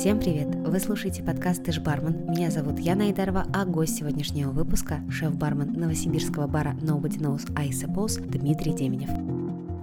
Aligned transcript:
Всем 0.00 0.18
привет! 0.18 0.48
Вы 0.54 0.80
слушаете 0.80 1.22
подкаст 1.22 1.62
«Ты 1.62 1.72
ж 1.72 1.78
бармен». 1.78 2.24
Меня 2.30 2.50
зовут 2.50 2.78
Яна 2.78 3.04
Айдарова, 3.04 3.44
а 3.52 3.66
гость 3.66 3.98
сегодняшнего 3.98 4.50
выпуска– 4.50 5.00
шеф-бармен 5.10 5.74
новосибирского 5.74 6.46
бара 6.46 6.74
Nobody 6.80 7.18
Knows 7.18 7.52
I 7.54 7.68
Suppose 7.68 8.26
Дмитрий 8.26 8.72
Деменев. 8.72 9.10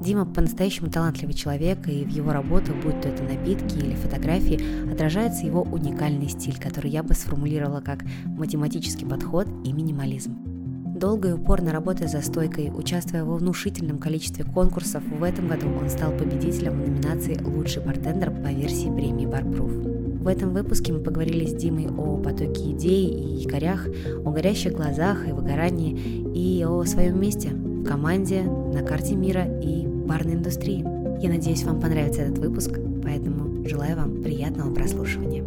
Дима 0.03 0.25
по-настоящему 0.25 0.89
талантливый 0.89 1.35
человек, 1.35 1.87
и 1.87 2.03
в 2.03 2.09
его 2.09 2.31
работах, 2.31 2.75
будь 2.83 2.99
то 2.99 3.09
это 3.09 3.21
напитки 3.21 3.77
или 3.77 3.93
фотографии, 3.93 4.91
отражается 4.91 5.45
его 5.45 5.61
уникальный 5.61 6.29
стиль, 6.29 6.57
который 6.57 6.89
я 6.89 7.03
бы 7.03 7.13
сформулировала 7.13 7.81
как 7.81 8.03
математический 8.25 9.05
подход 9.05 9.47
и 9.65 9.71
минимализм. 9.71 10.35
Долго 10.97 11.29
и 11.29 11.33
упорно 11.33 11.71
работая 11.71 12.07
за 12.07 12.23
стойкой, 12.23 12.71
участвуя 12.75 13.23
во 13.23 13.35
внушительном 13.35 13.99
количестве 13.99 14.45
конкурсов, 14.45 15.03
в 15.03 15.21
этом 15.21 15.47
году 15.47 15.67
он 15.79 15.91
стал 15.91 16.11
победителем 16.11 16.81
в 16.81 16.87
номинации 16.87 17.39
«Лучший 17.43 17.83
бартендер» 17.83 18.31
по 18.31 18.47
версии 18.47 18.91
премии 18.91 19.27
Barproof. 19.27 19.86
В 20.27 20.29
этом 20.29 20.53
выпуске 20.53 20.91
мы 20.91 20.99
поговорили 20.99 21.45
с 21.45 21.53
Димой 21.53 21.87
о 21.87 22.17
потоке 22.17 22.71
идей 22.71 23.07
и 23.07 23.43
якорях, 23.43 23.87
о 24.25 24.29
горящих 24.29 24.73
глазах 24.73 25.25
и 25.25 25.31
выгорании, 25.31 25.97
и 26.35 26.65
о 26.65 26.83
своем 26.83 27.21
месте 27.21 27.51
в 27.51 27.85
команде, 27.85 28.41
на 28.41 28.83
карте 28.83 29.15
мира 29.15 29.45
и 29.61 29.87
барной 29.87 30.33
индустрии. 30.33 30.85
Я 31.23 31.29
надеюсь, 31.29 31.63
вам 31.63 31.79
понравится 31.79 32.23
этот 32.23 32.39
выпуск, 32.39 32.77
поэтому 33.01 33.65
желаю 33.69 33.95
вам 33.95 34.21
приятного 34.21 34.73
прослушивания. 34.73 35.46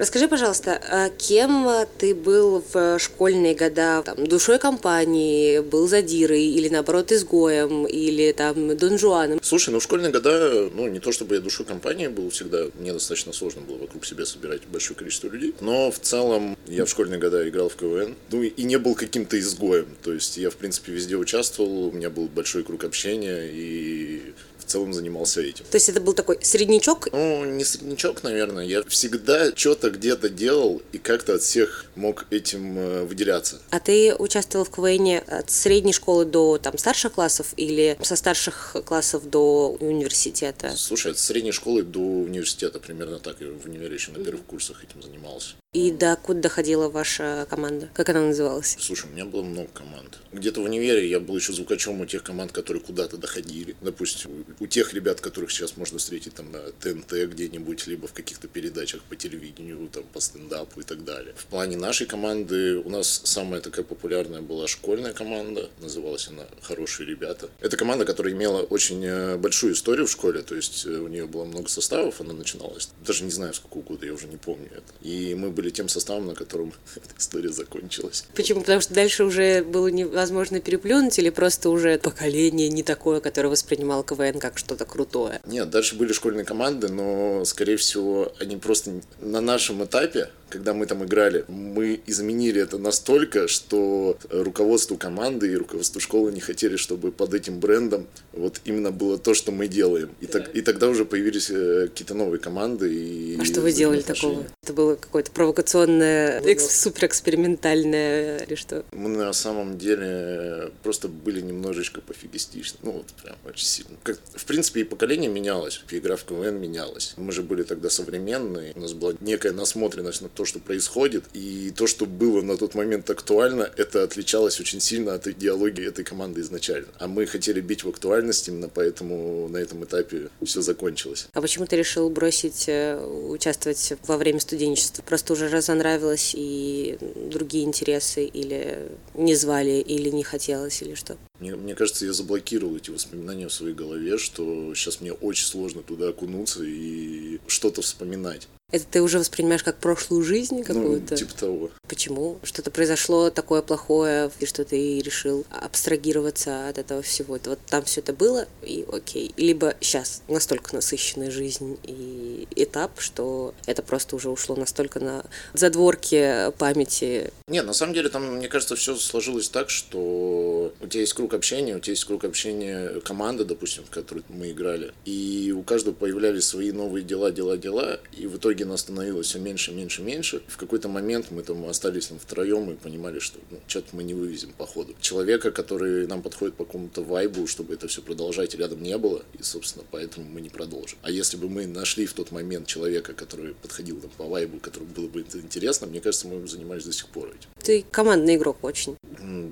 Расскажи, 0.00 0.28
пожалуйста, 0.28 0.80
а 0.90 1.10
кем 1.10 1.68
ты 1.98 2.14
был 2.14 2.64
в 2.72 2.98
школьные 2.98 3.54
года? 3.54 4.02
Там, 4.02 4.26
душой 4.26 4.58
компании, 4.58 5.58
был 5.58 5.86
задирой 5.88 6.42
или, 6.42 6.70
наоборот, 6.70 7.12
изгоем, 7.12 7.84
или 7.84 8.32
там 8.32 8.74
донжуаном? 8.78 9.40
Слушай, 9.42 9.74
ну 9.74 9.78
в 9.78 9.82
школьные 9.82 10.10
года, 10.10 10.70
ну 10.72 10.88
не 10.88 11.00
то 11.00 11.12
чтобы 11.12 11.34
я 11.34 11.42
душой 11.42 11.66
компании 11.66 12.08
был 12.08 12.30
всегда, 12.30 12.68
мне 12.78 12.94
достаточно 12.94 13.34
сложно 13.34 13.60
было 13.60 13.76
вокруг 13.76 14.06
себя 14.06 14.24
собирать 14.24 14.62
большое 14.72 14.96
количество 14.98 15.28
людей, 15.28 15.54
но 15.60 15.90
в 15.90 15.98
целом 15.98 16.56
я 16.66 16.86
в 16.86 16.88
школьные 16.88 17.20
года 17.20 17.46
играл 17.46 17.68
в 17.68 17.76
КВН, 17.76 18.14
ну 18.30 18.42
и 18.42 18.62
не 18.62 18.78
был 18.78 18.94
каким-то 18.94 19.38
изгоем, 19.38 19.88
то 20.02 20.14
есть 20.14 20.38
я, 20.38 20.48
в 20.48 20.56
принципе, 20.56 20.92
везде 20.92 21.16
участвовал, 21.16 21.88
у 21.88 21.92
меня 21.92 22.08
был 22.08 22.24
большой 22.24 22.62
круг 22.62 22.84
общения, 22.84 23.50
и 23.52 24.32
целом 24.64 24.92
занимался 24.92 25.40
этим. 25.40 25.64
То 25.70 25.76
есть 25.76 25.88
это 25.88 26.00
был 26.00 26.12
такой 26.12 26.38
среднячок? 26.42 27.08
Ну, 27.12 27.44
не 27.44 27.64
среднячок, 27.64 28.22
наверное. 28.22 28.64
Я 28.64 28.82
всегда 28.84 29.54
что-то 29.54 29.90
где-то 29.90 30.28
делал 30.28 30.82
и 30.92 30.98
как-то 30.98 31.34
от 31.34 31.42
всех 31.42 31.86
мог 31.94 32.26
этим 32.30 32.78
э, 32.78 33.04
выделяться. 33.04 33.60
А 33.70 33.80
ты 33.80 34.14
участвовал 34.14 34.64
в 34.64 34.70
КВН 34.70 35.20
от 35.26 35.50
средней 35.50 35.92
школы 35.92 36.24
до 36.24 36.58
там 36.58 36.78
старших 36.78 37.12
классов 37.12 37.54
или 37.56 37.96
со 38.02 38.16
старших 38.16 38.76
классов 38.84 39.28
до 39.28 39.76
университета? 39.80 40.72
Слушай, 40.76 41.12
от 41.12 41.18
средней 41.18 41.52
школы 41.52 41.82
до 41.82 42.00
университета 42.00 42.78
примерно 42.78 43.18
так. 43.18 43.36
Я 43.40 43.48
в 43.48 43.66
универе 43.66 43.94
еще 43.94 44.12
на 44.12 44.22
первых 44.24 44.44
курсах 44.44 44.82
этим 44.84 45.02
занимался. 45.02 45.54
И 45.72 45.92
до 45.92 46.16
куда 46.16 46.40
доходила 46.40 46.88
ваша 46.88 47.46
команда? 47.48 47.90
Как 47.94 48.08
она 48.08 48.22
называлась? 48.22 48.76
Слушай, 48.80 49.08
у 49.08 49.12
меня 49.12 49.24
было 49.24 49.44
много 49.44 49.68
команд. 49.72 50.18
Где-то 50.32 50.62
в 50.62 50.64
универе 50.64 51.08
я 51.08 51.20
был 51.20 51.36
еще 51.36 51.52
звукачом 51.52 52.00
у 52.00 52.06
тех 52.06 52.24
команд, 52.24 52.50
которые 52.50 52.82
куда-то 52.82 53.16
доходили. 53.16 53.76
Допустим, 53.80 54.44
у 54.58 54.66
тех 54.66 54.92
ребят, 54.94 55.20
которых 55.20 55.52
сейчас 55.52 55.76
можно 55.76 55.98
встретить 55.98 56.34
там 56.34 56.50
на 56.50 56.58
ТНТ 56.80 57.12
где-нибудь, 57.30 57.86
либо 57.86 58.08
в 58.08 58.12
каких-то 58.12 58.48
передачах 58.48 59.04
по 59.04 59.14
телевидению, 59.14 59.88
там 59.92 60.02
по 60.12 60.18
стендапу 60.18 60.80
и 60.80 60.82
так 60.82 61.04
далее. 61.04 61.34
В 61.36 61.46
плане 61.46 61.76
нашей 61.76 62.08
команды 62.08 62.78
у 62.78 62.90
нас 62.90 63.20
самая 63.22 63.60
такая 63.60 63.84
популярная 63.84 64.40
была 64.40 64.66
школьная 64.66 65.12
команда, 65.12 65.70
называлась 65.80 66.26
она 66.26 66.46
«Хорошие 66.62 67.06
ребята». 67.06 67.48
Это 67.60 67.76
команда, 67.76 68.04
которая 68.04 68.32
имела 68.32 68.62
очень 68.62 69.04
э, 69.04 69.36
большую 69.36 69.74
историю 69.74 70.08
в 70.08 70.10
школе, 70.10 70.42
то 70.42 70.56
есть 70.56 70.84
э, 70.84 70.90
у 70.90 71.06
нее 71.06 71.26
было 71.26 71.44
много 71.44 71.68
составов, 71.68 72.20
она 72.20 72.32
начиналась, 72.32 72.88
даже 73.06 73.22
не 73.22 73.30
знаю, 73.30 73.54
с 73.54 73.60
какого 73.60 73.82
года, 73.82 74.04
я 74.04 74.14
уже 74.14 74.26
не 74.26 74.36
помню 74.36 74.68
это. 74.72 74.92
И 75.02 75.36
мы 75.36 75.50
были 75.60 75.70
тем 75.70 75.88
составом, 75.88 76.26
на 76.26 76.34
котором 76.34 76.72
эта 76.96 77.18
история 77.18 77.48
закончилась. 77.48 78.26
Почему? 78.34 78.60
Потому 78.60 78.80
что 78.80 78.92
дальше 78.94 79.24
уже 79.24 79.62
было 79.62 79.88
невозможно 79.88 80.60
переплюнуть 80.60 81.18
или 81.18 81.30
просто 81.30 81.70
уже 81.70 81.98
поколение 81.98 82.68
не 82.68 82.82
такое, 82.82 83.20
которое 83.20 83.48
воспринимало 83.48 84.04
КВН 84.04 84.38
как 84.38 84.50
как 84.50 84.58
что-то 84.58 84.84
крутое. 84.84 85.40
Нет, 85.46 85.70
дальше 85.70 85.94
были 85.94 86.12
школьные 86.12 86.44
команды, 86.44 86.88
но, 86.88 87.44
скорее 87.44 87.76
всего, 87.76 88.32
они 88.40 88.56
просто 88.56 89.00
на 89.20 89.40
нашем 89.40 89.84
этапе 89.84 90.30
когда 90.50 90.74
мы 90.74 90.86
там 90.86 91.04
играли, 91.04 91.44
мы 91.48 92.00
изменили 92.06 92.60
это 92.60 92.78
настолько, 92.78 93.48
что 93.48 94.18
руководству 94.28 94.96
команды 94.96 95.52
и 95.52 95.56
руководству 95.56 96.00
школы 96.00 96.32
не 96.32 96.40
хотели, 96.40 96.76
чтобы 96.76 97.12
под 97.12 97.34
этим 97.34 97.60
брендом 97.60 98.06
вот 98.32 98.60
именно 98.64 98.90
было 98.90 99.18
то, 99.18 99.34
что 99.34 99.52
мы 99.52 99.68
делаем. 99.68 100.10
И, 100.20 100.26
так, 100.26 100.54
и 100.54 100.60
тогда 100.62 100.88
уже 100.88 101.04
появились 101.04 101.50
э, 101.50 101.88
какие-то 101.88 102.14
новые 102.14 102.40
команды. 102.40 102.92
И 102.92 103.40
а 103.40 103.44
что 103.44 103.60
вы 103.60 103.72
делали 103.72 104.02
такого? 104.02 104.44
Это 104.62 104.72
было 104.72 104.96
какое-то 104.96 105.30
провокационное, 105.30 106.40
экс, 106.40 106.80
супер 106.82 107.06
экспериментальное 107.06 108.38
или 108.38 108.54
что? 108.56 108.84
Мы 108.92 109.08
на 109.08 109.32
самом 109.32 109.78
деле 109.78 110.70
просто 110.82 111.08
были 111.08 111.40
немножечко 111.40 112.00
пофигистичны. 112.00 112.78
Ну, 112.82 112.92
вот 112.92 113.06
прям 113.22 113.36
очень 113.46 113.66
сильно. 113.66 113.96
Как, 114.02 114.18
в 114.34 114.44
принципе, 114.44 114.80
и 114.80 114.84
поколение 114.84 115.30
менялось, 115.30 115.82
и 115.90 115.98
игра 115.98 116.16
в 116.16 116.24
КВН 116.24 116.56
менялась. 116.60 117.14
Мы 117.16 117.32
же 117.32 117.42
были 117.42 117.62
тогда 117.62 117.90
современные, 117.90 118.72
у 118.74 118.80
нас 118.80 118.92
была 118.92 119.14
некая 119.20 119.52
насмотренность 119.52 120.22
на 120.22 120.28
то, 120.28 120.39
то, 120.40 120.46
что 120.46 120.58
происходит, 120.58 121.24
и 121.34 121.70
то, 121.76 121.86
что 121.86 122.06
было 122.06 122.40
на 122.40 122.56
тот 122.56 122.74
момент 122.74 123.10
актуально, 123.10 123.70
это 123.76 124.02
отличалось 124.02 124.58
очень 124.58 124.80
сильно 124.80 125.12
от 125.12 125.26
идеологии 125.26 125.86
этой 125.86 126.02
команды 126.02 126.40
изначально. 126.40 126.88
А 126.98 127.08
мы 127.08 127.26
хотели 127.26 127.60
бить 127.60 127.84
в 127.84 127.90
актуальность, 127.90 128.48
именно 128.48 128.70
поэтому 128.70 129.48
на 129.48 129.58
этом 129.58 129.84
этапе 129.84 130.30
все 130.42 130.62
закончилось. 130.62 131.28
А 131.34 131.42
почему 131.42 131.66
ты 131.66 131.76
решил 131.76 132.08
бросить 132.08 132.64
э, 132.68 132.98
участвовать 133.28 133.92
во 134.06 134.16
время 134.16 134.40
студенчества? 134.40 135.02
Просто 135.02 135.34
уже 135.34 135.50
разонравилось 135.50 136.32
и 136.34 136.96
другие 137.30 137.64
интересы, 137.64 138.24
или 138.24 138.88
не 139.12 139.34
звали, 139.34 139.72
или 139.72 140.08
не 140.08 140.24
хотелось, 140.24 140.80
или 140.80 140.94
что? 140.94 141.18
Мне, 141.38 141.54
мне 141.54 141.74
кажется, 141.74 142.06
я 142.06 142.14
заблокировал 142.14 142.76
эти 142.76 142.90
воспоминания 142.90 143.48
в 143.48 143.52
своей 143.52 143.74
голове, 143.74 144.16
что 144.16 144.74
сейчас 144.74 145.02
мне 145.02 145.12
очень 145.12 145.44
сложно 145.44 145.82
туда 145.82 146.08
окунуться 146.08 146.64
и 146.64 147.40
что-то 147.46 147.82
вспоминать. 147.82 148.48
Это 148.72 148.84
ты 148.86 149.02
уже 149.02 149.18
воспринимаешь 149.18 149.62
как 149.62 149.78
прошлую 149.78 150.22
жизнь 150.22 150.58
ну, 150.58 150.64
какую-то? 150.64 151.14
Ну, 151.14 151.16
типа 151.16 151.34
того. 151.34 151.70
Почему? 151.88 152.38
Что-то 152.42 152.70
произошло 152.70 153.30
такое 153.30 153.62
плохое, 153.62 154.30
и 154.38 154.46
что 154.46 154.64
ты 154.64 155.00
решил 155.00 155.44
абстрагироваться 155.50 156.68
от 156.68 156.78
этого 156.78 157.02
всего. 157.02 157.36
Это 157.36 157.50
вот 157.50 157.58
там 157.68 157.84
все 157.84 158.00
это 158.00 158.12
было, 158.12 158.46
и 158.62 158.86
окей. 158.90 159.34
Либо 159.36 159.74
сейчас 159.80 160.22
настолько 160.28 160.74
насыщенная 160.74 161.30
жизнь 161.30 161.78
и 161.82 162.46
этап, 162.54 163.00
что 163.00 163.54
это 163.66 163.82
просто 163.82 164.16
уже 164.16 164.30
ушло 164.30 164.54
настолько 164.54 165.00
на 165.00 165.24
задворки 165.52 166.52
памяти. 166.58 167.32
Нет, 167.48 167.66
на 167.66 167.72
самом 167.72 167.94
деле 167.94 168.08
там, 168.08 168.36
мне 168.36 168.48
кажется, 168.48 168.76
все 168.76 168.94
сложилось 168.96 169.48
так, 169.48 169.70
что 169.70 170.72
у 170.80 170.86
тебя 170.86 171.00
есть 171.00 171.14
круг 171.14 171.34
общения, 171.34 171.76
у 171.76 171.80
тебя 171.80 171.92
есть 171.92 172.04
круг 172.04 172.24
общения 172.24 173.00
команды, 173.00 173.44
допустим, 173.44 173.84
в 173.84 173.90
которой 173.90 174.22
мы 174.28 174.52
играли, 174.52 174.92
и 175.04 175.52
у 175.56 175.62
каждого 175.62 175.94
появлялись 175.94 176.44
свои 176.44 176.70
новые 176.70 177.04
дела, 177.04 177.32
дела, 177.32 177.56
дела, 177.56 178.00
и 178.16 178.26
в 178.26 178.36
итоге 178.36 178.59
нас 178.66 178.80
становилось 178.80 179.26
все 179.26 179.38
меньше, 179.38 179.72
меньше, 179.72 180.02
меньше. 180.02 180.42
В 180.48 180.56
какой-то 180.56 180.88
момент 180.88 181.30
мы 181.30 181.42
там 181.42 181.64
остались 181.66 182.08
там 182.08 182.18
втроем 182.18 182.70
и 182.70 182.74
понимали, 182.74 183.18
что 183.18 183.38
ну, 183.50 183.58
что-то 183.66 183.88
мы 183.92 184.02
не 184.02 184.14
вывезем 184.14 184.52
по 184.56 184.66
ходу. 184.66 184.94
Человека, 185.00 185.50
который 185.50 186.06
нам 186.06 186.22
подходит 186.22 186.54
по 186.54 186.64
какому-то 186.64 187.02
вайбу, 187.02 187.46
чтобы 187.46 187.74
это 187.74 187.88
все 187.88 188.02
продолжать, 188.02 188.54
рядом 188.54 188.82
не 188.82 188.96
было, 188.98 189.22
и, 189.38 189.42
собственно, 189.42 189.84
поэтому 189.90 190.26
мы 190.26 190.40
не 190.40 190.50
продолжим. 190.50 190.98
А 191.02 191.10
если 191.10 191.36
бы 191.36 191.48
мы 191.48 191.66
нашли 191.66 192.06
в 192.06 192.12
тот 192.12 192.30
момент 192.30 192.66
человека, 192.66 193.12
который 193.14 193.54
подходил 193.54 194.00
там 194.00 194.10
по 194.16 194.24
вайбу, 194.24 194.58
которому 194.58 194.90
было 194.90 195.08
бы 195.08 195.20
это 195.20 195.38
интересно, 195.38 195.86
мне 195.86 196.00
кажется, 196.00 196.28
мы 196.28 196.46
занимались 196.46 196.84
до 196.84 196.92
сих 196.92 197.08
пор 197.08 197.28
этим. 197.28 197.48
Ты 197.62 197.84
командный 197.90 198.36
игрок 198.36 198.58
очень. 198.62 198.96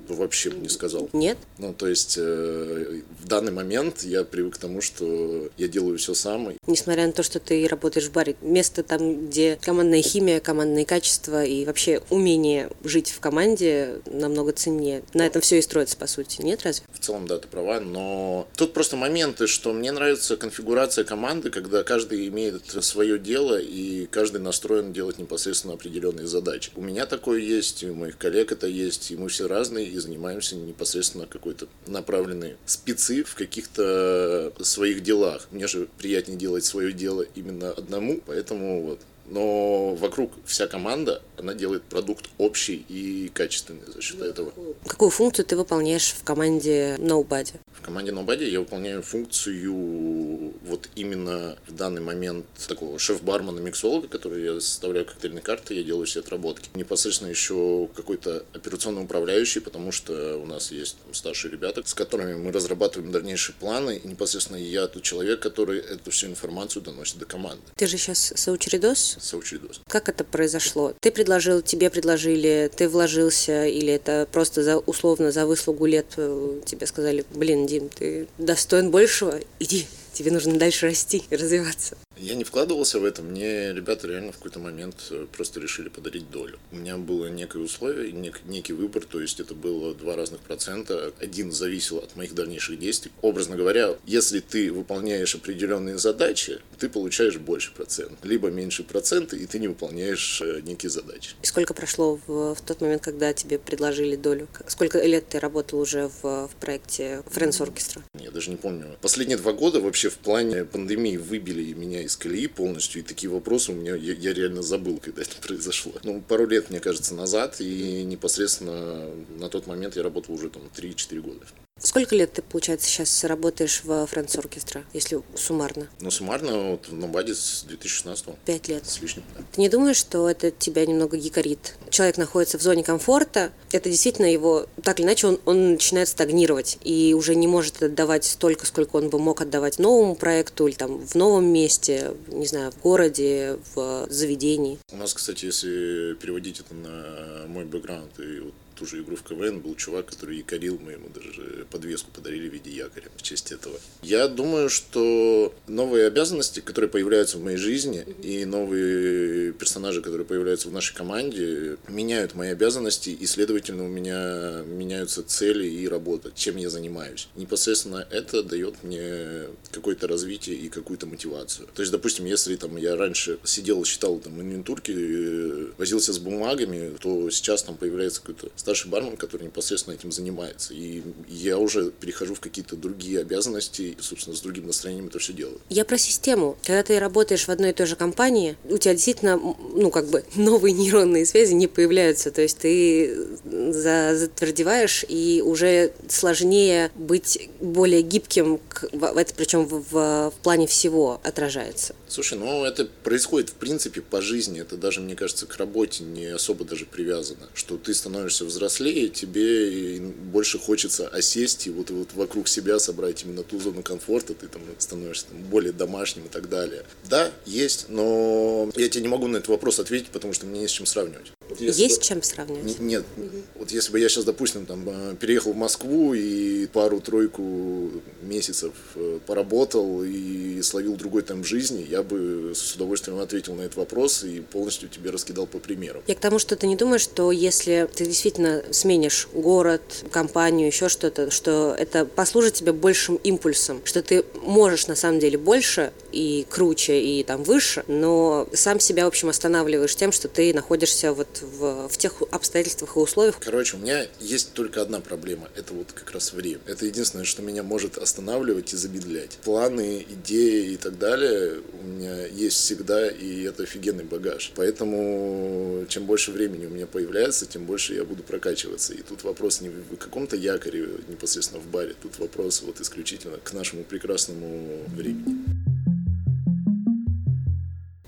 Вообще 0.07 0.51
не 0.51 0.69
сказал. 0.69 1.09
Нет? 1.13 1.37
Ну, 1.57 1.73
то 1.73 1.87
есть 1.87 2.15
э, 2.17 3.01
в 3.19 3.27
данный 3.27 3.51
момент 3.51 4.03
я 4.03 4.23
привык 4.23 4.55
к 4.55 4.57
тому, 4.57 4.81
что 4.81 5.49
я 5.57 5.67
делаю 5.67 5.97
все 5.97 6.13
сам. 6.13 6.53
Несмотря 6.67 7.05
на 7.05 7.13
то, 7.13 7.23
что 7.23 7.39
ты 7.39 7.67
работаешь 7.67 8.07
в 8.07 8.11
баре, 8.11 8.35
место 8.41 8.83
там, 8.83 9.27
где 9.27 9.57
командная 9.61 10.01
химия, 10.01 10.39
командные 10.39 10.85
качества 10.85 11.43
и 11.43 11.65
вообще 11.65 12.01
умение 12.09 12.69
жить 12.83 13.11
в 13.11 13.19
команде 13.19 14.01
намного 14.05 14.51
ценнее. 14.53 15.03
На 15.13 15.25
этом 15.25 15.41
все 15.41 15.59
и 15.59 15.61
строится, 15.61 15.97
по 15.97 16.07
сути, 16.07 16.41
нет 16.41 16.63
разве? 16.63 16.85
В 16.91 16.99
целом, 16.99 17.27
да, 17.27 17.37
ты 17.37 17.47
права, 17.47 17.79
но 17.79 18.47
тут 18.55 18.73
просто 18.73 18.95
моменты, 18.95 19.47
что 19.47 19.73
мне 19.73 19.91
нравится 19.91 20.37
конфигурация 20.37 21.03
команды, 21.03 21.49
когда 21.51 21.83
каждый 21.83 22.27
имеет 22.27 22.65
свое 22.83 23.19
дело 23.19 23.59
и 23.59 24.05
каждый 24.07 24.41
настроен 24.41 24.93
делать 24.93 25.19
непосредственно 25.19 25.73
определенные 25.75 26.27
задачи. 26.27 26.71
У 26.75 26.81
меня 26.81 27.05
такое 27.05 27.39
есть, 27.39 27.83
моих 27.99 28.17
коллег 28.17 28.51
это 28.51 28.67
есть, 28.67 29.11
и 29.11 29.17
мы 29.17 29.29
все 29.29 29.47
разные 29.47 29.87
и 29.87 29.97
занимаемся 29.97 30.55
непосредственно 30.55 31.27
какой-то 31.27 31.67
направленной 31.87 32.57
спецы 32.65 33.23
в 33.23 33.35
каких-то 33.35 34.51
своих 34.61 35.03
делах. 35.03 35.47
Мне 35.51 35.67
же 35.67 35.87
приятнее 35.97 36.37
делать 36.37 36.65
свое 36.65 36.91
дело 36.91 37.25
именно 37.35 37.71
одному, 37.71 38.21
поэтому 38.25 38.83
вот 38.83 38.99
но 39.29 39.95
вокруг 39.95 40.31
вся 40.45 40.67
команда, 40.67 41.21
она 41.37 41.53
делает 41.53 41.83
продукт 41.83 42.29
общий 42.37 42.85
и 42.89 43.29
качественный 43.33 43.85
за 43.87 44.01
счет 44.01 44.21
этого. 44.21 44.53
Какую 44.85 45.11
функцию 45.11 45.45
ты 45.45 45.55
выполняешь 45.55 46.11
в 46.11 46.23
команде 46.23 46.95
Nobody? 46.97 47.59
В 47.71 47.81
команде 47.81 48.11
Nobody 48.11 48.49
я 48.49 48.59
выполняю 48.59 49.01
функцию 49.01 50.53
вот 50.65 50.89
именно 50.95 51.57
в 51.67 51.73
данный 51.73 52.01
момент 52.01 52.45
такого 52.67 52.99
шеф-бармена, 52.99 53.59
миксолога, 53.59 54.07
который 54.07 54.43
я 54.43 54.59
составляю 54.59 55.05
коктейльные 55.05 55.41
карты, 55.41 55.75
я 55.75 55.83
делаю 55.83 56.05
все 56.05 56.19
отработки. 56.19 56.69
Непосредственно 56.73 57.29
еще 57.29 57.87
какой-то 57.95 58.45
операционный 58.53 59.03
управляющий, 59.03 59.59
потому 59.59 59.91
что 59.91 60.37
у 60.37 60.45
нас 60.45 60.71
есть 60.71 60.97
там, 61.03 61.13
старшие 61.13 61.51
ребята, 61.51 61.81
с 61.85 61.93
которыми 61.93 62.35
мы 62.35 62.51
разрабатываем 62.51 63.11
дальнейшие 63.11 63.55
планы, 63.55 63.97
и 64.03 64.07
непосредственно 64.07 64.57
я 64.57 64.87
тот 64.87 65.03
человек, 65.03 65.39
который 65.39 65.79
эту 65.79 66.11
всю 66.11 66.27
информацию 66.27 66.81
доносит 66.81 67.17
до 67.17 67.25
команды. 67.25 67.63
Ты 67.75 67.87
же 67.87 67.97
сейчас 67.97 68.33
соучредос? 68.35 69.17
Соучредос. 69.19 69.81
Как 69.87 70.09
это 70.09 70.23
произошло? 70.23 70.93
Ты 70.99 71.11
предложил, 71.11 71.61
тебе 71.61 71.89
предложили, 71.89 72.71
ты 72.75 72.87
вложился, 72.89 73.65
или 73.65 73.93
это 73.93 74.27
просто 74.31 74.63
за, 74.63 74.77
условно 74.77 75.31
за 75.31 75.45
выслугу 75.45 75.85
лет 75.85 76.07
э, 76.17 76.61
тебе 76.65 76.87
сказали, 76.87 77.25
блин, 77.31 77.65
Дим, 77.67 77.89
ты 77.89 78.27
достоин 78.37 78.91
большего, 78.91 79.39
иди, 79.59 79.87
тебе 80.13 80.31
нужно 80.31 80.57
дальше 80.57 80.87
расти 80.87 81.23
и 81.29 81.35
развиваться. 81.35 81.97
Я 82.21 82.35
не 82.35 82.43
вкладывался 82.43 82.99
в 82.99 83.05
это, 83.05 83.21
мне 83.21 83.73
ребята 83.73 84.07
реально 84.07 84.33
в 84.33 84.37
какой-то 84.37 84.59
момент 84.59 84.95
э, 85.09 85.25
просто 85.31 85.61
решили 85.61 85.87
подарить 85.87 86.29
долю. 86.29 86.59
У 86.71 86.75
меня 86.75 86.97
было 86.97 87.27
некое 87.27 87.59
условие, 87.59 88.11
нек, 88.11 88.41
некий 88.45 88.73
выбор, 88.73 89.05
то 89.05 89.21
есть 89.21 89.39
это 89.39 89.55
было 89.55 89.95
два 89.95 90.17
разных 90.17 90.41
процента. 90.41 91.13
Один 91.21 91.53
зависел 91.53 91.99
от 91.99 92.17
моих 92.17 92.35
дальнейших 92.35 92.77
действий. 92.77 93.11
Образно 93.21 93.55
говоря, 93.55 93.95
если 94.05 94.41
ты 94.41 94.69
выполняешь 94.71 95.33
определенные 95.33 95.97
задачи, 95.97 96.59
ты 96.77 96.89
получаешь 96.89 97.37
больше 97.37 97.73
процент, 97.73 98.19
либо 98.23 98.49
меньше 98.49 98.83
процента, 98.83 99.37
и 99.37 99.45
ты 99.45 99.59
не 99.59 99.69
выполняешь 99.69 100.41
э, 100.41 100.59
некие 100.61 100.89
задачи. 100.89 101.35
И 101.41 101.45
сколько 101.45 101.73
прошло 101.73 102.19
в, 102.27 102.53
в 102.53 102.61
тот 102.61 102.81
момент, 102.81 103.01
когда 103.01 103.31
тебе 103.31 103.59
предложили 103.59 104.17
долю? 104.17 104.49
Сколько 104.67 105.01
лет 105.01 105.29
ты 105.29 105.39
работал 105.39 105.79
уже 105.79 106.11
в, 106.21 106.47
в 106.47 106.51
проекте 106.59 107.23
Friends 107.33 107.61
Orchestra? 107.65 108.01
Я 108.19 108.31
даже 108.31 108.51
не 108.51 108.57
помню. 108.57 108.97
Последние 109.01 109.37
два 109.37 109.53
года 109.53 109.79
вообще 109.79 110.09
в 110.09 110.17
плане 110.17 110.65
пандемии 110.65 111.15
выбили 111.15 111.71
меня 111.71 112.01
из 112.01 112.08
колеи 112.15 112.47
полностью, 112.47 113.01
и 113.01 113.05
такие 113.05 113.29
вопросы 113.29 113.71
у 113.71 113.75
меня, 113.75 113.95
я, 113.95 114.13
я 114.13 114.33
реально 114.33 114.61
забыл, 114.61 114.99
когда 114.99 115.21
это 115.21 115.35
произошло. 115.41 115.93
Ну, 116.03 116.21
пару 116.21 116.47
лет, 116.47 116.69
мне 116.69 116.79
кажется, 116.79 117.15
назад, 117.15 117.59
и 117.59 118.03
непосредственно 118.03 119.09
на 119.37 119.49
тот 119.49 119.67
момент 119.67 119.95
я 119.95 120.03
работал 120.03 120.35
уже 120.35 120.49
там 120.49 120.63
3-4 120.75 121.21
года. 121.21 121.45
Сколько 121.81 122.15
лет 122.15 122.33
ты, 122.33 122.41
получается, 122.41 122.87
сейчас 122.87 123.23
работаешь 123.23 123.81
в 123.83 124.05
Фрэнс 124.05 124.37
Оркестра, 124.37 124.83
если 124.93 125.21
суммарно? 125.35 125.87
Ну, 126.01 126.11
суммарно 126.11 126.71
вот, 126.71 126.91
на 126.91 127.07
базе 127.07 127.35
с 127.35 127.63
2016 127.67 128.25
Пять 128.45 128.67
лет. 128.67 128.85
С 128.85 129.01
лишним, 129.01 129.23
да. 129.37 129.43
Ты 129.51 129.61
не 129.61 129.69
думаешь, 129.69 129.97
что 129.97 130.29
это 130.29 130.51
тебя 130.51 130.85
немного 130.85 131.17
гикарит? 131.17 131.75
Человек 131.89 132.17
находится 132.17 132.57
в 132.57 132.61
зоне 132.61 132.83
комфорта, 132.83 133.51
это 133.71 133.89
действительно 133.89 134.31
его, 134.31 134.67
так 134.83 134.99
или 134.99 135.07
иначе, 135.07 135.27
он, 135.27 135.39
он 135.45 135.71
начинает 135.73 136.09
стагнировать 136.09 136.77
и 136.83 137.13
уже 137.13 137.35
не 137.35 137.47
может 137.47 137.81
отдавать 137.81 138.25
столько, 138.25 138.65
сколько 138.65 138.97
он 138.97 139.09
бы 139.09 139.19
мог 139.19 139.41
отдавать 139.41 139.79
новому 139.79 140.15
проекту 140.15 140.67
или 140.67 140.75
там 140.75 141.05
в 141.05 141.15
новом 141.15 141.45
месте, 141.45 142.13
не 142.27 142.45
знаю, 142.45 142.71
в 142.71 142.79
городе, 142.81 143.57
в 143.73 144.07
заведении. 144.09 144.79
У 144.91 144.97
нас, 144.97 145.13
кстати, 145.13 145.45
если 145.45 146.15
переводить 146.15 146.59
это 146.59 146.73
на 146.73 147.47
мой 147.47 147.65
бэкграунд 147.65 148.19
и 148.19 148.39
вот 148.39 148.53
ту 148.79 148.85
же 148.85 149.01
игру 149.01 149.17
в 149.17 149.23
КВН 149.23 149.59
был 149.59 149.75
чувак, 149.75 150.05
который 150.05 150.37
якорил, 150.37 150.79
мы 150.79 150.93
ему 150.93 151.09
даже 151.09 151.65
подвеску 151.69 152.11
подарили 152.11 152.47
в 152.47 152.53
виде 152.53 152.71
якоря 152.71 153.09
в 153.17 153.21
честь 153.21 153.51
этого. 153.51 153.77
Я 154.01 154.27
думаю, 154.29 154.69
что 154.69 155.53
новые 155.67 156.07
обязанности, 156.07 156.61
которые 156.61 156.89
появляются 156.89 157.37
в 157.37 157.43
моей 157.43 157.57
жизни, 157.57 158.05
и 158.23 158.45
новые 158.45 159.51
персонажи, 159.51 160.01
которые 160.01 160.25
появляются 160.25 160.69
в 160.69 160.71
нашей 160.71 160.95
команде, 160.95 161.77
меняют 161.89 162.35
мои 162.35 162.49
обязанности, 162.49 163.09
и, 163.09 163.25
следовательно, 163.25 163.83
у 163.83 163.89
меня 163.89 164.63
меняются 164.65 165.23
цели 165.23 165.67
и 165.67 165.87
работа, 165.87 166.31
чем 166.33 166.55
я 166.55 166.69
занимаюсь. 166.69 167.27
Непосредственно 167.35 168.07
это 168.09 168.43
дает 168.43 168.83
мне 168.83 169.47
какое-то 169.71 170.07
развитие 170.07 170.55
и 170.55 170.69
какую-то 170.69 171.05
мотивацию. 171.05 171.67
То 171.73 171.81
есть, 171.81 171.91
допустим, 171.91 172.25
если 172.25 172.55
там 172.55 172.77
я 172.77 172.95
раньше 172.95 173.39
сидел, 173.43 173.83
считал 173.83 174.19
там 174.19 174.39
инвентурки, 174.39 174.93
э, 174.95 175.67
возился 175.77 176.13
с 176.13 176.19
бумагами, 176.19 176.93
то 177.01 177.29
сейчас 177.29 177.63
там 177.63 177.75
появляется 177.75 178.21
какой-то 178.21 178.51
старший 178.69 178.91
бармен, 178.91 179.17
который 179.17 179.43
непосредственно 179.43 179.95
этим 179.95 180.11
занимается. 180.11 180.75
И 180.75 181.01
я 181.27 181.57
уже 181.57 181.89
перехожу 181.89 182.35
в 182.35 182.39
какие-то 182.39 182.75
другие 182.75 183.19
обязанности, 183.19 183.81
и, 183.81 183.97
собственно, 183.99 184.35
с 184.35 184.41
другим 184.41 184.67
настроением 184.67 185.07
это 185.07 185.17
все 185.17 185.33
делаю. 185.33 185.59
Я 185.69 185.85
про 185.85 185.97
систему. 185.97 186.55
Когда 186.63 186.83
ты 186.83 186.99
работаешь 186.99 187.47
в 187.47 187.49
одной 187.49 187.71
и 187.71 187.73
той 187.73 187.87
же 187.87 187.95
компании, 187.95 188.57
у 188.65 188.77
тебя 188.77 188.93
действительно, 188.93 189.37
ну, 189.37 189.89
как 189.89 190.07
бы 190.09 190.23
новые 190.35 190.73
нейронные 190.73 191.25
связи 191.25 191.53
не 191.53 191.65
появляются. 191.65 192.29
То 192.29 192.43
есть 192.43 192.59
ты 192.59 193.27
затвердеваешь, 193.43 195.03
и 195.07 195.41
уже 195.43 195.91
сложнее 196.07 196.91
быть 196.93 197.49
более 197.59 198.03
гибким, 198.03 198.59
это 198.91 199.33
причем 199.33 199.65
в, 199.65 199.83
в, 199.91 200.31
в 200.31 200.43
плане 200.43 200.67
всего 200.67 201.19
отражается. 201.23 201.95
Слушай, 202.07 202.37
ну 202.37 202.65
это 202.65 202.85
происходит 203.03 203.49
в 203.49 203.53
принципе 203.53 204.01
по 204.01 204.21
жизни, 204.21 204.61
это 204.61 204.77
даже, 204.77 204.99
мне 204.99 205.15
кажется, 205.15 205.47
к 205.47 205.57
работе 205.57 206.03
не 206.03 206.25
особо 206.25 206.65
даже 206.65 206.85
привязано, 206.85 207.49
что 207.53 207.77
ты 207.77 207.93
становишься 207.93 208.45
взрослее, 208.59 209.07
тебе 209.07 209.99
больше 210.01 210.59
хочется 210.59 211.07
осесть 211.07 211.67
и 211.67 211.69
вот, 211.69 211.89
вот 211.89 212.09
вокруг 212.13 212.47
себя 212.47 212.77
собрать 212.77 213.23
именно 213.23 213.43
ту 213.43 213.59
зону 213.59 213.81
комфорта, 213.83 214.33
ты 214.33 214.47
там 214.47 214.61
становишься 214.77 215.27
там, 215.27 215.41
более 215.43 215.71
домашним 215.71 216.25
и 216.25 216.29
так 216.29 216.49
далее. 216.49 216.83
Да, 217.09 217.31
есть, 217.45 217.85
но 217.87 218.69
я 218.75 218.89
тебе 218.89 219.03
не 219.03 219.07
могу 219.07 219.27
на 219.27 219.37
этот 219.37 219.47
вопрос 219.47 219.79
ответить, 219.79 220.09
потому 220.09 220.33
что 220.33 220.45
мне 220.45 220.61
не 220.61 220.67
с 220.67 220.71
чем 220.71 220.85
сравнивать. 220.85 221.31
Вот 221.67 221.75
есть 221.75 222.01
чем 222.01 222.23
сравнивать? 222.23 222.79
Нет. 222.79 223.05
Угу. 223.17 223.27
Вот 223.59 223.71
если 223.71 223.91
бы 223.91 223.99
я 223.99 224.09
сейчас, 224.09 224.25
допустим, 224.25 224.65
там 224.65 224.83
э, 224.87 225.15
переехал 225.19 225.53
в 225.53 225.57
Москву 225.57 226.13
и 226.13 226.67
пару-тройку 226.67 227.91
месяцев 228.21 228.73
э, 228.95 229.19
поработал 229.25 230.03
и 230.03 230.61
словил 230.61 230.95
другой 230.95 231.21
там 231.21 231.43
жизни, 231.43 231.85
я 231.89 232.03
бы 232.03 232.53
с 232.55 232.75
удовольствием 232.75 233.19
ответил 233.19 233.55
на 233.55 233.61
этот 233.61 233.77
вопрос 233.77 234.23
и 234.23 234.41
полностью 234.41 234.89
тебе 234.89 235.09
раскидал 235.11 235.47
по 235.47 235.59
примеру. 235.59 236.03
Я 236.07 236.15
к 236.15 236.19
тому, 236.19 236.39
что 236.39 236.55
ты 236.55 236.67
не 236.67 236.75
думаешь, 236.75 237.01
что 237.01 237.31
если 237.31 237.89
ты 237.93 238.05
действительно 238.05 238.63
сменишь 238.71 239.27
город, 239.33 239.81
компанию, 240.11 240.67
еще 240.67 240.89
что-то, 240.89 241.31
что 241.31 241.75
это 241.77 242.05
послужит 242.05 242.55
тебе 242.55 242.73
большим 242.73 243.15
импульсом, 243.17 243.81
что 243.85 244.01
ты 244.01 244.23
можешь 244.43 244.87
на 244.87 244.95
самом 244.95 245.19
деле 245.19 245.37
больше 245.37 245.91
и 246.11 246.45
круче, 246.49 247.01
и 247.01 247.23
там 247.23 247.43
выше, 247.43 247.83
но 247.87 248.47
сам 248.53 248.79
себя, 248.79 249.05
в 249.05 249.07
общем, 249.07 249.29
останавливаешь 249.29 249.95
тем, 249.95 250.11
что 250.11 250.27
ты 250.27 250.53
находишься 250.53 251.13
вот 251.13 251.41
в, 251.41 251.87
в 251.87 251.97
тех 251.97 252.21
обстоятельствах 252.31 252.95
и 252.95 252.99
условиях. 252.99 253.39
Короче, 253.39 253.77
у 253.77 253.79
меня 253.79 254.05
есть 254.19 254.53
только 254.53 254.81
одна 254.81 254.99
проблема. 254.99 255.49
Это 255.55 255.73
вот 255.73 255.91
как 255.91 256.11
раз 256.11 256.33
время. 256.33 256.61
Это 256.65 256.85
единственное, 256.85 257.25
что 257.25 257.41
меня 257.41 257.63
может 257.63 257.97
останавливать 257.97 258.73
и 258.73 258.77
замедлять. 258.77 259.37
Планы, 259.43 260.05
идеи 260.09 260.73
и 260.73 260.77
так 260.77 260.97
далее 260.97 261.61
у 261.81 261.85
меня 261.85 262.25
есть 262.27 262.57
всегда, 262.57 263.09
и 263.09 263.43
это 263.43 263.63
офигенный 263.63 264.03
багаж. 264.03 264.51
Поэтому 264.55 265.85
чем 265.87 266.05
больше 266.05 266.31
времени 266.31 266.65
у 266.65 266.69
меня 266.69 266.87
появляется, 266.87 267.45
тем 267.45 267.65
больше 267.65 267.93
я 267.93 268.03
буду 268.03 268.23
прокачиваться. 268.23 268.93
И 268.93 269.01
тут 269.01 269.23
вопрос 269.23 269.61
не 269.61 269.69
в 269.69 269.97
каком-то 269.97 270.35
якоре 270.35 270.87
непосредственно 271.07 271.61
в 271.61 271.67
баре. 271.67 271.95
Тут 272.01 272.19
вопрос 272.19 272.61
вот 272.61 272.81
исключительно 272.81 273.37
к 273.37 273.53
нашему 273.53 273.83
прекрасному 273.83 274.79
времени. 274.95 275.98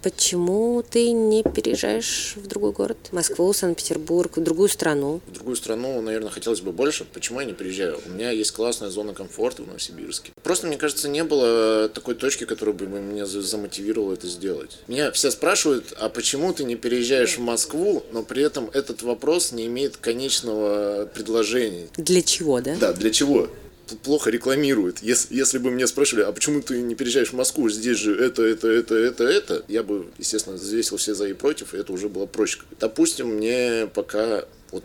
Почему 0.02 0.84
ты 0.88 1.12
не 1.12 1.44
переезжаешь 1.44 2.34
в 2.36 2.48
другой 2.48 2.72
город? 2.72 2.98
Москву, 3.12 3.54
Санкт-Петербург, 3.54 4.36
в 4.38 4.42
другую 4.42 4.68
страну? 4.68 5.22
В 5.28 5.34
другую 5.34 5.56
страну, 5.56 6.02
наверное, 6.02 6.32
хотелось 6.32 6.62
бы 6.62 6.72
больше. 6.72 7.06
Почему 7.06 7.40
я 7.40 7.46
не 7.46 7.54
приезжаю? 7.54 8.00
У 8.06 8.10
меня 8.10 8.32
есть 8.32 8.52
классная 8.52 8.90
зона 8.90 9.14
комфорта 9.14 9.62
в 9.62 9.68
Новосибирске. 9.68 10.32
Просто, 10.42 10.68
мне 10.68 10.78
кажется, 10.78 11.08
не 11.08 11.24
было 11.24 11.88
такой 11.90 12.16
точки, 12.16 12.46
которая 12.46 12.74
бы 12.74 12.88
меня 12.88 13.26
замотивировала 13.26 14.14
это 14.14 14.28
сделать. 14.28 14.80
Меня 14.88 15.12
все 15.12 15.30
спрашивают, 15.30 15.94
а 16.00 16.10
почему 16.10 16.52
ты 16.52 16.64
не 16.64 16.76
переезжаешь 16.76 17.38
в 17.38 17.42
Москву, 17.42 18.04
но 18.12 18.24
при 18.24 18.44
этом 18.44 18.70
этот 18.74 19.04
вопрос 19.04 19.52
не 19.52 19.68
имеет 19.68 19.98
конечного 19.98 21.06
предложения. 21.06 21.88
Для 21.98 22.22
чего, 22.24 22.60
да? 22.62 22.76
Да, 22.80 22.94
для 22.94 23.12
чего? 23.12 23.50
Плохо 23.96 24.30
рекламирует. 24.30 25.02
Если, 25.02 25.36
если 25.36 25.58
бы 25.58 25.72
меня 25.72 25.88
спрашивали, 25.88 26.24
а 26.24 26.32
почему 26.32 26.62
ты 26.62 26.82
не 26.82 26.96
переезжаешь 26.96 27.30
в 27.30 27.36
Москву, 27.36 27.70
здесь 27.70 27.98
же 27.98 28.16
это, 28.16 28.44
это, 28.44 28.68
это, 28.68 28.96
это, 28.96 29.24
это, 29.24 29.66
я 29.68 29.84
бы, 29.84 30.08
естественно, 30.18 30.56
взвесил 30.56 30.98
все 30.98 31.14
за 31.14 31.28
и 31.28 31.34
против, 31.34 31.74
и 31.74 31.78
это 31.78 31.94
уже 31.94 32.10
было 32.10 32.26
проще. 32.26 32.60
Допустим, 32.80 33.36
мне 33.36 33.90
пока 33.94 34.46
вот 34.72 34.84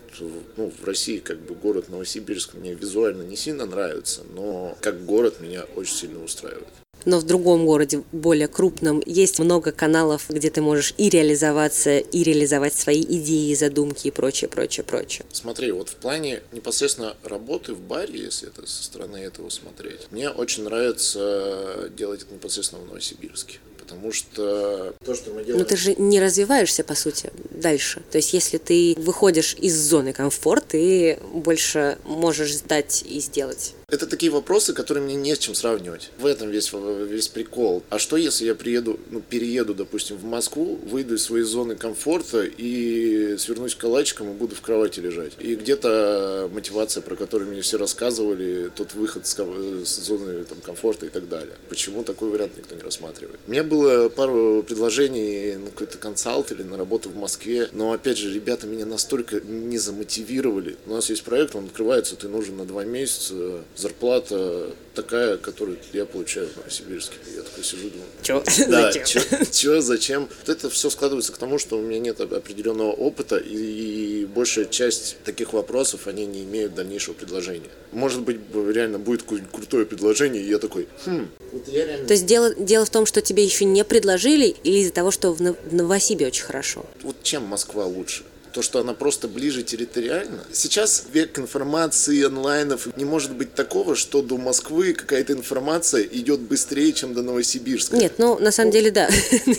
ну, 0.56 0.70
в 0.70 0.84
России 0.84 1.18
как 1.18 1.38
бы 1.38 1.54
город 1.54 1.88
Новосибирск 1.88 2.54
мне 2.54 2.74
визуально 2.74 3.22
не 3.22 3.36
сильно 3.36 3.66
нравится, 3.66 4.22
но 4.34 4.76
как 4.80 5.04
город 5.04 5.40
меня 5.40 5.64
очень 5.76 5.94
сильно 5.94 6.22
устраивает 6.22 6.66
но 7.06 7.18
в 7.18 7.24
другом 7.24 7.64
городе, 7.64 8.02
более 8.12 8.48
крупном, 8.48 9.02
есть 9.06 9.38
много 9.38 9.72
каналов, 9.72 10.26
где 10.28 10.50
ты 10.50 10.60
можешь 10.60 10.92
и 10.98 11.08
реализоваться, 11.08 11.98
и 11.98 12.22
реализовать 12.22 12.74
свои 12.74 13.00
идеи, 13.00 13.54
задумки 13.54 14.08
и 14.08 14.10
прочее, 14.10 14.48
прочее, 14.48 14.84
прочее. 14.84 15.24
Смотри, 15.32 15.72
вот 15.72 15.88
в 15.88 15.94
плане 15.96 16.42
непосредственно 16.52 17.16
работы 17.22 17.72
в 17.72 17.80
баре, 17.80 18.18
если 18.18 18.48
это 18.48 18.66
со 18.66 18.82
стороны 18.82 19.18
этого 19.18 19.48
смотреть, 19.48 20.08
мне 20.10 20.28
очень 20.28 20.64
нравится 20.64 21.90
делать 21.96 22.22
это 22.22 22.34
непосредственно 22.34 22.82
в 22.82 22.86
Новосибирске 22.86 23.58
потому 23.86 24.12
что 24.12 24.94
то, 25.04 25.14
что 25.14 25.30
мы 25.30 25.44
делаем... 25.44 25.58
Но 25.60 25.64
ты 25.64 25.76
же 25.76 25.94
не 25.94 26.20
развиваешься, 26.20 26.82
по 26.82 26.96
сути, 26.96 27.30
дальше. 27.50 28.02
То 28.10 28.18
есть 28.18 28.32
если 28.32 28.58
ты 28.58 28.94
выходишь 28.98 29.54
из 29.54 29.76
зоны 29.76 30.12
комфорта, 30.12 30.66
ты 30.70 31.18
больше 31.32 31.98
можешь 32.04 32.56
сдать 32.56 33.04
и 33.06 33.20
сделать. 33.20 33.74
Это 33.88 34.08
такие 34.08 34.32
вопросы, 34.32 34.72
которые 34.72 35.04
мне 35.04 35.14
не 35.14 35.36
с 35.36 35.38
чем 35.38 35.54
сравнивать. 35.54 36.10
В 36.18 36.26
этом 36.26 36.50
весь, 36.50 36.72
весь 36.72 37.28
прикол. 37.28 37.84
А 37.88 38.00
что 38.00 38.16
если 38.16 38.44
я 38.44 38.56
приеду, 38.56 38.98
ну, 39.12 39.20
перееду, 39.20 39.74
допустим, 39.74 40.16
в 40.16 40.24
Москву, 40.24 40.80
выйду 40.90 41.14
из 41.14 41.22
своей 41.22 41.44
зоны 41.44 41.76
комфорта 41.76 42.42
и 42.42 43.36
свернусь 43.38 43.76
калачиком 43.76 44.32
и 44.32 44.32
буду 44.32 44.56
в 44.56 44.60
кровати 44.60 44.98
лежать? 44.98 45.34
И 45.38 45.54
где-то 45.54 46.50
мотивация, 46.52 47.00
про 47.00 47.14
которую 47.14 47.52
мне 47.52 47.60
все 47.60 47.78
рассказывали, 47.78 48.72
тот 48.74 48.94
выход 48.94 49.24
с, 49.24 49.36
с 49.36 50.04
зоны 50.04 50.42
там, 50.42 50.58
комфорта 50.62 51.06
и 51.06 51.08
так 51.08 51.28
далее. 51.28 51.54
Почему 51.68 52.02
такой 52.02 52.30
вариант 52.30 52.56
никто 52.56 52.74
не 52.74 52.82
рассматривает? 52.82 53.38
У 53.46 53.52
меня 53.52 53.62
было 53.62 54.08
пару 54.08 54.64
предложений 54.64 55.58
на 55.58 55.70
какой-то 55.70 55.98
консалт 55.98 56.50
или 56.50 56.64
на 56.64 56.76
работу 56.76 57.08
в 57.08 57.14
Москве, 57.14 57.68
но 57.70 57.92
опять 57.92 58.18
же, 58.18 58.34
ребята 58.34 58.66
меня 58.66 58.84
настолько 58.84 59.40
не 59.40 59.78
замотивировали. 59.78 60.76
У 60.86 60.90
нас 60.90 61.08
есть 61.08 61.22
проект, 61.22 61.54
он 61.54 61.66
открывается, 61.66 62.16
ты 62.16 62.26
нужен 62.26 62.56
на 62.56 62.64
два 62.64 62.84
месяца, 62.84 63.62
зарплата 63.76 64.70
такая, 64.94 65.36
которую 65.36 65.78
я 65.92 66.06
получаю 66.06 66.48
в 66.48 66.56
Новосибирске. 66.56 67.16
Я 67.36 67.42
такой 67.42 67.62
сижу, 67.62 67.90
думаю... 67.90 68.08
Чё? 68.22 68.42
Да, 68.68 68.92
чё, 68.92 69.20
чё, 69.50 69.80
зачем? 69.80 70.28
Вот 70.40 70.48
это 70.48 70.70
все 70.70 70.90
складывается 70.90 71.32
к 71.32 71.36
тому, 71.36 71.58
что 71.58 71.78
у 71.78 71.82
меня 71.82 72.00
нет 72.00 72.20
определенного 72.20 72.92
опыта, 72.92 73.36
и 73.36 74.24
большая 74.24 74.64
часть 74.64 75.16
таких 75.24 75.52
вопросов, 75.52 76.06
они 76.06 76.26
не 76.26 76.44
имеют 76.44 76.74
дальнейшего 76.74 77.14
предложения. 77.14 77.68
Может 77.92 78.22
быть, 78.22 78.38
реально 78.54 78.98
будет 78.98 79.22
крутое 79.22 79.86
предложение, 79.86 80.42
и 80.42 80.48
я 80.48 80.58
такой, 80.58 80.88
хм, 81.04 81.28
вот 81.52 81.68
я 81.68 81.86
реально... 81.86 82.06
То 82.06 82.14
есть 82.14 82.26
дело, 82.26 82.54
дело 82.54 82.84
в 82.84 82.90
том, 82.90 83.06
что 83.06 83.20
тебе 83.20 83.44
еще 83.44 83.64
не 83.64 83.84
предложили, 83.84 84.46
или 84.64 84.78
из-за 84.78 84.92
того, 84.92 85.10
что 85.10 85.32
в 85.32 85.40
Новосибе 85.72 86.26
очень 86.26 86.44
хорошо? 86.44 86.86
Вот 87.02 87.22
чем 87.22 87.44
Москва 87.44 87.84
лучше? 87.84 88.24
То, 88.56 88.62
что 88.62 88.80
она 88.80 88.94
просто 88.94 89.28
ближе 89.28 89.62
территориально. 89.62 90.42
Сейчас 90.50 91.04
век 91.12 91.38
информации, 91.38 92.24
онлайнов, 92.24 92.88
не 92.96 93.04
может 93.04 93.32
быть 93.32 93.52
такого, 93.52 93.94
что 93.94 94.22
до 94.22 94.38
Москвы 94.38 94.94
какая-то 94.94 95.34
информация 95.34 96.04
идет 96.04 96.40
быстрее, 96.40 96.94
чем 96.94 97.12
до 97.12 97.20
Новосибирска. 97.20 97.98
Нет, 97.98 98.14
ну, 98.16 98.38
на 98.38 98.50
самом 98.50 98.70
деле, 98.70 98.90
да. 98.90 99.10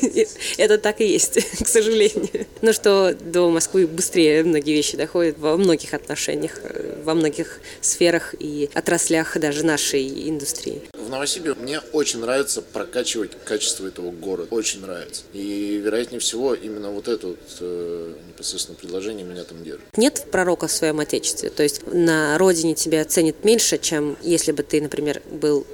Это 0.57 0.79
так 0.79 0.99
и 0.99 1.05
есть, 1.05 1.37
к 1.63 1.67
сожалению. 1.67 2.47
Ну, 2.63 2.73
что 2.73 3.13
до 3.13 3.51
Москвы 3.51 3.85
быстрее 3.85 4.43
многие 4.43 4.73
вещи 4.73 4.97
доходят 4.97 5.37
во 5.37 5.55
многих 5.57 5.93
отношениях, 5.93 6.59
во 7.07 7.13
многих 7.13 7.61
сферах 7.79 8.35
и 8.37 8.69
отраслях 8.73 9.39
даже 9.39 9.65
нашей 9.65 10.29
индустрии. 10.29 10.81
В 10.93 11.09
Новосибе 11.09 11.53
мне 11.53 11.79
очень 11.93 12.19
нравится 12.19 12.61
прокачивать 12.61 13.31
качество 13.45 13.87
этого 13.87 14.11
города. 14.11 14.53
Очень 14.53 14.81
нравится. 14.81 15.23
И, 15.31 15.81
вероятнее 15.83 16.19
всего, 16.19 16.53
именно 16.53 16.91
вот 16.91 17.07
это 17.07 17.27
вот, 17.27 17.39
э, 17.61 18.13
непосредственно 18.27 18.77
предложение 18.77 19.25
меня 19.25 19.45
там 19.45 19.63
держит. 19.63 19.85
Нет 19.95 20.27
пророка 20.31 20.67
в 20.67 20.71
своем 20.71 20.99
отечестве? 20.99 21.49
То 21.49 21.63
есть 21.63 21.81
на 21.87 22.37
родине 22.37 22.75
тебя 22.75 23.05
ценят 23.05 23.45
меньше, 23.45 23.77
чем 23.77 24.17
если 24.21 24.51
бы 24.51 24.63
ты, 24.63 24.81
например, 24.81 25.21
был 25.31 25.65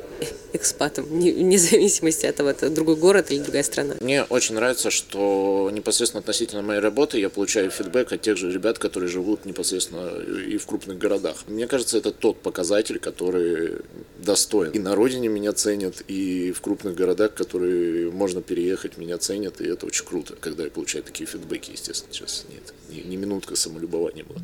экспатом, 0.53 1.06
вне 1.06 1.58
зависимости 1.58 2.25
от 2.25 2.36
того, 2.36 2.50
это 2.50 2.70
другой 2.70 2.96
город 2.96 3.32
или 3.32 3.39
другая 3.39 3.63
страна. 3.63 3.96
Мне 4.01 4.24
очень 4.24 4.56
нравится, 4.56 4.92
что 4.92 5.70
непосредственно 5.74 6.20
относительно 6.20 6.62
моей 6.62 6.80
работы 6.80 7.20
я 7.20 7.30
получаю 7.30 7.72
фидбэк 7.72 8.12
от 8.13 8.22
тех 8.22 8.38
же 8.38 8.51
ребят, 8.51 8.80
которые 8.80 9.10
живут 9.10 9.46
непосредственно 9.46 10.12
и 10.20 10.58
в 10.58 10.65
крупных 10.65 10.98
городах. 10.98 11.44
Мне 11.48 11.68
кажется, 11.68 11.98
это 11.98 12.12
тот 12.12 12.38
показатель, 12.42 13.00
который 13.00 13.77
достоин. 14.18 14.72
И 14.72 14.80
на 14.80 14.96
родине 14.96 15.27
меня 15.27 15.53
ценят, 15.53 16.03
и 16.08 16.51
в 16.51 16.62
крупных 16.62 16.96
городах, 16.96 17.34
которые 17.34 18.12
можно 18.12 18.42
переехать, 18.42 18.98
меня 18.98 19.18
ценят, 19.18 19.62
и 19.62 19.65
это 19.65 19.86
очень 19.86 20.06
круто, 20.06 20.36
когда 20.39 20.63
я 20.63 20.70
получаю 20.70 21.03
такие 21.03 21.27
фидбэки, 21.27 21.72
естественно. 21.72 22.13
Сейчас 22.13 22.46
нет, 22.50 22.74
ни, 22.89 23.08
ни 23.08 23.15
минутка 23.15 23.56
самолюбования 23.56 24.24
была. 24.24 24.42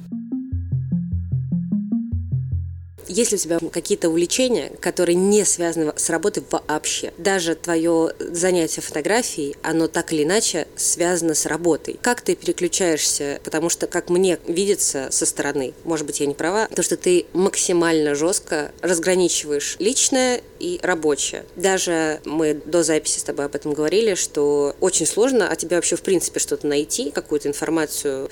Есть 3.07 3.31
ли 3.31 3.37
у 3.37 3.39
тебя 3.39 3.59
какие-то 3.71 4.09
увлечения, 4.09 4.71
которые 4.79 5.15
не 5.15 5.45
связаны 5.45 5.93
с 5.95 6.09
работой 6.09 6.43
вообще? 6.49 7.13
Даже 7.17 7.55
твое 7.55 8.11
занятие 8.19 8.81
фотографией, 8.81 9.55
оно 9.61 9.87
так 9.87 10.13
или 10.13 10.23
иначе 10.23 10.67
связано 10.75 11.33
с 11.33 11.45
работой. 11.45 11.99
Как 12.01 12.21
ты 12.21 12.35
переключаешься? 12.35 13.39
Потому 13.43 13.69
что, 13.69 13.87
как 13.87 14.09
мне 14.09 14.39
видится 14.47 15.09
со 15.11 15.25
стороны, 15.25 15.73
может 15.83 16.05
быть, 16.05 16.19
я 16.19 16.25
не 16.25 16.33
права, 16.33 16.67
то, 16.67 16.83
что 16.83 16.97
ты 16.97 17.25
максимально 17.33 18.15
жестко 18.15 18.71
разграничиваешь 18.81 19.75
личное 19.79 20.41
и 20.59 20.79
рабочее. 20.83 21.45
Даже 21.55 22.19
мы 22.25 22.53
до 22.53 22.83
записи 22.83 23.19
с 23.19 23.23
тобой 23.23 23.45
об 23.45 23.55
этом 23.55 23.73
говорили, 23.73 24.15
что 24.15 24.75
очень 24.79 25.05
сложно, 25.05 25.49
а 25.49 25.55
тебе 25.55 25.75
вообще 25.75 25.95
в 25.95 26.01
принципе 26.01 26.39
что-то 26.39 26.67
найти, 26.67 27.11
какую-то 27.11 27.47
информацию. 27.47 28.29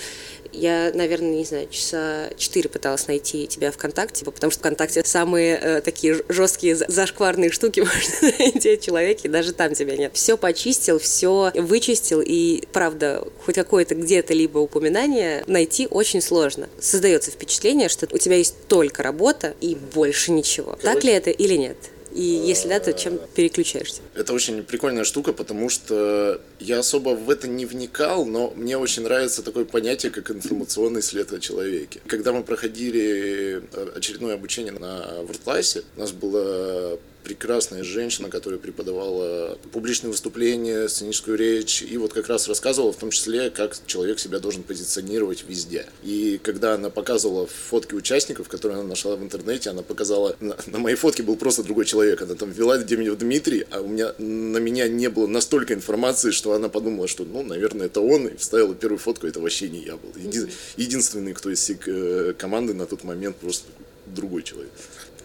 Я, 0.52 0.92
наверное, 0.94 1.36
не 1.36 1.46
знаю, 1.46 1.68
часа 1.70 2.30
четыре 2.38 2.70
пыталась 2.70 3.08
найти 3.08 3.48
тебя 3.48 3.72
ВКонтакте, 3.72 4.26
потому 4.26 4.52
что 4.52 4.60
ВКонтакте 4.60 5.04
самые 5.06 5.58
э, 5.58 5.82
такие 5.82 6.24
жесткие 6.30 6.76
зашкварные 6.76 7.52
штуки 7.52 7.80
можно 8.22 8.38
найти 8.40 8.70
о 8.72 8.78
человеке, 8.78 9.30
даже 9.30 9.54
там 9.54 9.74
тебя 9.74 9.96
нет. 9.96 10.12
Все 10.14 10.38
почистил, 10.38 11.00
все 11.00 11.52
вычистил, 11.56 12.22
и 12.22 12.64
правда, 12.72 13.28
хоть 13.46 13.56
какое-то 13.56 13.96
где-то 13.96 14.34
либо 14.34 14.60
упоминание 14.60 15.44
найти 15.48 15.88
очень 15.90 16.22
сложно. 16.22 16.70
Создается 16.80 17.32
впечатление, 17.32 17.90
что 17.90 18.08
у 18.12 18.18
тебя 18.18 18.36
есть 18.38 18.56
только 18.68 19.04
работа 19.04 19.54
и 19.62 19.76
больше 19.76 20.32
ничего. 20.32 20.78
Так 20.82 21.04
ли 21.04 21.12
это 21.12 21.30
или 21.30 21.56
нет? 21.56 21.78
И 22.14 22.22
если 22.22 22.70
да, 22.70 22.80
то 22.80 22.94
чем 22.94 23.20
переключаешься? 23.36 24.02
Это 24.16 24.34
очень 24.34 24.64
прикольная 24.64 25.04
штука, 25.04 25.34
потому 25.34 25.70
что 25.70 26.42
я 26.60 26.80
особо 26.80 27.10
в 27.10 27.30
это 27.30 27.48
не 27.48 27.66
вникал, 27.66 28.26
но 28.26 28.54
мне 28.56 28.78
очень 28.78 29.04
нравится 29.04 29.44
такое 29.44 29.66
понятие, 29.66 30.12
как 30.12 30.32
информационный 30.32 31.02
след 31.02 31.32
о 31.34 31.40
человеке. 31.40 32.00
Когда 32.08 32.34
мы 32.34 32.44
проходили 32.44 33.62
э, 33.72 33.88
очередное 33.96 34.36
обучение 34.36 34.74
на 34.74 35.24
WordClass, 35.24 35.84
у 35.96 36.00
нас 36.00 36.12
было 36.12 37.00
прекрасная 37.24 37.84
женщина, 37.84 38.30
которая 38.30 38.60
преподавала 38.60 39.58
публичные 39.72 40.12
выступления, 40.12 40.88
сценическую 40.88 41.38
речь, 41.38 41.82
и 41.82 41.98
вот 41.98 42.14
как 42.14 42.28
раз 42.28 42.48
рассказывала 42.48 42.94
в 42.94 42.98
том 42.98 43.12
числе, 43.12 43.50
как 43.50 43.76
человек 43.86 44.20
себя 44.20 44.40
должен 44.40 44.64
позиционировать 44.64 45.44
везде. 45.48 45.86
И 46.04 46.40
когда 46.42 46.74
она 46.74 46.90
показывала 46.90 47.48
фотки 47.48 47.94
участников, 47.94 48.48
которые 48.48 48.80
она 48.80 48.88
нашла 48.88 49.16
в 49.16 49.24
интернете, 49.24 49.70
она 49.70 49.82
показала, 49.82 50.36
на, 50.40 50.58
на 50.68 50.80
моей 50.80 50.96
фотке 50.96 51.24
был 51.24 51.36
просто 51.36 51.64
другой 51.64 51.86
человек, 51.86 52.22
она 52.22 52.36
там 52.36 52.52
вела 52.52 52.78
Демидов 52.78 53.18
Дмитрий, 53.18 53.66
а 53.72 53.82
у 53.82 53.88
меня 53.88 54.14
на 54.18 54.58
меня 54.58 54.88
не 54.88 55.10
было 55.10 55.28
настолько 55.28 55.74
информации, 55.74 56.32
что 56.32 56.54
она 56.54 56.70
подумала, 56.70 57.08
что, 57.08 57.26
ну, 57.26 57.44
наверное, 57.44 57.88
это 57.88 58.02
он, 58.02 58.28
и 58.28 58.38
вставила 58.38 58.74
первую 58.76 59.00
фотку, 59.00 59.28
это 59.28 59.40
вообще 59.40 59.70
не 59.70 59.84
я 59.84 59.98
был. 59.98 60.14
Еди, 60.16 60.48
единственный, 60.78 61.34
кто 61.34 61.50
из 61.50 61.60
всей 61.60 61.78
э, 61.86 62.34
команды 62.38 62.74
на 62.74 62.86
тот 62.86 63.04
момент 63.04 63.36
просто 63.38 63.68
другой 64.06 64.44
человек. 64.44 64.72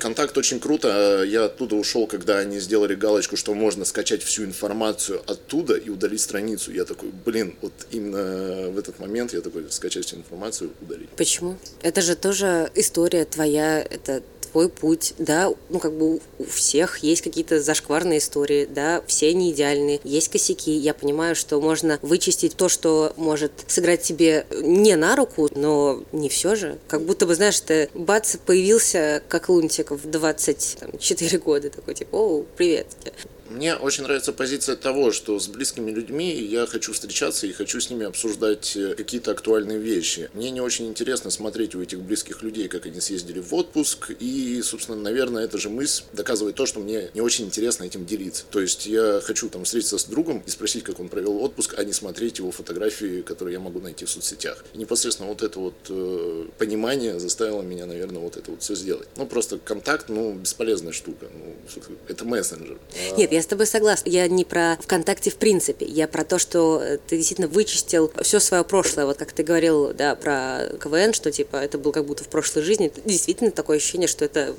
Контакт 0.03 0.37
очень 0.37 0.59
круто. 0.59 1.23
Я 1.25 1.45
оттуда 1.45 1.77
ушел, 1.77 2.09
когда 2.09 2.39
они 2.39 2.59
сделали 2.59 2.97
галочку, 2.97 3.37
что 3.37 3.55
можно 3.55 3.85
скачать 3.85 4.25
всю 4.25 4.43
информацию 4.43 5.23
оттуда 5.29 5.77
и 5.77 5.91
удалить 5.91 6.21
страницу. 6.21 6.73
Я 6.73 6.85
такой, 6.85 7.11
блин, 7.25 7.55
вот 7.63 7.73
именно 7.93 8.69
в 8.71 8.79
этот 8.79 8.99
момент 8.99 9.33
я 9.33 9.41
такой, 9.41 9.71
скачать 9.71 10.05
всю 10.05 10.17
информацию, 10.17 10.73
удалить. 10.81 11.09
Почему? 11.11 11.57
Это 11.83 12.01
же 12.01 12.17
тоже 12.17 12.69
история 12.75 13.25
твоя, 13.25 13.81
это 13.81 14.25
твой 14.53 14.69
путь, 14.69 15.15
да, 15.19 15.53
ну 15.71 15.79
как 15.79 15.95
бы 15.95 16.21
у 16.39 16.45
всех 16.45 16.99
есть 16.99 17.23
какие-то 17.23 17.61
зашкварные 17.61 18.19
истории, 18.19 18.67
да, 18.67 19.03
все 19.07 19.31
они 19.31 19.51
идеальные, 19.51 20.01
есть 20.05 20.29
косяки, 20.29 20.73
я 20.73 20.95
понимаю, 20.95 21.35
что 21.35 21.61
можно 21.61 21.99
вычистить 22.03 22.55
то, 22.55 22.69
что 22.69 23.13
может 23.17 23.53
сыграть 23.67 24.03
тебе 24.03 24.47
не 24.63 24.95
на 24.97 25.17
руку, 25.17 25.49
но 25.55 26.03
не 26.13 26.29
все 26.29 26.55
же, 26.55 26.79
как 26.87 27.03
будто 27.03 27.27
бы, 27.27 27.35
знаешь, 27.35 27.59
ты 27.61 27.89
бац, 27.95 28.37
появился 28.37 29.23
как 29.29 29.49
лунтик 29.49 29.91
в 29.91 30.11
24 30.11 31.39
года, 31.39 31.71
такой 31.71 31.95
типа, 31.95 32.17
о, 32.17 32.45
привет, 32.57 32.87
мне 33.49 33.75
очень 33.77 34.05
нравится 34.05 34.33
позиция 34.33 34.77
того, 34.77 35.13
что 35.13 35.39
с 35.39 35.49
близкими 35.49 35.91
людьми 35.91 36.33
я 36.33 36.67
хочу 36.67 36.93
встречаться 36.93 37.47
и 37.47 37.53
хочу 37.53 37.81
с 37.81 37.91
ними 37.91 38.07
обсуждать 38.07 38.77
э, 38.77 38.95
какие-то 38.95 39.33
актуальные 39.33 39.79
вещи. 39.79 40.31
Мне 40.35 40.51
не 40.51 40.61
очень 40.61 40.89
интересно 40.89 41.31
смотреть 41.31 41.75
у 41.75 41.83
этих 41.83 42.01
близких 42.01 42.43
людей, 42.43 42.69
как 42.69 42.87
они 42.87 43.01
съездили 43.01 43.41
в 43.41 43.53
отпуск, 43.55 44.11
и, 44.19 44.61
собственно, 44.63 44.97
наверное, 44.97 45.45
эта 45.45 45.59
же 45.59 45.69
мысль 45.69 46.05
доказывает 46.13 46.57
то, 46.57 46.67
что 46.67 46.81
мне 46.81 47.11
не 47.15 47.21
очень 47.21 47.47
интересно 47.47 47.85
этим 47.85 48.07
делиться. 48.07 48.45
То 48.51 48.61
есть 48.61 48.87
я 48.87 49.21
хочу 49.23 49.49
там 49.49 49.65
встретиться 49.65 49.99
с 49.99 50.05
другом 50.05 50.43
и 50.47 50.51
спросить, 50.51 50.85
как 50.85 51.01
он 51.01 51.09
провел 51.09 51.43
отпуск, 51.43 51.75
а 51.77 51.85
не 51.85 51.93
смотреть 51.93 52.39
его 52.39 52.51
фотографии, 52.51 53.23
которые 53.23 53.55
я 53.55 53.61
могу 53.61 53.81
найти 53.81 54.05
в 54.05 54.11
соцсетях. 54.11 54.65
И 54.73 54.79
непосредственно 54.79 55.29
вот 55.29 55.43
это 55.43 55.59
вот 55.59 55.75
э, 55.91 56.47
понимание 56.59 57.21
заставило 57.21 57.63
меня, 57.63 57.87
наверное, 57.87 58.21
вот 58.23 58.37
это 58.37 58.51
вот 58.51 58.63
все 58.63 58.75
сделать. 58.75 59.09
Ну, 59.17 59.27
просто 59.27 59.59
контакт, 59.59 60.09
ну, 60.09 60.33
бесполезная 60.33 60.93
штука. 60.93 61.27
Ну, 61.33 61.55
это 62.09 62.25
мессенджер. 62.25 62.79
Нет, 63.17 63.33
я 63.33 63.42
с 63.43 63.47
тобой 63.47 63.67
согласна. 63.67 64.09
Я 64.09 64.29
не 64.29 64.45
про 64.45 64.79
ВКонтакте 64.81 65.31
в 65.31 65.37
принципе. 65.37 65.87
Я 65.87 66.09
про 66.09 66.25
то, 66.25 66.39
что 66.39 66.81
э, 66.83 66.99
ты 67.07 67.17
действительно 67.17 67.49
вычистил 67.49 68.13
все 68.23 68.41
свое 68.41 68.65
прошлое. 68.65 69.07
Вот 69.07 69.19
как 69.19 69.33
ты 69.33 69.43
говорил, 69.43 69.93
да, 69.93 70.15
про 70.15 70.69
КВН, 70.81 71.13
что 71.13 71.31
типа 71.31 71.57
это 71.57 71.79
было 71.79 71.93
как 71.93 72.05
будто 72.05 72.25
в 72.25 72.29
прошлой 72.29 72.63
жизни. 72.63 72.93
Действительно 73.05 73.51
такое 73.51 73.79
ощущение, 73.79 74.09
что 74.09 74.25
это 74.25 74.55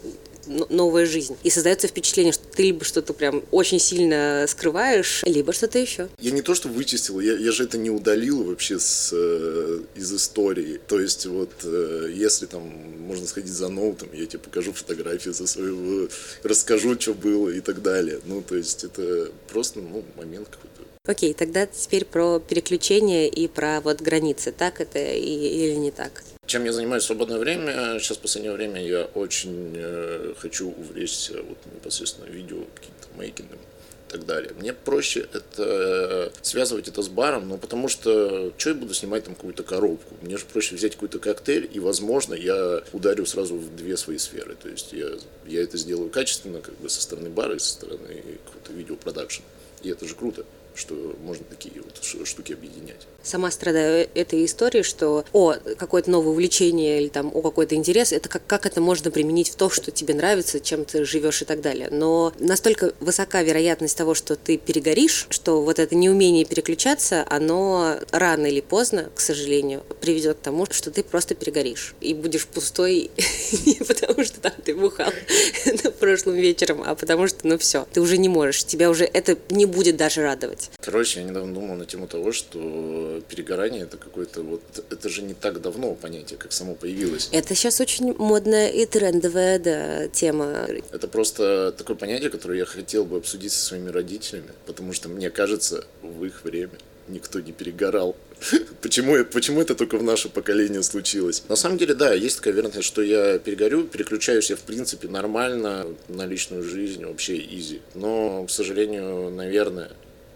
новая 0.48 1.06
жизнь. 1.06 1.38
И 1.44 1.50
создается 1.50 1.88
впечатление, 1.88 2.34
что 2.34 2.44
ты 2.48 2.64
либо 2.64 2.84
что-то 2.84 3.14
прям 3.14 3.44
очень 3.52 3.80
сильно 3.80 4.46
скрываешь, 4.48 5.24
либо 5.26 5.54
что-то 5.54 5.80
еще. 5.80 6.10
Я 6.20 6.32
не 6.32 6.42
то, 6.42 6.56
что 6.56 6.70
вычистил, 6.70 7.20
я, 7.20 7.34
я 7.34 7.52
же 7.52 7.64
это 7.64 7.78
не 7.78 7.90
удалил 7.90 8.44
вообще 8.44 8.80
с, 8.80 9.12
э, 9.14 9.80
из 9.96 10.14
истории. 10.14 10.80
То 10.88 11.00
есть 11.00 11.26
вот 11.26 11.52
э, 11.64 12.12
если 12.14 12.46
там 12.46 12.64
можно 13.00 13.28
сходить 13.28 13.52
за 13.52 13.70
ноутом, 13.70 14.10
я 14.14 14.26
тебе 14.26 14.40
покажу 14.40 14.74
фотографию 14.74 15.34
за 15.34 15.48
своего, 15.48 16.08
расскажу, 16.44 17.00
что 17.00 17.14
было 17.14 17.50
и 17.50 17.62
так 17.62 17.82
далее. 17.82 18.20
Ну, 18.26 18.42
то 18.42 18.56
есть 18.56 18.84
это 18.84 19.32
просто 19.52 19.80
ну, 19.80 20.04
момент 20.18 20.48
какой-то 20.50 20.73
Окей, 21.06 21.34
тогда 21.34 21.66
теперь 21.66 22.06
про 22.06 22.40
переключение 22.40 23.28
и 23.28 23.50
про 23.50 23.82
вот 23.82 24.00
границы. 24.00 24.54
Так 24.54 24.80
это 24.80 25.00
и, 25.00 25.20
или 25.20 25.76
не 25.76 25.92
так? 25.92 26.24
Чем 26.46 26.64
я 26.64 26.72
занимаюсь 26.72 27.04
в 27.04 27.08
свободное 27.08 27.40
время? 27.40 28.00
Сейчас 28.00 28.16
в 28.16 28.22
последнее 28.22 28.54
время 28.54 28.82
я 28.82 29.04
очень 29.14 29.74
э, 29.76 30.34
хочу 30.38 30.70
увлечься 30.70 31.44
вот 31.44 31.58
непосредственно 31.74 32.28
видео, 32.28 32.60
каким-то 32.74 33.08
мейкингом 33.18 33.60
и 33.60 34.12
так 34.14 34.26
далее. 34.26 34.54
Мне 34.58 34.72
проще 34.72 35.28
это 35.34 36.32
связывать 36.42 36.88
это 36.88 37.02
с 37.02 37.10
баром, 37.10 37.50
ну 37.50 37.58
потому 37.58 37.90
что 37.90 38.54
что 38.58 38.70
я 38.70 38.74
буду 38.74 38.94
снимать 38.94 39.26
там 39.26 39.36
какую-то 39.36 39.64
коробку? 39.64 40.16
Мне 40.22 40.38
же 40.38 40.46
проще 40.46 40.76
взять 40.76 40.94
какой-то 40.94 41.20
коктейль, 41.20 41.70
и, 41.70 41.82
возможно, 41.82 42.34
я 42.34 42.82
ударю 42.94 43.26
сразу 43.26 43.58
в 43.58 43.76
две 43.76 43.98
свои 43.98 44.18
сферы. 44.18 44.56
То 44.56 44.70
есть 44.70 44.94
я, 44.94 45.10
я 45.48 45.64
это 45.64 45.78
сделаю 45.78 46.10
качественно, 46.10 46.62
как 46.62 46.78
бы 46.78 46.88
со 46.88 47.02
стороны 47.02 47.30
бара 47.30 47.56
и 47.56 47.60
со 47.60 47.72
стороны 47.72 48.24
какого-то 48.46 48.72
видеопродакшн. 48.72 49.44
И 49.82 49.90
это 49.90 50.08
же 50.08 50.16
круто 50.16 50.46
что 50.76 51.16
можно 51.24 51.46
такие 51.46 51.76
вот 51.82 52.28
штуки 52.28 52.54
объединять. 52.54 53.08
Сама 53.22 53.52
страдаю 53.52 54.10
этой 54.16 54.44
историей, 54.44 54.84
что 54.84 55.24
о, 55.32 55.54
какое-то 55.78 56.12
новое 56.12 56.32
увлечение 56.32 57.02
или 57.02 57.08
там 57.08 57.32
о 57.34 57.42
какой-то 57.42 57.76
интерес, 57.76 58.12
это 58.12 58.28
как, 58.28 58.46
как 58.46 58.66
это 58.66 58.82
можно 58.82 59.12
применить 59.12 59.50
в 59.50 59.56
то, 59.56 59.70
что 59.70 59.92
тебе 59.92 60.14
нравится, 60.14 60.60
чем 60.60 60.84
ты 60.84 61.06
живешь 61.06 61.42
и 61.42 61.46
так 61.46 61.62
далее. 61.62 61.88
Но 61.90 62.34
настолько 62.40 62.94
высока 63.00 63.42
вероятность 63.44 63.98
того, 63.98 64.14
что 64.14 64.36
ты 64.36 64.58
перегоришь, 64.58 65.28
что 65.30 65.62
вот 65.62 65.80
это 65.80 65.96
неумение 65.96 66.44
переключаться, 66.44 67.26
оно 67.30 67.98
рано 68.12 68.48
или 68.48 68.62
поздно, 68.62 69.10
к 69.16 69.22
сожалению, 69.22 69.84
приведет 70.02 70.38
к 70.38 70.42
тому, 70.42 70.66
что 70.70 70.92
ты 70.92 71.04
просто 71.04 71.36
перегоришь 71.36 71.96
и 72.02 72.14
будешь 72.14 72.46
пустой 72.48 73.12
не 73.66 73.76
потому, 73.76 74.24
что 74.26 74.42
там 74.42 74.54
ты 74.64 74.76
бухал 74.76 75.12
прошлым 76.00 76.36
вечером, 76.36 76.84
а 76.86 76.96
потому 76.96 77.28
что, 77.28 77.48
ну 77.48 77.58
все, 77.58 77.88
ты 77.94 78.02
уже 78.02 78.18
не 78.18 78.28
можешь, 78.28 78.66
тебя 78.66 78.90
уже 78.90 79.06
это 79.06 79.38
не 79.50 79.66
будет 79.66 79.96
даже 79.96 80.24
радовать 80.24 80.63
делать. 80.68 80.80
Короче, 80.86 81.20
я 81.20 81.26
недавно 81.26 81.54
думал 81.54 81.76
на 81.76 81.86
тему 81.86 82.08
того, 82.08 82.32
что 82.32 83.22
перегорание 83.30 83.84
это 83.84 83.98
какое-то 83.98 84.42
вот... 84.42 84.62
Это 84.90 85.10
же 85.10 85.22
не 85.22 85.34
так 85.34 85.62
давно 85.62 85.94
понятие, 85.96 86.38
как 86.38 86.52
само 86.52 86.76
появилось. 86.76 87.30
Это 87.32 87.56
сейчас 87.56 87.82
очень 87.82 88.14
модная 88.18 88.70
и 88.70 88.86
трендовая, 88.86 89.60
да, 89.60 90.08
тема. 90.08 90.68
Это 90.92 91.08
просто 91.08 91.74
такое 91.78 91.96
понятие, 91.96 92.30
которое 92.30 92.60
я 92.60 92.66
хотел 92.66 93.06
бы 93.06 93.18
обсудить 93.18 93.52
со 93.52 93.66
своими 93.66 93.90
родителями, 93.90 94.52
потому 94.66 94.94
что 94.94 95.10
мне 95.10 95.30
кажется, 95.30 95.86
в 96.02 96.24
их 96.26 96.44
время 96.44 96.78
никто 97.08 97.40
не 97.40 97.52
перегорал. 97.52 98.16
почему, 98.82 99.24
почему 99.26 99.62
это 99.62 99.76
только 99.76 99.98
в 99.98 100.04
наше 100.04 100.30
поколение 100.30 100.84
случилось? 100.84 101.44
На 101.50 101.56
самом 101.56 101.78
деле, 101.78 101.94
да, 101.94 102.14
есть 102.14 102.38
такая 102.38 102.54
вероятность, 102.54 102.88
что 102.88 103.02
я 103.02 103.40
перегорю, 103.40 103.84
переключаюсь 103.84 104.50
я, 104.50 104.56
в 104.56 104.62
принципе, 104.62 105.08
нормально 105.08 105.88
на 106.08 106.26
личную 106.26 106.64
жизнь, 106.64 107.06
вообще 107.06 107.38
изи. 107.38 107.82
Но, 107.96 108.46
к 108.46 108.52
сожалению, 108.52 109.30
наверное, 109.32 109.92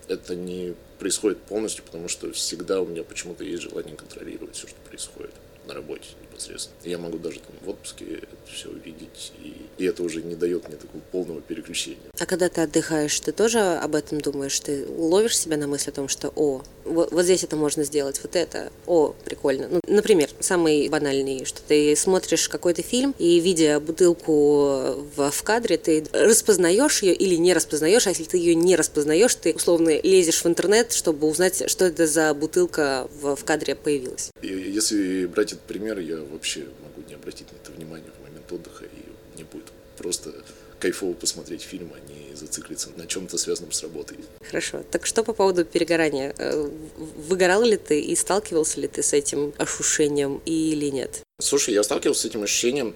это 0.08 0.36
не 0.36 0.76
происходит 1.00 1.40
полностью, 1.44 1.84
потому 1.84 2.08
что 2.08 2.32
всегда 2.32 2.82
у 2.82 2.86
меня 2.86 3.04
почему-то 3.04 3.44
есть 3.44 3.64
желание 3.64 3.96
контролировать 3.96 4.56
все, 4.56 4.68
что 4.68 4.78
происходит 4.82 5.34
на 5.68 5.74
работе 5.74 6.10
непосредственно. 6.38 6.78
Я 6.84 6.98
могу 6.98 7.18
даже 7.18 7.40
там 7.40 7.56
в 7.64 7.70
отпуске 7.70 8.06
это 8.06 8.28
все 8.52 8.70
увидеть, 8.70 9.34
и, 9.44 9.54
и 9.78 9.86
это 9.86 10.04
уже 10.04 10.22
не 10.22 10.36
дает 10.36 10.68
мне 10.68 10.78
такого 10.78 11.02
полного 11.12 11.42
переключения. 11.42 11.98
А 12.20 12.26
когда 12.26 12.50
ты 12.50 12.62
отдыхаешь, 12.62 13.20
ты 13.20 13.32
тоже 13.32 13.60
об 13.60 13.96
этом 13.96 14.22
думаешь? 14.22 14.60
Ты 14.60 14.86
ловишь 14.88 15.38
себя 15.38 15.58
на 15.58 15.68
мысли 15.68 15.90
о 15.90 15.94
том, 15.94 16.08
что, 16.08 16.32
о, 16.36 16.62
вот, 16.86 17.12
вот 17.12 17.24
здесь 17.24 17.44
это 17.44 17.56
можно 17.56 17.84
сделать, 17.84 18.20
вот 18.24 18.36
это, 18.36 18.72
о, 18.86 19.14
прикольно. 19.26 19.68
Ну, 19.70 19.82
например, 19.88 20.30
самый 20.40 20.88
банальный, 20.90 21.46
что 21.46 21.62
ты 21.62 21.96
смотришь 21.96 22.48
какой-то 22.50 22.82
фильм, 22.82 23.14
и 23.18 23.40
видя 23.40 23.80
бутылку 23.80 24.96
в, 25.16 25.32
в 25.32 25.44
кадре, 25.44 25.78
ты 25.78 26.06
распознаешь 26.14 27.02
ее 27.02 27.14
или 27.14 27.36
не 27.36 27.54
распознаешь, 27.54 28.08
а 28.08 28.12
если 28.12 28.24
ты 28.24 28.38
ее 28.38 28.56
не 28.56 28.76
распознаешь, 28.76 29.36
ты 29.36 29.54
условно 29.54 30.00
лезешь 30.02 30.44
в 30.44 30.48
интернет, 30.48 30.94
чтобы 30.94 31.28
узнать, 31.28 31.70
что 31.70 31.86
это 31.86 32.08
за 32.08 32.34
бутылка 32.34 33.08
в, 33.22 33.36
в 33.36 33.44
кадре 33.44 33.76
появилась. 33.76 34.30
Если 34.42 35.26
брать 35.26 35.54
этот 35.54 35.64
пример, 35.64 36.00
я 36.00 36.18
вообще 36.28 36.68
могу 36.82 37.08
не 37.08 37.16
обратить 37.16 37.52
на 37.52 37.56
это 37.58 37.72
внимание 37.72 38.12
в 38.18 38.24
момент 38.24 38.52
отдыха, 38.52 38.86
и 38.86 39.36
мне 39.36 39.46
будет 39.46 39.72
просто 39.98 40.34
кайфово 40.80 41.14
посмотреть 41.14 41.64
фильм, 41.64 41.92
а 41.96 42.12
не 42.12 42.36
зациклиться 42.36 42.90
на 42.96 43.08
чем-то 43.08 43.38
связанном 43.38 43.72
с 43.72 43.82
работой. 43.82 44.18
Хорошо. 44.48 44.84
Так 44.92 45.06
что 45.06 45.24
по 45.24 45.34
поводу 45.34 45.66
перегорания? 45.66 46.36
Э, 46.38 46.70
выгорал 46.98 47.64
ли 47.64 47.78
ты 47.78 48.00
и 48.00 48.16
сталкивался 48.16 48.80
ли 48.80 48.88
ты 48.88 49.02
с 49.02 49.14
этим 49.14 49.54
ощущением 49.58 50.42
или 50.46 50.90
нет? 50.90 51.24
Слушай, 51.42 51.74
я 51.74 51.84
сталкивался 51.84 52.22
с 52.22 52.26
этим 52.26 52.44
ощущением 52.44 52.96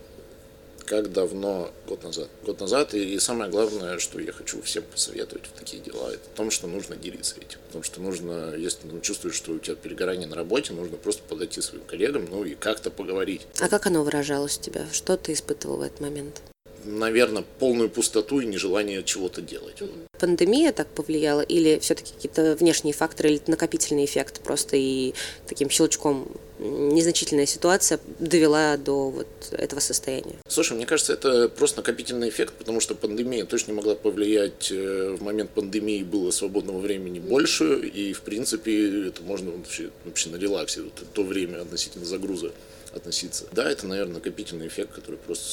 как 0.91 1.13
давно, 1.13 1.71
год 1.87 2.03
назад. 2.03 2.27
Год 2.45 2.59
назад, 2.59 2.93
и, 2.93 3.13
и 3.13 3.19
самое 3.19 3.49
главное, 3.49 3.97
что 3.97 4.19
я 4.19 4.33
хочу 4.33 4.61
всем 4.61 4.83
посоветовать 4.83 5.45
в 5.47 5.57
такие 5.57 5.81
дела, 5.81 6.11
это 6.11 6.25
в 6.25 6.35
том, 6.35 6.51
что 6.51 6.67
нужно 6.67 6.97
делиться 6.97 7.37
этим. 7.37 7.59
Потому 7.67 7.85
что 7.85 8.01
нужно, 8.01 8.55
если 8.57 8.89
ты 8.89 8.99
чувствуешь, 8.99 9.35
что 9.35 9.53
у 9.53 9.59
тебя 9.59 9.77
перегорание 9.77 10.27
на 10.27 10.35
работе, 10.35 10.73
нужно 10.73 10.97
просто 10.97 11.23
подойти 11.23 11.61
своим 11.61 11.85
коллегам, 11.85 12.27
ну 12.29 12.43
и 12.43 12.55
как-то 12.55 12.91
поговорить. 12.91 13.47
А 13.61 13.69
как 13.69 13.87
оно 13.87 14.03
выражалось 14.03 14.57
у 14.57 14.61
тебя? 14.61 14.85
Что 14.91 15.15
ты 15.15 15.31
испытывал 15.31 15.77
в 15.77 15.81
этот 15.81 16.01
момент? 16.01 16.41
Наверное, 16.85 17.43
полную 17.59 17.89
пустоту 17.89 18.39
и 18.39 18.45
нежелание 18.45 19.03
чего-то 19.03 19.41
делать. 19.41 19.81
Пандемия 20.19 20.71
так 20.71 20.87
повлияла 20.87 21.41
или 21.41 21.79
все-таки 21.79 22.13
какие-то 22.13 22.55
внешние 22.55 22.93
факторы 22.93 23.31
или 23.31 23.41
накопительный 23.47 24.05
эффект 24.05 24.41
просто 24.41 24.77
и 24.77 25.13
таким 25.47 25.69
щелчком 25.69 26.27
незначительная 26.61 27.47
ситуация 27.47 27.99
довела 28.19 28.77
до 28.77 29.09
вот 29.09 29.27
этого 29.51 29.79
состояния? 29.79 30.35
Слушай, 30.47 30.73
мне 30.73 30.85
кажется, 30.85 31.13
это 31.13 31.49
просто 31.49 31.77
накопительный 31.77 32.29
эффект, 32.29 32.53
потому 32.57 32.79
что 32.79 32.93
пандемия 32.93 33.45
точно 33.45 33.73
могла 33.73 33.95
повлиять. 33.95 34.71
Э, 34.71 35.15
в 35.17 35.23
момент 35.23 35.49
пандемии 35.51 36.03
было 36.03 36.29
свободного 36.29 36.79
времени 36.79 37.19
больше, 37.19 37.79
и, 37.79 38.13
в 38.13 38.21
принципе, 38.21 39.07
это 39.07 39.23
можно 39.23 39.51
вообще, 39.51 39.89
вообще 40.05 40.29
на 40.29 40.35
релаксе, 40.35 40.83
вот, 40.83 40.93
то 41.13 41.23
время 41.23 41.61
относительно 41.61 42.05
загруза 42.05 42.51
относиться. 42.93 43.45
Да, 43.51 43.69
это, 43.69 43.87
наверное, 43.87 44.15
накопительный 44.15 44.67
эффект, 44.67 44.93
который 44.93 45.17
просто 45.17 45.45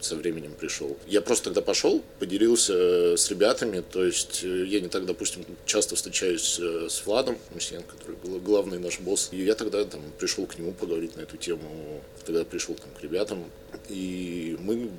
с, 0.00 0.06
со 0.06 0.16
временем 0.16 0.54
пришел. 0.58 0.96
Я 1.06 1.20
просто 1.20 1.46
тогда 1.46 1.62
пошел, 1.62 2.02
поделился 2.18 2.74
э, 2.74 3.16
с 3.16 3.30
ребятами, 3.30 3.82
то 3.90 4.04
есть 4.04 4.42
э, 4.44 4.64
я 4.66 4.80
не 4.80 4.88
так, 4.88 5.06
допустим, 5.06 5.44
часто 5.64 5.96
встречаюсь 5.96 6.58
э, 6.60 6.88
с 6.88 7.04
Владом 7.06 7.38
Мусиен, 7.52 7.82
который 7.82 8.16
был 8.16 8.38
главный 8.40 8.78
наш 8.78 9.00
босс, 9.00 9.28
и 9.32 9.42
я 9.42 9.54
тогда 9.54 9.84
там 9.84 10.00
пришел 10.18 10.46
к 10.46 10.58
нему 10.58 10.72
поговорить 10.72 11.16
на 11.16 11.22
эту 11.22 11.36
тему, 11.36 12.02
тогда 12.24 12.44
пришел 12.44 12.74
там 12.74 12.90
к 12.98 13.02
ребятам, 13.02 13.44
и 13.88 14.56
мы 14.60 14.90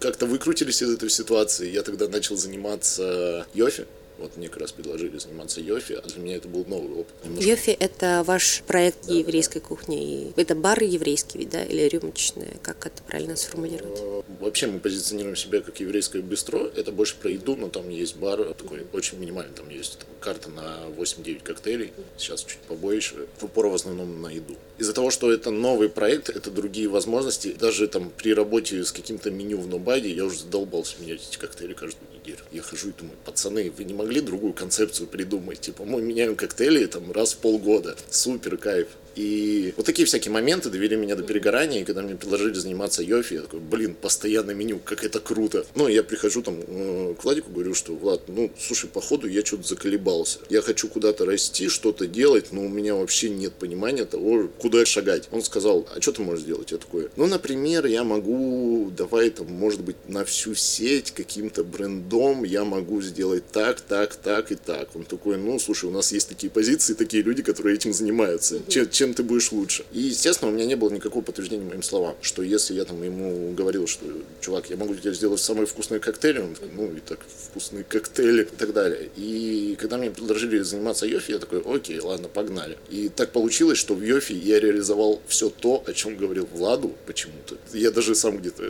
как-то 0.00 0.26
выкрутились 0.26 0.82
из 0.82 0.92
этой 0.92 1.10
ситуации. 1.10 1.70
Я 1.70 1.82
тогда 1.82 2.08
начал 2.08 2.36
заниматься 2.36 3.46
йофи, 3.54 3.86
вот 4.18 4.36
мне 4.36 4.48
как 4.48 4.62
раз 4.62 4.72
предложили 4.72 5.18
заниматься 5.18 5.60
Йофи, 5.60 5.94
а 5.94 6.02
для 6.02 6.20
меня 6.20 6.36
это 6.36 6.48
был 6.48 6.64
новый 6.66 6.92
опыт. 6.92 7.14
Немножко... 7.24 7.50
Йофи– 7.50 7.70
это 7.80 8.22
ваш 8.26 8.62
проект 8.66 9.06
да, 9.06 9.14
еврейской 9.14 9.60
да. 9.60 9.66
кухни. 9.66 10.32
Это 10.36 10.54
бар 10.54 10.82
еврейский, 10.82 11.44
да, 11.44 11.64
или 11.64 11.82
рюмочная? 11.82 12.54
Как 12.62 12.86
это 12.86 13.02
правильно 13.02 13.36
сформулировать? 13.36 14.00
Э, 14.00 14.22
вообще 14.40 14.66
мы 14.66 14.78
позиционируем 14.80 15.36
себя 15.36 15.60
как 15.60 15.80
еврейское 15.80 16.22
бистро. 16.22 16.70
Это 16.74 16.92
больше 16.92 17.16
про 17.16 17.30
еду, 17.30 17.56
но 17.56 17.68
там 17.68 17.88
есть 17.88 18.16
бар 18.16 18.54
такой 18.54 18.86
очень 18.92 19.18
минимальный. 19.18 19.54
Там 19.54 19.68
есть 19.68 19.98
там, 19.98 20.08
карта 20.20 20.50
на 20.50 20.88
8-9 20.96 21.42
коктейлей. 21.42 21.92
Сейчас 22.16 22.42
чуть 22.42 22.58
побольше. 22.60 23.26
Упор 23.40 23.68
в 23.68 23.74
основном 23.74 24.22
на 24.22 24.28
еду. 24.28 24.56
Из-за 24.78 24.92
того, 24.92 25.10
что 25.10 25.32
это 25.32 25.50
новый 25.50 25.88
проект, 25.88 26.28
это 26.28 26.50
другие 26.50 26.88
возможности. 26.88 27.52
Даже 27.58 27.88
там 27.88 28.10
при 28.16 28.34
работе 28.34 28.84
с 28.84 28.92
каким-то 28.92 29.30
меню 29.30 29.58
в 29.58 29.68
Нобаде 29.68 30.10
я 30.10 30.24
уже 30.24 30.40
задолбался 30.40 31.00
менять 31.00 31.26
эти 31.28 31.38
коктейли 31.38 31.74
каждую 31.74 32.06
неделю. 32.26 32.44
Я 32.52 32.62
хожу 32.62 32.90
и 32.90 32.92
думаю, 32.92 33.16
пацаны, 33.24 33.70
вы 33.70 33.84
не 33.84 33.94
могли 33.94 34.20
другую 34.20 34.52
концепцию 34.52 35.08
придумать? 35.08 35.60
Типа, 35.60 35.84
мы 35.84 36.02
меняем 36.02 36.36
коктейли 36.36 36.86
там 36.86 37.12
раз 37.12 37.34
в 37.34 37.38
полгода. 37.38 37.96
Супер 38.10 38.56
кайф. 38.56 38.88
И 39.16 39.72
вот 39.76 39.86
такие 39.86 40.06
всякие 40.06 40.30
моменты 40.30 40.70
довели 40.70 40.94
меня 40.94 41.16
до 41.16 41.22
перегорания, 41.22 41.80
и 41.80 41.84
когда 41.84 42.02
мне 42.02 42.14
предложили 42.14 42.52
заниматься 42.52 43.02
йофи, 43.02 43.34
я 43.34 43.42
такой, 43.42 43.60
блин, 43.60 43.96
постоянное 44.00 44.54
меню, 44.54 44.78
как 44.78 45.04
это 45.04 45.20
круто. 45.20 45.64
Ну, 45.74 45.88
я 45.88 46.02
прихожу 46.02 46.42
там 46.42 46.60
э, 46.66 47.14
к 47.18 47.24
Владику, 47.24 47.50
говорю, 47.50 47.74
что, 47.74 47.94
Влад, 47.94 48.22
ну, 48.28 48.50
слушай, 48.58 48.88
походу 48.88 49.26
я 49.26 49.44
что-то 49.44 49.66
заколебался. 49.66 50.40
Я 50.50 50.60
хочу 50.60 50.88
куда-то 50.88 51.24
расти, 51.24 51.68
что-то 51.68 52.06
делать, 52.06 52.52
но 52.52 52.64
у 52.64 52.68
меня 52.68 52.94
вообще 52.94 53.30
нет 53.30 53.54
понимания 53.54 54.04
того, 54.04 54.48
куда 54.58 54.84
шагать. 54.84 55.28
Он 55.32 55.42
сказал, 55.42 55.88
а 55.94 56.00
что 56.00 56.12
ты 56.12 56.22
можешь 56.22 56.44
сделать? 56.44 56.70
Я 56.70 56.78
такой, 56.78 57.08
ну, 57.16 57.26
например, 57.26 57.86
я 57.86 58.04
могу, 58.04 58.92
давай 58.94 59.30
там, 59.30 59.46
может 59.50 59.80
быть, 59.80 59.96
на 60.08 60.24
всю 60.24 60.54
сеть 60.54 61.12
каким-то 61.12 61.64
брендом 61.64 62.44
я 62.44 62.64
могу 62.64 63.00
сделать 63.00 63.44
так, 63.50 63.80
так, 63.80 64.14
так 64.16 64.52
и 64.52 64.56
так. 64.56 64.94
Он 64.94 65.04
такой, 65.04 65.38
ну, 65.38 65.58
слушай, 65.58 65.86
у 65.86 65.92
нас 65.92 66.12
есть 66.12 66.28
такие 66.28 66.50
позиции, 66.50 66.94
такие 66.94 67.22
люди, 67.22 67.42
которые 67.42 67.76
этим 67.76 67.92
занимаются. 67.92 68.60
Чем, 68.68 69.05
чем 69.06 69.14
ты 69.14 69.22
будешь 69.22 69.52
лучше. 69.52 69.84
И, 69.92 70.00
естественно, 70.00 70.50
у 70.50 70.54
меня 70.54 70.66
не 70.66 70.74
было 70.74 70.90
никакого 70.90 71.22
подтверждения 71.22 71.64
моим 71.64 71.82
словам, 71.82 72.16
что 72.22 72.42
если 72.42 72.74
я 72.74 72.84
там 72.84 73.00
ему 73.02 73.52
говорил, 73.52 73.86
что, 73.86 74.04
чувак, 74.40 74.68
я 74.68 74.76
могу 74.76 74.94
тебе 74.96 75.14
сделать 75.14 75.40
самые 75.40 75.66
вкусные 75.66 76.00
коктейли, 76.00 76.40
он 76.40 76.56
ну, 76.74 76.92
и 76.92 77.00
так, 77.00 77.20
вкусные 77.50 77.84
коктейли 77.84 78.42
и 78.42 78.56
так 78.56 78.72
далее. 78.72 79.08
И 79.16 79.76
когда 79.78 79.96
мне 79.96 80.10
предложили 80.10 80.58
заниматься 80.58 81.06
Йофи, 81.06 81.32
я 81.32 81.38
такой, 81.38 81.60
окей, 81.60 82.00
ладно, 82.00 82.28
погнали. 82.28 82.76
И 82.90 83.08
так 83.08 83.30
получилось, 83.30 83.78
что 83.78 83.94
в 83.94 84.02
Йофи 84.02 84.32
я 84.32 84.58
реализовал 84.58 85.20
все 85.28 85.50
то, 85.50 85.84
о 85.86 85.92
чем 85.92 86.16
говорил 86.16 86.48
Владу 86.52 86.92
почему-то. 87.06 87.56
Я 87.72 87.92
даже 87.92 88.16
сам 88.16 88.38
где-то 88.38 88.64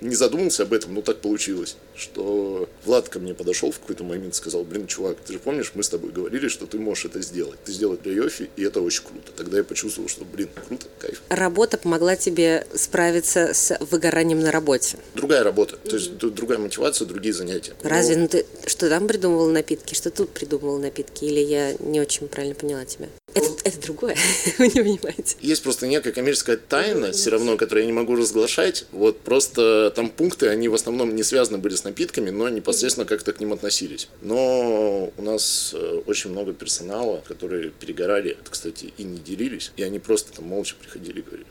не 0.00 0.16
задумался 0.16 0.64
об 0.64 0.72
этом, 0.72 0.94
но 0.94 1.02
так 1.02 1.18
получилось, 1.18 1.76
что 1.94 2.68
Влад 2.84 3.08
ко 3.08 3.20
мне 3.20 3.34
подошел 3.34 3.70
в 3.70 3.78
какой-то 3.78 4.02
момент 4.02 4.34
и 4.34 4.36
сказал, 4.36 4.64
блин, 4.64 4.88
чувак, 4.88 5.18
ты 5.24 5.34
же 5.34 5.38
помнишь, 5.38 5.72
мы 5.74 5.84
с 5.84 5.88
тобой 5.88 6.10
говорили, 6.10 6.48
что 6.48 6.66
ты 6.66 6.78
можешь 6.78 7.04
это 7.04 7.22
сделать. 7.22 7.58
Ты 7.64 7.70
сделал 7.72 7.96
для 7.96 8.12
Йофи, 8.14 8.50
и 8.56 8.64
это 8.64 8.80
очень 8.80 9.04
круто. 9.04 9.30
Тогда 9.36 9.58
я 9.58 9.64
почувствовал, 9.76 10.08
что, 10.08 10.24
блин, 10.24 10.48
круто, 10.66 10.86
кайф. 10.98 11.20
Работа 11.28 11.76
помогла 11.76 12.16
тебе 12.16 12.66
справиться 12.74 13.52
с 13.52 13.76
выгоранием 13.80 14.40
на 14.40 14.50
работе? 14.50 14.96
Другая 15.14 15.44
работа, 15.44 15.76
то 15.76 15.96
есть 15.96 16.16
другая 16.16 16.58
мотивация, 16.58 17.06
другие 17.06 17.34
занятия. 17.34 17.74
Разве? 17.82 18.16
Но... 18.16 18.22
Ну, 18.22 18.28
ты 18.28 18.46
что 18.66 18.88
там 18.88 19.06
придумывал 19.06 19.50
напитки, 19.50 19.94
что 19.94 20.10
тут 20.10 20.30
придумывал 20.30 20.78
напитки? 20.78 21.26
Или 21.26 21.40
я 21.40 21.74
не 21.78 22.00
очень 22.00 22.26
правильно 22.26 22.54
поняла 22.54 22.86
тебя? 22.86 23.08
Это, 23.36 23.48
это 23.64 23.80
другое, 23.82 24.16
вы 24.58 24.68
не 24.68 24.80
понимаете. 24.80 25.36
Есть 25.40 25.62
просто 25.62 25.86
некая 25.86 26.12
коммерческая 26.12 26.56
тайна, 26.56 27.12
все 27.12 27.28
равно, 27.28 27.58
которую 27.58 27.82
я 27.82 27.86
не 27.86 27.92
могу 27.92 28.16
разглашать. 28.16 28.86
Вот 28.92 29.20
просто 29.20 29.92
там 29.94 30.08
пункты, 30.08 30.48
они 30.48 30.68
в 30.68 30.74
основном 30.74 31.14
не 31.14 31.22
связаны 31.22 31.58
были 31.58 31.74
с 31.74 31.84
напитками, 31.84 32.30
но 32.30 32.48
непосредственно 32.48 33.04
как-то 33.04 33.34
к 33.34 33.40
ним 33.40 33.52
относились. 33.52 34.08
Но 34.22 35.12
у 35.14 35.22
нас 35.22 35.74
э, 35.74 36.00
очень 36.06 36.30
много 36.30 36.54
персонала, 36.54 37.22
которые 37.28 37.70
перегорали, 37.70 38.38
кстати, 38.50 38.94
и 38.96 39.02
не 39.02 39.18
делились, 39.18 39.70
и 39.76 39.82
они 39.82 39.98
просто 39.98 40.32
там 40.32 40.46
молча 40.46 40.74
приходили 40.80 41.18
и 41.18 41.22
говорили, 41.22 41.46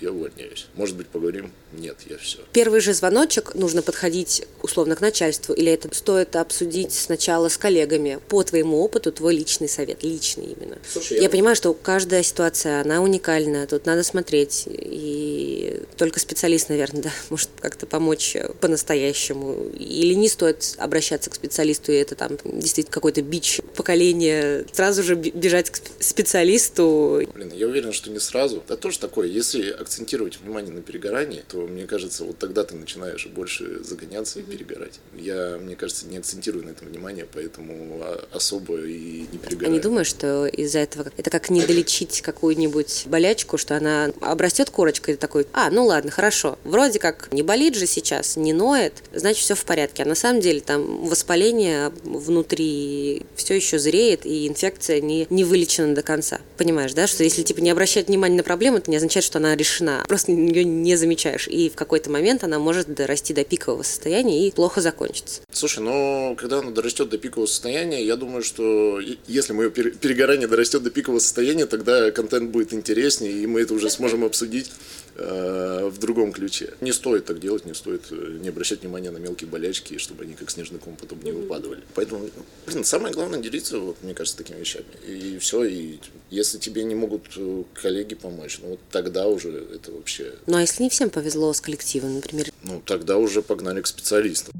я 0.00 0.12
увольняюсь. 0.12 0.66
Может 0.74 0.96
быть, 0.96 1.08
поговорим? 1.08 1.52
Нет, 1.72 1.98
я 2.08 2.18
все. 2.18 2.38
Первый 2.52 2.80
же 2.80 2.94
звоночек 2.94 3.54
нужно 3.54 3.82
подходить 3.82 4.46
условно 4.62 4.96
к 4.96 5.00
начальству, 5.00 5.54
или 5.54 5.70
это 5.70 5.94
стоит 5.94 6.36
обсудить 6.36 6.92
сначала 6.92 7.48
с 7.48 7.56
коллегами? 7.56 8.18
По 8.28 8.42
твоему 8.42 8.80
опыту, 8.80 9.12
твой 9.12 9.36
личный 9.36 9.68
совет, 9.68 10.02
личный 10.02 10.46
именно. 10.46 10.78
Слушай, 10.90 11.18
я, 11.18 11.24
я 11.24 11.30
понимаю, 11.30 11.54
что 11.54 11.72
каждая 11.74 12.22
ситуация, 12.22 12.80
она 12.80 13.00
уникальна, 13.00 13.66
тут 13.66 13.86
надо 13.86 14.02
смотреть, 14.02 14.64
и 14.66 15.82
только 15.96 16.18
специалист, 16.18 16.68
наверное, 16.68 17.02
да, 17.04 17.10
может 17.28 17.50
как-то 17.60 17.86
помочь 17.86 18.36
по-настоящему. 18.60 19.70
Или 19.78 20.14
не 20.14 20.28
стоит 20.28 20.74
обращаться 20.78 21.30
к 21.30 21.34
специалисту, 21.34 21.92
и 21.92 21.96
это 21.96 22.14
там 22.14 22.36
действительно 22.44 22.92
какой-то 22.92 23.22
бич 23.22 23.60
поколения, 23.76 24.64
сразу 24.72 25.02
же 25.02 25.14
бежать 25.14 25.70
к 25.70 25.80
специалисту. 26.00 27.22
Блин, 27.34 27.52
я 27.54 27.66
уверен, 27.66 27.92
что 27.92 28.10
не 28.10 28.18
сразу. 28.18 28.58
Это 28.58 28.76
тоже 28.76 28.98
такое, 28.98 29.28
если 29.28 29.69
акцентировать 29.70 30.38
внимание 30.40 30.72
на 30.72 30.82
перегорании, 30.82 31.42
то, 31.48 31.66
мне 31.66 31.86
кажется, 31.86 32.24
вот 32.24 32.38
тогда 32.38 32.64
ты 32.64 32.74
начинаешь 32.74 33.26
больше 33.26 33.82
загоняться 33.82 34.40
и 34.40 34.42
перегорать. 34.42 35.00
Я, 35.14 35.58
мне 35.60 35.76
кажется, 35.76 36.06
не 36.06 36.18
акцентирую 36.18 36.64
на 36.64 36.70
этом 36.70 36.88
внимание, 36.88 37.26
поэтому 37.32 38.02
особо 38.32 38.80
и 38.80 39.26
не 39.32 39.38
перегораю. 39.38 39.72
А 39.72 39.74
не 39.74 39.80
думаешь, 39.80 40.06
что 40.06 40.46
из-за 40.46 40.80
этого 40.80 41.10
это 41.16 41.30
как 41.30 41.50
не 41.50 41.62
долечить 41.62 42.20
какую-нибудь 42.22 43.04
болячку, 43.06 43.58
что 43.58 43.76
она 43.76 44.12
обрастет 44.20 44.70
корочкой 44.70 45.14
и 45.14 45.16
такой, 45.16 45.46
а, 45.52 45.70
ну 45.70 45.86
ладно, 45.86 46.10
хорошо, 46.10 46.58
вроде 46.64 46.98
как 46.98 47.32
не 47.32 47.42
болит 47.42 47.74
же 47.74 47.86
сейчас, 47.86 48.36
не 48.36 48.52
ноет, 48.52 48.94
значит 49.12 49.42
все 49.42 49.54
в 49.54 49.64
порядке. 49.64 50.02
А 50.02 50.06
на 50.06 50.14
самом 50.14 50.40
деле 50.40 50.60
там 50.60 51.06
воспаление 51.06 51.92
внутри 52.04 53.26
все 53.34 53.54
еще 53.56 53.78
зреет, 53.78 54.26
и 54.26 54.46
инфекция 54.46 55.00
не, 55.00 55.26
не 55.30 55.44
вылечена 55.44 55.94
до 55.94 56.02
конца. 56.02 56.40
Понимаешь, 56.56 56.92
да, 56.92 57.06
что 57.06 57.24
если 57.24 57.42
типа 57.42 57.60
не 57.60 57.70
обращать 57.70 58.08
внимания 58.08 58.36
на 58.36 58.42
проблему, 58.42 58.78
это 58.78 58.90
не 58.90 58.96
означает, 58.96 59.24
что 59.24 59.38
она 59.38 59.54
решена. 59.60 60.04
Просто 60.08 60.32
ее 60.32 60.64
не 60.64 60.96
замечаешь. 60.96 61.46
И 61.46 61.68
в 61.70 61.74
какой-то 61.74 62.10
момент 62.10 62.42
она 62.42 62.58
может 62.58 62.92
дорасти 62.92 63.32
до 63.32 63.44
пикового 63.44 63.82
состояния 63.82 64.46
и 64.46 64.50
плохо 64.50 64.80
закончится. 64.80 65.42
Слушай, 65.52 65.80
но 65.80 66.34
когда 66.36 66.58
она 66.58 66.70
дорастет 66.70 67.08
до 67.10 67.18
пикового 67.18 67.46
состояния, 67.46 68.04
я 68.04 68.16
думаю, 68.16 68.42
что 68.42 69.00
если 69.26 69.52
мое 69.52 69.70
перегорание 69.70 70.48
дорастет 70.48 70.82
до 70.82 70.90
пикового 70.90 71.20
состояния, 71.20 71.66
тогда 71.66 72.10
контент 72.10 72.50
будет 72.50 72.72
интереснее, 72.72 73.32
и 73.32 73.46
мы 73.46 73.60
это 73.60 73.74
уже 73.74 73.90
сможем 73.90 74.24
обсудить 74.24 74.70
в 75.16 75.98
другом 75.98 76.32
ключе. 76.32 76.74
Не 76.80 76.92
стоит 76.92 77.26
так 77.26 77.40
делать, 77.40 77.66
не 77.66 77.74
стоит 77.74 78.06
э, 78.10 78.38
не 78.40 78.48
обращать 78.48 78.82
внимания 78.82 79.10
на 79.10 79.18
мелкие 79.18 79.48
болячки, 79.48 79.98
чтобы 79.98 80.24
они 80.24 80.34
как 80.34 80.50
снежный 80.50 80.78
ком 80.78 80.96
потом 80.96 81.22
не 81.22 81.32
выпадывали. 81.32 81.82
Поэтому, 81.94 82.28
блин, 82.66 82.84
самое 82.84 83.12
главное 83.12 83.40
делиться, 83.40 83.78
вот, 83.78 83.96
мне 84.02 84.14
кажется, 84.14 84.38
такими 84.38 84.58
вещами. 84.58 84.86
И 85.06 85.38
все, 85.38 85.64
и 85.64 85.98
если 86.30 86.58
тебе 86.58 86.84
не 86.84 86.94
могут 86.94 87.22
э, 87.36 87.64
коллеги 87.74 88.14
помочь, 88.14 88.60
ну 88.62 88.70
вот 88.70 88.80
тогда 88.90 89.26
уже 89.26 89.50
это 89.50 89.92
вообще... 89.92 90.34
Ну 90.46 90.56
а 90.56 90.60
если 90.60 90.82
не 90.82 90.90
всем 90.90 91.10
повезло 91.10 91.52
с 91.52 91.60
коллективом, 91.60 92.14
например? 92.14 92.52
Ну 92.62 92.82
тогда 92.84 93.16
уже 93.16 93.42
погнали 93.42 93.80
к 93.80 93.86
специалистам. 93.86 94.54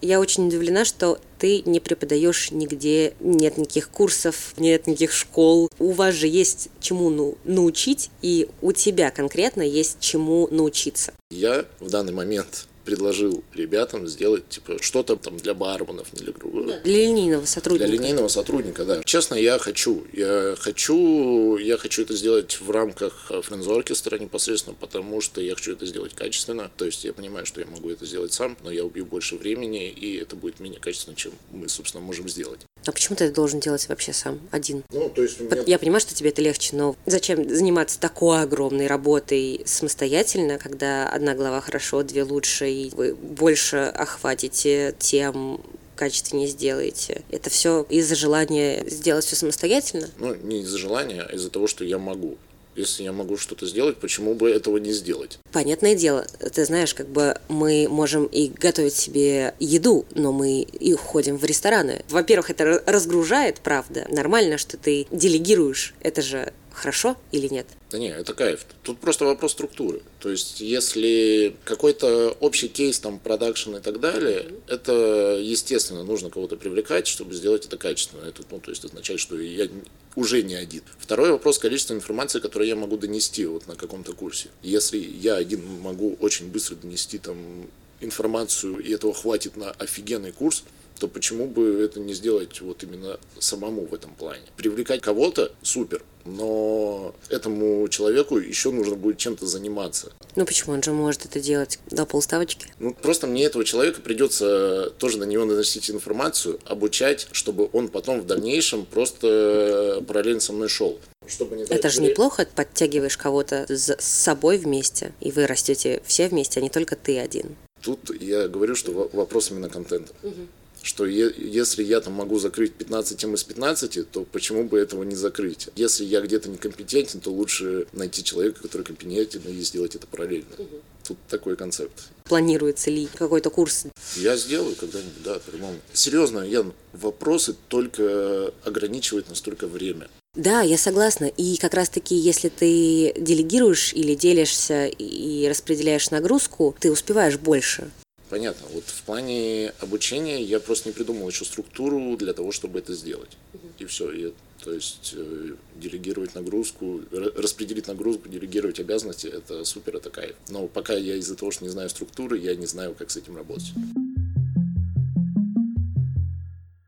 Я 0.00 0.20
очень 0.20 0.46
удивлена, 0.46 0.84
что 0.84 1.18
ты 1.40 1.62
не 1.62 1.80
преподаешь 1.80 2.52
нигде, 2.52 3.14
нет 3.18 3.58
никаких 3.58 3.90
курсов, 3.90 4.54
нет 4.56 4.86
никаких 4.86 5.12
школ. 5.12 5.68
У 5.80 5.90
вас 5.90 6.14
же 6.14 6.28
есть 6.28 6.68
чему 6.78 7.10
ну, 7.10 7.36
научить, 7.44 8.10
и 8.22 8.48
у 8.62 8.70
тебя 8.70 9.10
конкретно 9.10 9.62
есть 9.62 9.96
чему 9.98 10.46
научиться. 10.52 11.14
Я 11.30 11.64
в 11.80 11.90
данный 11.90 12.12
момент 12.12 12.68
предложил 12.88 13.44
ребятам 13.52 14.08
сделать 14.08 14.48
типа 14.48 14.80
что-то 14.80 15.16
там 15.16 15.36
для 15.36 15.52
барменов, 15.52 16.08
для 16.12 16.32
другого. 16.32 16.80
Для 16.80 17.02
линейного 17.02 17.44
сотрудника. 17.44 17.86
Для 17.86 17.98
линейного 17.98 18.28
сотрудника, 18.28 18.84
да. 18.86 19.02
Честно, 19.04 19.34
я 19.34 19.58
хочу. 19.58 20.06
Я 20.14 20.56
хочу, 20.58 21.58
я 21.58 21.76
хочу 21.76 22.00
это 22.00 22.14
сделать 22.14 22.58
в 22.62 22.70
рамках 22.70 23.30
Friends 23.30 23.66
Orchestra 23.66 24.18
непосредственно, 24.18 24.74
потому 24.80 25.20
что 25.20 25.42
я 25.42 25.54
хочу 25.54 25.72
это 25.72 25.84
сделать 25.84 26.14
качественно. 26.14 26.70
То 26.78 26.86
есть 26.86 27.04
я 27.04 27.12
понимаю, 27.12 27.44
что 27.44 27.60
я 27.60 27.66
могу 27.66 27.90
это 27.90 28.06
сделать 28.06 28.32
сам, 28.32 28.56
но 28.64 28.70
я 28.70 28.86
убью 28.86 29.04
больше 29.04 29.36
времени, 29.36 29.90
и 29.90 30.16
это 30.16 30.34
будет 30.34 30.58
менее 30.58 30.80
качественно, 30.80 31.14
чем 31.14 31.32
мы, 31.50 31.68
собственно, 31.68 32.02
можем 32.02 32.26
сделать. 32.26 32.60
А 32.88 32.92
почему 32.92 33.16
ты 33.16 33.24
это 33.24 33.34
должен 33.34 33.60
делать 33.60 33.86
вообще 33.90 34.14
сам, 34.14 34.40
один? 34.50 34.82
Ну, 34.90 35.10
то 35.10 35.22
есть 35.22 35.38
меня... 35.40 35.62
Я 35.66 35.78
понимаю, 35.78 36.00
что 36.00 36.14
тебе 36.14 36.30
это 36.30 36.40
легче, 36.40 36.74
но 36.74 36.96
зачем 37.04 37.46
заниматься 37.46 38.00
такой 38.00 38.40
огромной 38.40 38.86
работой 38.86 39.60
самостоятельно, 39.66 40.56
когда 40.56 41.06
одна 41.06 41.34
глава 41.34 41.60
хорошо, 41.60 42.02
две 42.02 42.22
лучше, 42.22 42.70
и 42.70 42.88
вы 42.94 43.14
больше 43.14 43.76
охватите 43.76 44.94
тем, 44.98 45.60
качественнее 45.96 46.48
сделаете. 46.48 47.24
Это 47.30 47.50
все 47.50 47.84
из-за 47.90 48.14
желания 48.14 48.82
сделать 48.88 49.26
все 49.26 49.36
самостоятельно? 49.36 50.08
Ну, 50.16 50.34
не 50.36 50.62
из-за 50.62 50.78
желания, 50.78 51.26
а 51.28 51.34
из-за 51.34 51.50
того, 51.50 51.66
что 51.66 51.84
я 51.84 51.98
могу. 51.98 52.38
Если 52.78 53.02
я 53.02 53.12
могу 53.12 53.36
что-то 53.36 53.66
сделать, 53.66 53.96
почему 53.96 54.34
бы 54.34 54.48
этого 54.48 54.76
не 54.76 54.92
сделать? 54.92 55.40
Понятное 55.50 55.96
дело, 55.96 56.24
ты 56.54 56.64
знаешь, 56.64 56.94
как 56.94 57.08
бы 57.08 57.36
мы 57.48 57.88
можем 57.90 58.26
и 58.26 58.46
готовить 58.46 58.94
себе 58.94 59.52
еду, 59.58 60.06
но 60.14 60.30
мы 60.30 60.60
и 60.60 60.92
ходим 60.92 61.36
в 61.38 61.44
рестораны. 61.44 62.04
Во-первых, 62.08 62.50
это 62.50 62.80
разгружает, 62.86 63.58
правда. 63.64 64.06
Нормально, 64.10 64.58
что 64.58 64.76
ты 64.76 65.08
делегируешь. 65.10 65.92
Это 66.02 66.22
же 66.22 66.52
хорошо 66.78 67.16
или 67.32 67.48
нет? 67.48 67.66
Да 67.90 67.98
не, 67.98 68.08
это 68.08 68.32
кайф. 68.34 68.64
Тут 68.82 68.98
просто 68.98 69.24
вопрос 69.24 69.52
структуры. 69.52 70.02
То 70.20 70.30
есть, 70.30 70.60
если 70.60 71.54
какой-то 71.64 72.36
общий 72.40 72.68
кейс, 72.68 72.98
там, 72.98 73.18
продакшн 73.18 73.76
и 73.76 73.80
так 73.80 74.00
далее, 74.00 74.46
это, 74.66 75.38
естественно, 75.40 76.04
нужно 76.04 76.30
кого-то 76.30 76.56
привлекать, 76.56 77.06
чтобы 77.06 77.34
сделать 77.34 77.66
это 77.66 77.76
качественно. 77.76 78.24
Это, 78.24 78.42
ну, 78.50 78.60
то 78.60 78.70
есть, 78.70 78.84
означает, 78.84 79.20
что 79.20 79.38
я 79.38 79.68
уже 80.16 80.42
не 80.42 80.54
один. 80.54 80.82
Второй 80.98 81.30
вопрос– 81.30 81.58
количество 81.60 81.94
информации, 81.94 82.40
которую 82.40 82.68
я 82.68 82.76
могу 82.76 82.96
донести 82.96 83.44
вот 83.46 83.66
на 83.66 83.74
каком-то 83.74 84.12
курсе. 84.12 84.48
Если 84.62 84.98
я 84.98 85.36
один 85.36 85.64
могу 85.80 86.16
очень 86.20 86.50
быстро 86.50 86.76
донести 86.76 87.18
там 87.18 87.68
информацию, 88.00 88.78
и 88.78 88.92
этого 88.92 89.12
хватит 89.12 89.56
на 89.56 89.70
офигенный 89.72 90.32
курс, 90.32 90.64
то 90.98 91.08
почему 91.08 91.46
бы 91.46 91.80
это 91.82 92.00
не 92.00 92.14
сделать 92.14 92.60
вот 92.60 92.82
именно 92.82 93.18
самому 93.38 93.86
в 93.86 93.94
этом 93.94 94.14
плане? 94.14 94.42
Привлекать 94.56 95.00
кого-то– 95.00 95.52
супер, 95.62 96.02
но 96.24 97.14
этому 97.30 97.86
человеку 97.88 98.38
еще 98.38 98.70
нужно 98.70 98.96
будет 98.96 99.18
чем-то 99.18 99.46
заниматься. 99.46 100.12
Ну 100.36 100.44
почему? 100.44 100.74
Он 100.74 100.82
же 100.82 100.92
может 100.92 101.24
это 101.24 101.40
делать 101.40 101.78
до 101.90 102.04
полставочки. 102.04 102.66
Ну 102.78 102.94
просто 102.94 103.26
мне 103.26 103.44
этого 103.44 103.64
человека 103.64 104.00
придется 104.00 104.90
тоже 104.98 105.18
на 105.18 105.24
него 105.24 105.44
наносить 105.44 105.90
информацию, 105.90 106.60
обучать, 106.64 107.28
чтобы 107.32 107.68
он 107.72 107.88
потом 107.88 108.20
в 108.20 108.26
дальнейшем 108.26 108.84
просто 108.84 110.02
параллельно 110.06 110.40
со 110.40 110.52
мной 110.52 110.68
шел. 110.68 110.98
Чтобы 111.26 111.56
не 111.56 111.64
это 111.64 111.90
же 111.90 112.00
неплохо, 112.00 112.46
подтягиваешь 112.54 113.16
кого-то 113.16 113.66
с 113.68 113.96
собой 114.00 114.56
вместе, 114.58 115.12
и 115.20 115.30
вы 115.30 115.46
растете 115.46 116.02
все 116.06 116.28
вместе, 116.28 116.60
а 116.60 116.62
не 116.62 116.70
только 116.70 116.96
ты 116.96 117.18
один. 117.18 117.56
Тут 117.82 118.10
я 118.20 118.48
говорю, 118.48 118.74
что 118.74 119.10
вопрос 119.12 119.50
именно 119.50 119.68
контента. 119.68 120.12
Угу 120.22 120.48
что 120.88 121.04
е- 121.04 121.34
если 121.36 121.84
я 121.84 122.00
там 122.00 122.14
могу 122.14 122.38
закрыть 122.38 122.72
15 122.72 123.18
тем 123.18 123.34
из 123.34 123.44
15, 123.44 124.10
то 124.10 124.24
почему 124.24 124.64
бы 124.64 124.78
этого 124.78 125.02
не 125.02 125.14
закрыть? 125.14 125.68
Если 125.76 126.02
я 126.04 126.22
где-то 126.22 126.48
некомпетентен, 126.48 127.20
то 127.20 127.30
лучше 127.30 127.86
найти 127.92 128.24
человека, 128.24 128.62
который 128.62 128.84
компетентен 128.84 129.42
и 129.46 129.60
сделать 129.60 129.94
это 129.94 130.06
параллельно. 130.06 130.54
Угу. 130.56 130.76
Тут 131.08 131.18
такой 131.28 131.56
концепт. 131.56 131.92
Планируется 132.24 132.90
ли 132.90 133.06
какой-то 133.14 133.50
курс? 133.50 133.84
Я 134.16 134.36
сделаю 134.36 134.74
когда-нибудь, 134.76 135.22
да, 135.22 135.38
по-любому. 135.40 135.76
Серьезно, 135.92 136.40
Ян, 136.40 136.72
вопросы 136.94 137.54
только 137.68 138.50
ограничивают 138.64 139.28
настолько 139.28 139.66
время. 139.66 140.08
Да, 140.34 140.62
я 140.62 140.78
согласна. 140.78 141.26
И 141.26 141.58
как 141.58 141.74
раз-таки, 141.74 142.14
если 142.14 142.48
ты 142.48 143.12
делегируешь 143.18 143.92
или 143.92 144.14
делишься 144.14 144.86
и 144.86 145.46
распределяешь 145.48 146.10
нагрузку, 146.10 146.74
ты 146.80 146.90
успеваешь 146.90 147.38
больше. 147.38 147.90
Понятно. 148.28 148.66
Вот 148.72 148.84
в 148.84 149.02
плане 149.04 149.72
обучения 149.80 150.42
я 150.42 150.60
просто 150.60 150.90
не 150.90 150.92
придумал 150.92 151.28
еще 151.28 151.44
структуру 151.44 152.16
для 152.16 152.34
того, 152.34 152.52
чтобы 152.52 152.78
это 152.78 152.92
сделать. 152.94 153.30
И 153.78 153.86
все. 153.86 154.10
И, 154.10 154.32
то 154.62 154.72
есть 154.72 155.14
э, 155.16 155.54
делегировать 155.76 156.34
нагрузку, 156.34 157.00
распределить 157.10 157.86
нагрузку, 157.86 158.28
делегировать 158.28 158.80
обязанности– 158.80 159.26
это 159.28 159.64
супер, 159.64 159.96
это 159.96 160.10
кайф. 160.10 160.36
Но 160.48 160.66
пока 160.66 160.94
я 160.94 161.16
из-за 161.16 161.36
того, 161.36 161.50
что 161.50 161.64
не 161.64 161.70
знаю 161.70 161.88
структуры, 161.88 162.38
я 162.38 162.54
не 162.54 162.66
знаю, 162.66 162.94
как 162.94 163.10
с 163.10 163.16
этим 163.16 163.36
работать. 163.36 163.72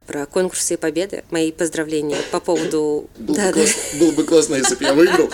Про 0.07 0.26
конкурсы 0.26 0.74
и 0.74 0.76
победы. 0.76 1.24
Мои 1.31 1.53
поздравления 1.53 2.18
по 2.33 2.40
поводу... 2.40 3.09
Было, 3.16 3.37
да, 3.37 3.48
бы, 3.48 3.53
да. 3.53 3.53
Классно, 3.53 3.98
было 4.00 4.12
бы 4.12 4.24
классно, 4.24 4.55
если 4.57 4.74
бы 4.74 4.85
я 4.85 4.92
выиграл. 4.92 5.31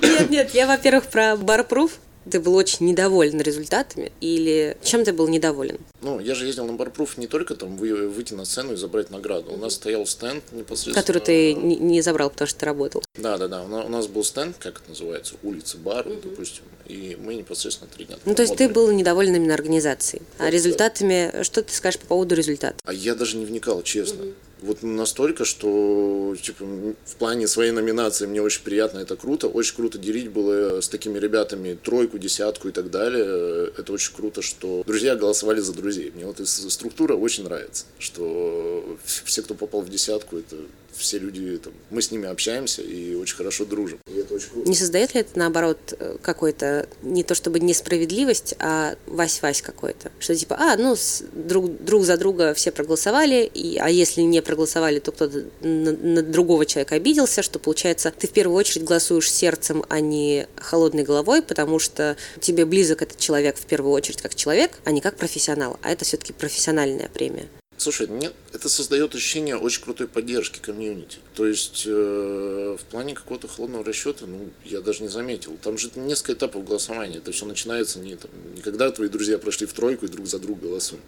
Нет, 0.00 0.30
нет, 0.30 0.54
я, 0.54 0.66
во-первых, 0.66 1.08
про 1.08 1.36
барпруф 1.36 1.98
ты 2.30 2.40
был 2.40 2.54
очень 2.54 2.86
недоволен 2.86 3.40
результатами 3.40 4.12
или 4.20 4.76
чем 4.82 5.04
ты 5.04 5.12
был 5.12 5.28
недоволен? 5.28 5.78
Ну, 6.02 6.20
я 6.20 6.34
же 6.34 6.46
ездил 6.46 6.64
на 6.66 6.72
барпруф 6.72 7.18
не 7.18 7.26
только 7.26 7.54
там 7.54 7.76
вы, 7.76 8.08
выйти 8.08 8.34
на 8.34 8.44
сцену 8.44 8.72
и 8.72 8.76
забрать 8.76 9.10
награду. 9.10 9.52
У 9.52 9.56
нас 9.56 9.74
стоял 9.74 10.06
стенд 10.06 10.42
непосредственно. 10.52 10.94
Который 10.94 11.20
ты 11.20 11.54
не, 11.54 12.00
забрал, 12.00 12.30
потому 12.30 12.48
что 12.48 12.60
ты 12.60 12.66
работал. 12.66 13.02
Да, 13.16 13.36
да, 13.36 13.48
да. 13.48 13.62
У 13.62 13.88
нас 13.88 14.06
был 14.06 14.24
стенд, 14.24 14.56
как 14.58 14.80
это 14.80 14.90
называется, 14.90 15.34
улица 15.42 15.76
бар, 15.76 16.06
угу. 16.06 16.16
допустим, 16.22 16.64
и 16.86 17.16
мы 17.20 17.34
непосредственно 17.34 17.90
три 17.94 18.06
дня. 18.06 18.16
Ну, 18.24 18.34
то 18.34 18.42
есть 18.42 18.56
ты 18.56 18.68
был 18.68 18.90
недоволен 18.90 19.36
именно 19.36 19.54
организацией. 19.54 20.22
А 20.38 20.50
результатами, 20.50 21.30
да. 21.32 21.44
что 21.44 21.62
ты 21.62 21.74
скажешь 21.74 22.00
по 22.00 22.06
поводу 22.06 22.34
результата? 22.34 22.76
А 22.84 22.92
я 22.92 23.14
даже 23.14 23.36
не 23.36 23.44
вникал, 23.44 23.82
честно. 23.82 24.24
Угу 24.24 24.32
вот 24.62 24.82
настолько, 24.82 25.44
что 25.44 26.36
типа, 26.40 26.64
в 27.04 27.16
плане 27.16 27.46
своей 27.48 27.70
номинации 27.72 28.26
мне 28.26 28.42
очень 28.42 28.62
приятно, 28.62 28.98
это 28.98 29.16
круто. 29.16 29.48
Очень 29.48 29.76
круто 29.76 29.98
делить 29.98 30.30
было 30.30 30.80
с 30.80 30.88
такими 30.88 31.18
ребятами 31.18 31.78
тройку, 31.82 32.18
десятку 32.18 32.68
и 32.68 32.72
так 32.72 32.90
далее. 32.90 33.70
Это 33.76 33.92
очень 33.92 34.14
круто, 34.14 34.42
что 34.42 34.82
друзья 34.86 35.16
голосовали 35.16 35.60
за 35.60 35.72
друзей. 35.72 36.12
Мне 36.14 36.26
вот 36.26 36.40
эта 36.40 36.46
структура 36.46 37.14
очень 37.14 37.44
нравится, 37.44 37.84
что 37.98 38.98
все, 39.04 39.42
кто 39.42 39.54
попал 39.54 39.82
в 39.82 39.88
десятку, 39.88 40.36
это 40.36 40.56
все 40.94 41.18
люди, 41.18 41.58
там, 41.58 41.72
мы 41.90 42.02
с 42.02 42.10
ними 42.10 42.28
общаемся 42.28 42.82
и 42.82 43.14
очень 43.14 43.36
хорошо 43.36 43.64
дружим. 43.64 43.98
И 44.06 44.18
это 44.18 44.34
очень 44.34 44.50
круто. 44.50 44.68
Не 44.68 44.76
создает 44.76 45.14
ли 45.14 45.20
это, 45.20 45.38
наоборот, 45.38 45.78
какой-то, 46.22 46.88
не 47.02 47.22
то 47.22 47.34
чтобы 47.34 47.60
несправедливость, 47.60 48.54
а 48.58 48.96
вась-вась 49.06 49.62
какой-то? 49.62 50.10
Что 50.18 50.34
типа, 50.34 50.56
а, 50.58 50.76
ну, 50.76 50.96
друг, 51.32 51.82
друг 51.82 52.04
за 52.04 52.16
друга 52.16 52.54
все 52.54 52.70
проголосовали, 52.70 53.50
и, 53.52 53.78
а 53.78 53.88
если 53.88 54.22
не 54.22 54.42
проголосовали, 54.42 54.98
то 54.98 55.12
кто-то 55.12 55.44
на, 55.60 55.92
на 55.92 56.22
другого 56.22 56.66
человека 56.66 56.94
обиделся, 56.94 57.42
что 57.42 57.58
получается, 57.58 58.12
ты 58.16 58.26
в 58.26 58.32
первую 58.32 58.56
очередь 58.56 58.84
голосуешь 58.84 59.30
сердцем, 59.30 59.84
а 59.88 60.00
не 60.00 60.46
холодной 60.56 61.02
головой, 61.02 61.42
потому 61.42 61.78
что 61.78 62.16
тебе 62.40 62.64
близок 62.64 63.02
этот 63.02 63.18
человек 63.18 63.56
в 63.56 63.66
первую 63.66 63.92
очередь 63.92 64.20
как 64.20 64.34
человек, 64.34 64.72
а 64.84 64.92
не 64.92 65.00
как 65.00 65.16
профессионал. 65.16 65.78
А 65.82 65.90
это 65.90 66.04
все-таки 66.04 66.32
профессиональная 66.32 67.08
премия. 67.08 67.48
Слушай, 67.80 68.08
нет, 68.08 68.34
это 68.52 68.68
создает 68.68 69.14
ощущение 69.14 69.56
очень 69.56 69.82
крутой 69.82 70.06
поддержки 70.06 70.58
комьюнити. 70.58 71.16
То 71.34 71.46
есть 71.46 71.84
э, 71.86 72.76
в 72.78 72.84
плане 72.90 73.14
какого-то 73.14 73.48
холодного 73.48 73.82
расчета, 73.82 74.26
ну, 74.26 74.50
я 74.66 74.82
даже 74.82 75.02
не 75.02 75.08
заметил. 75.08 75.56
Там 75.62 75.78
же 75.78 75.90
несколько 75.94 76.34
этапов 76.34 76.66
голосования. 76.66 77.16
Это 77.16 77.32
все 77.32 77.46
начинается 77.46 77.98
не, 77.98 78.16
там, 78.16 78.30
не 78.54 78.60
когда 78.60 78.90
твои 78.90 79.08
друзья 79.08 79.38
прошли 79.38 79.66
в 79.66 79.72
тройку 79.72 80.04
и 80.04 80.10
друг 80.10 80.26
за 80.26 80.38
друга 80.38 80.66
голосуют. 80.66 81.02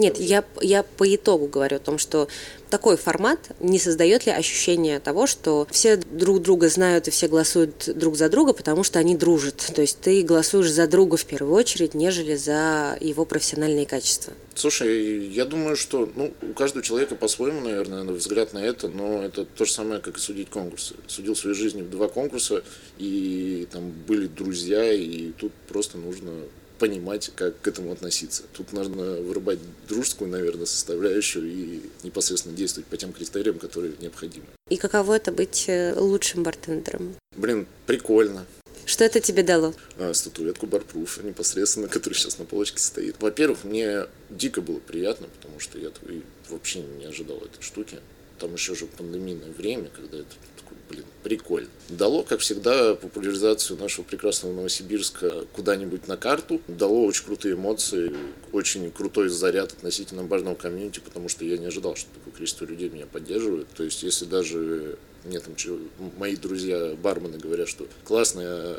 Нет, 0.00 0.18
я, 0.18 0.44
я 0.62 0.82
по 0.82 1.14
итогу 1.14 1.46
говорю 1.46 1.76
о 1.76 1.78
том, 1.78 1.98
что 1.98 2.26
такой 2.70 2.96
формат 2.96 3.50
не 3.60 3.78
создает 3.78 4.24
ли 4.24 4.32
ощущение 4.32 4.98
того, 4.98 5.26
что 5.26 5.66
все 5.70 5.96
друг 5.96 6.40
друга 6.40 6.70
знают 6.70 7.06
и 7.06 7.10
все 7.10 7.28
голосуют 7.28 7.86
друг 7.94 8.16
за 8.16 8.30
друга, 8.30 8.54
потому 8.54 8.82
что 8.82 8.98
они 8.98 9.14
дружат. 9.14 9.56
То 9.74 9.82
есть 9.82 10.00
ты 10.00 10.22
голосуешь 10.22 10.72
за 10.72 10.86
друга 10.86 11.18
в 11.18 11.26
первую 11.26 11.54
очередь, 11.54 11.92
нежели 11.92 12.34
за 12.34 12.96
его 12.98 13.26
профессиональные 13.26 13.84
качества. 13.84 14.32
Слушай, 14.54 15.26
я 15.28 15.44
думаю, 15.44 15.76
что 15.76 16.10
ну, 16.16 16.32
у 16.40 16.54
каждого 16.54 16.82
человека 16.82 17.14
по-своему, 17.14 17.60
наверное, 17.60 18.04
взгляд 18.04 18.54
на 18.54 18.64
это, 18.64 18.88
но 18.88 19.22
это 19.22 19.44
то 19.44 19.66
же 19.66 19.72
самое, 19.72 20.00
как 20.00 20.16
и 20.16 20.20
судить 20.20 20.48
конкурсы. 20.48 20.94
Судил 21.08 21.36
своей 21.36 21.54
жизни 21.54 21.82
в 21.82 21.90
два 21.90 22.08
конкурса, 22.08 22.64
и 22.96 23.68
там 23.70 23.90
были 23.90 24.28
друзья, 24.28 24.90
и 24.90 25.32
тут 25.32 25.52
просто 25.68 25.98
нужно 25.98 26.30
понимать, 26.80 27.30
как 27.36 27.60
к 27.60 27.68
этому 27.68 27.92
относиться. 27.92 28.42
Тут 28.54 28.72
нужно 28.72 29.20
вырубать 29.20 29.58
дружескую, 29.86 30.30
наверное, 30.30 30.66
составляющую 30.66 31.46
и 31.46 31.82
непосредственно 32.02 32.56
действовать 32.56 32.88
по 32.88 32.96
тем 32.96 33.12
критериям, 33.12 33.58
которые 33.58 33.92
необходимы. 34.00 34.46
И 34.70 34.78
каково 34.78 35.14
это 35.14 35.30
быть 35.30 35.66
э, 35.68 35.94
лучшим 35.94 36.42
бартендером? 36.42 37.14
Блин, 37.36 37.66
прикольно. 37.86 38.46
Что 38.86 39.04
это 39.04 39.20
тебе 39.20 39.42
дало? 39.42 39.74
А, 39.98 40.14
статуэтку 40.14 40.66
Барпруфа 40.66 41.22
непосредственно, 41.22 41.86
которая 41.94 42.18
сейчас 42.18 42.38
на 42.38 42.46
полочке 42.46 42.78
стоит. 42.78 43.16
Во-первых, 43.20 43.64
мне 43.64 44.06
дико 44.30 44.62
было 44.62 44.78
приятно, 44.78 45.28
потому 45.28 45.60
что 45.60 45.78
я 45.78 45.90
вообще 46.48 46.80
не 46.80 47.04
ожидал 47.04 47.36
этой 47.36 47.62
штуки. 47.62 47.98
Там 48.38 48.54
еще 48.54 48.74
же 48.74 48.86
пандемийное 48.86 49.52
время, 49.52 49.90
когда 49.94 50.16
это 50.16 50.34
блин, 50.90 51.04
прикольно. 51.22 51.68
Дало, 51.88 52.22
как 52.22 52.40
всегда, 52.40 52.94
популяризацию 52.94 53.78
нашего 53.78 54.04
прекрасного 54.04 54.52
Новосибирска 54.52 55.46
куда-нибудь 55.52 56.08
на 56.08 56.16
карту. 56.16 56.60
Дало 56.68 57.04
очень 57.04 57.24
крутые 57.24 57.54
эмоции, 57.54 58.14
очень 58.52 58.90
крутой 58.90 59.28
заряд 59.28 59.72
относительно 59.72 60.24
барного 60.24 60.56
комьюнити, 60.56 61.00
потому 61.00 61.28
что 61.28 61.44
я 61.44 61.56
не 61.56 61.66
ожидал, 61.66 61.96
что 61.96 62.08
такое 62.12 62.34
количество 62.34 62.64
людей 62.64 62.88
меня 62.88 63.06
поддерживает. 63.06 63.68
То 63.68 63.84
есть, 63.84 64.02
если 64.02 64.24
даже 64.24 64.98
мне 65.24 65.38
там 65.38 65.54
мои 66.18 66.36
друзья 66.36 66.94
бармены 67.02 67.38
говорят, 67.38 67.68
что 67.68 67.86
классно, 68.04 68.76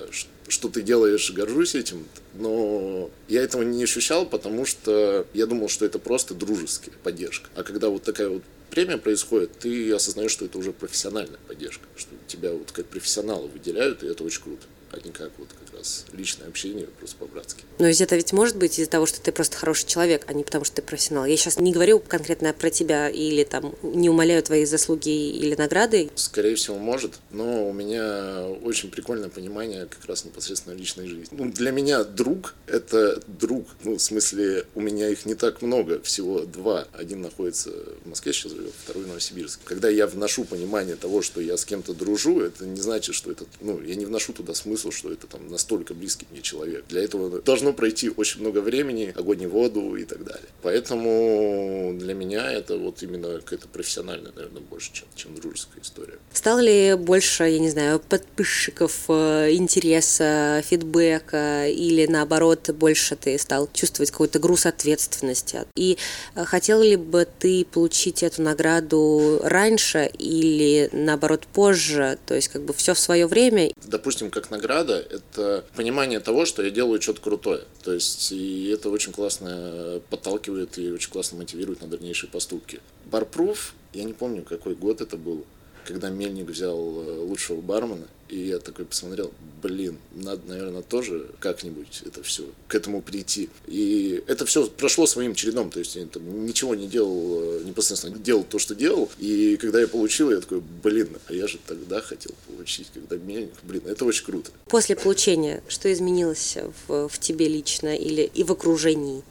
что 0.48 0.70
ты 0.70 0.82
делаешь, 0.82 1.32
горжусь 1.32 1.76
этим, 1.76 2.08
но 2.34 3.10
я 3.28 3.42
этого 3.42 3.62
не 3.62 3.84
ощущал, 3.84 4.26
потому 4.26 4.66
что 4.66 5.26
я 5.34 5.46
думал, 5.46 5.70
что 5.70 5.86
это 5.86 6.00
просто 6.00 6.34
дружеская 6.34 6.96
поддержка. 7.04 7.50
А 7.56 7.64
когда 7.64 7.90
вот 7.90 8.04
такая 8.04 8.30
вот 8.30 8.44
премия 8.72 8.98
происходит, 8.98 9.60
ты 9.60 9.92
осознаешь, 9.94 10.32
что 10.32 10.46
это 10.46 10.58
уже 10.58 10.72
профессиональная 10.72 11.40
поддержка, 11.48 11.86
что 11.96 12.10
тебя 12.28 12.52
вот 12.52 12.72
как 12.72 12.88
профессионала 12.88 13.46
выделяют, 13.46 14.04
и 14.04 14.08
это 14.08 14.24
очень 14.24 14.42
круто 14.42 14.66
а 14.94 15.00
не 15.06 15.12
как 15.12 15.32
вот 15.38 15.50
как 15.50 15.78
раз 15.78 16.06
личное 16.14 16.48
общение 16.48 16.88
просто 16.88 17.18
по-братски. 17.18 17.64
Но 17.80 17.88
ведь 17.88 18.02
это 18.02 18.16
ведь 18.16 18.34
может 18.34 18.58
быть 18.58 18.78
из-за 18.78 18.90
того, 18.90 19.06
что 19.06 19.22
ты 19.22 19.32
просто 19.32 19.58
хороший 19.58 19.88
человек, 19.88 20.26
а 20.28 20.34
не 20.34 20.44
потому, 20.44 20.66
что 20.66 20.76
ты 20.78 20.82
профессионал. 20.82 21.26
Я 21.26 21.38
сейчас 21.38 21.58
не 21.60 21.72
говорю 21.72 22.00
конкретно 22.00 22.54
про 22.54 22.70
тебя 22.70 23.10
или 23.10 23.44
там 23.44 23.76
не 23.82 24.10
умоляю 24.10 24.44
твои 24.44 24.66
заслуги 24.66 25.10
или 25.10 25.56
награды. 25.56 26.10
Скорее 26.16 26.56
всего, 26.56 26.78
может, 26.78 27.20
но 27.32 27.68
у 27.68 27.74
меня 27.74 28.46
очень 28.64 28.92
прикольное 28.92 29.30
понимание 29.30 29.86
как 29.86 30.06
раз 30.06 30.26
непосредственно 30.26 30.74
личной 30.74 31.08
жизни. 31.08 31.28
Ну, 31.32 31.52
для 31.52 31.72
меня 31.72 32.04
друг— 32.04 32.56
это 32.68 33.22
друг. 33.28 33.68
Ну, 33.84 33.96
в 33.96 34.02
смысле, 34.02 34.66
у 34.76 34.82
меня 34.82 35.10
их 35.10 35.26
не 35.26 35.36
так 35.36 35.62
много, 35.62 36.02
всего 36.02 36.42
два. 36.42 36.88
Один 36.94 37.22
находится 37.22 37.72
в 38.04 38.10
Москве 38.10 38.34
сейчас 38.34 38.52
живет, 38.52 38.74
второй 38.84 39.04
в 39.04 39.08
Новосибирске. 39.08 39.62
Когда 39.66 39.90
я 39.90 40.08
вношу 40.08 40.46
понимание 40.46 40.96
того, 40.96 41.22
что 41.22 41.42
я 41.42 41.58
с 41.58 41.66
кем-то 41.66 41.94
дружу, 41.94 42.42
это 42.42 42.66
не 42.66 42.82
значит, 42.82 43.16
что 43.16 43.32
это, 43.32 43.46
ну, 43.60 43.82
я 43.82 43.96
не 43.96 44.06
вношу 44.06 44.34
туда 44.34 44.54
смысл 44.54 44.81
смысл, 44.82 44.92
что 44.92 45.12
это 45.12 45.28
там 45.28 45.48
настолько 45.50 45.94
близкий 45.94 46.28
мне 46.32 46.42
человек. 46.42 46.86
Для 46.90 47.04
этого 47.04 47.42
должно 47.42 47.74
пройти 47.74 48.10
очень 48.10 48.42
много 48.42 48.60
времени, 48.60 49.14
огонь 49.16 49.44
и 49.44 49.48
воду 49.48 49.96
и 49.96 50.06
так 50.06 50.24
далее. 50.24 50.48
Поэтому 50.62 51.94
для 51.98 52.14
меня 52.14 52.52
это 52.52 52.78
вот 52.78 53.04
именно 53.04 53.40
какая-то 53.40 53.68
профессиональная, 53.68 54.32
наверное, 54.36 54.62
больше, 54.62 54.92
чем, 54.94 55.08
чем 55.16 55.36
дружеская 55.36 55.82
история. 55.84 56.18
Стало 56.34 56.60
ли 56.60 56.96
больше, 56.96 57.44
я 57.44 57.60
не 57.60 57.70
знаю, 57.70 58.00
подписчиков, 58.00 59.06
э, 59.08 59.54
интереса, 59.54 60.64
фидбэка 60.66 61.68
или 61.68 62.06
наоборот 62.08 62.70
больше 62.72 63.16
ты 63.16 63.38
стал 63.38 63.70
чувствовать 63.74 64.12
какой-то 64.12 64.40
груз 64.40 64.66
ответственности? 64.66 65.66
И 65.76 65.98
э, 66.36 66.46
хотел 66.46 66.82
ли 66.82 66.96
бы 66.96 67.28
ты 67.40 67.66
получить 67.66 68.24
эту 68.24 68.42
награду 68.42 69.40
раньше 69.44 70.12
или 70.18 70.90
наоборот 70.92 71.48
позже? 71.54 72.18
То 72.26 72.36
есть 72.36 72.48
как 72.48 72.64
бы 72.64 72.74
все 72.74 72.94
в 72.94 73.00
свое 73.00 73.28
время? 73.28 73.72
Допустим, 73.86 74.30
как 74.30 74.50
награда 74.52 74.71
награда— 74.72 75.06
это 75.10 75.66
понимание 75.76 76.20
того, 76.20 76.46
что 76.46 76.64
я 76.64 76.70
делаю 76.70 77.02
что-то 77.02 77.22
крутое. 77.22 77.64
То 77.84 77.94
есть, 77.94 78.32
и 78.32 78.68
это 78.70 78.90
очень 78.90 79.12
классно 79.12 80.02
подталкивает 80.10 80.78
и 80.78 80.92
очень 80.92 81.12
классно 81.12 81.38
мотивирует 81.38 81.82
на 81.82 81.88
дальнейшие 81.88 82.30
поступки. 82.30 82.80
Барпруф, 83.06 83.74
я 83.94 84.04
не 84.04 84.14
помню, 84.14 84.44
какой 84.44 84.76
год 84.76 85.02
это 85.02 85.18
был, 85.18 85.46
когда 85.86 86.10
Мельник 86.10 86.48
взял 86.48 86.78
э, 86.78 87.20
лучшего 87.20 87.62
бармена, 87.62 88.08
И 88.30 88.48
я 88.48 88.60
такой 88.60 88.86
посмотрел, 88.86 89.32
блин, 89.62 89.98
надо, 90.14 90.42
наверное, 90.48 90.82
тоже 90.82 91.28
как-нибудь 91.40 92.04
это 92.06 92.24
все 92.24 92.44
к 92.68 92.76
этому 92.76 93.02
прийти. 93.02 93.50
И 93.68 94.24
это 94.28 94.46
все 94.46 94.68
прошло 94.68 95.06
своим 95.06 95.36
чередом, 95.36 95.70
то 95.70 95.80
есть 95.80 95.96
я 95.96 96.06
там, 96.06 96.46
ничего 96.46 96.76
не 96.76 96.88
делал, 96.88 97.60
э, 97.60 97.64
непосредственно 97.66 98.18
делал 98.18 98.44
то, 98.44 98.58
что 98.60 98.74
делал. 98.74 99.10
И 99.20 99.58
когда 99.58 99.82
я 99.82 99.88
получил, 99.88 100.32
я 100.32 100.40
такой, 100.40 100.62
блин, 100.62 101.10
а 101.28 101.34
я 101.34 101.48
же 101.48 101.60
тогда 101.68 102.02
хотел 102.02 102.34
получить, 102.48 102.88
когда 102.94 103.18
мельник, 103.18 103.54
блин, 103.64 103.84
это 103.86 104.06
очень 104.06 104.26
круто. 104.26 104.52
После 104.68 104.96
получения, 104.96 105.62
что 105.68 105.92
изменилось 105.92 106.58
в, 106.88 107.10
в 107.10 107.20
тебе 107.20 107.48
лично 107.48 107.96
или 107.96 108.30
и 108.34 108.44
в 108.44 108.52
окружении? 108.52 109.24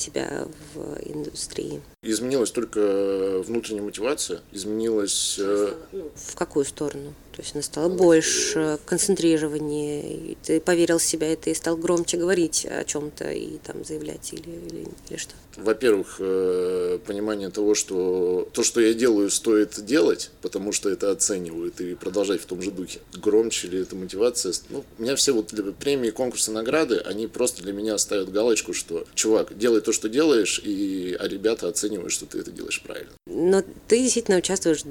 тебя 0.00 0.46
в 0.74 0.98
индустрии? 1.04 1.80
Изменилась 2.02 2.50
только 2.50 3.42
внутренняя 3.42 3.82
мотивация, 3.82 4.40
изменилась... 4.52 5.36
Э, 5.38 5.74
в 5.92 6.34
какую 6.34 6.64
сторону? 6.64 7.12
То 7.32 7.42
есть 7.42 7.54
она 7.54 7.62
стала 7.62 7.88
больше, 7.88 8.78
концентрирование, 8.86 10.36
ты 10.42 10.60
поверил 10.60 10.98
в 10.98 11.02
себя, 11.02 11.32
и 11.32 11.36
ты 11.36 11.54
стал 11.54 11.76
громче 11.76 12.16
говорить 12.16 12.66
о 12.66 12.84
чем-то 12.84 13.30
и 13.30 13.58
там 13.58 13.84
заявлять 13.84 14.32
или, 14.32 14.50
или, 14.50 14.86
или 15.08 15.16
что? 15.18 15.34
Во-первых, 15.56 16.16
э, 16.20 16.98
понимание 17.06 17.50
того, 17.50 17.74
что 17.74 18.48
то, 18.52 18.62
что 18.62 18.80
я 18.80 18.94
делаю, 18.94 19.30
стоит 19.30 19.84
делать, 19.84 20.30
потому 20.42 20.72
что 20.72 20.88
это 20.88 21.10
оценивают 21.10 21.80
и 21.80 21.94
продолжать 21.94 22.40
в 22.40 22.46
том 22.46 22.62
же 22.62 22.70
духе. 22.70 23.00
Громче 23.14 23.68
ли 23.68 23.80
это 23.80 23.94
мотивация? 23.94 24.54
Ну, 24.70 24.84
у 24.98 25.02
меня 25.02 25.16
все 25.16 25.32
вот 25.32 25.52
премии, 25.78 26.10
конкурсы, 26.10 26.50
награды, 26.50 26.96
они 26.98 27.26
просто 27.26 27.62
для 27.62 27.72
меня 27.72 27.96
ставят 27.98 28.32
галочку, 28.32 28.72
что, 28.72 29.06
чувак, 29.14 29.56
делай 29.56 29.80
то, 29.82 29.92
что 29.92 30.08
делаешь, 30.08 30.60
и, 30.64 31.16
а 31.18 31.28
ребята 31.28 31.68
оценивают, 31.68 31.89
что 32.08 32.26
ты 32.26 32.38
это 32.38 32.50
делаешь 32.50 32.82
правильно. 32.82 33.12
Но 33.26 33.62
ты 33.88 34.02
действительно 34.02 34.38
участвуешь 34.38 34.82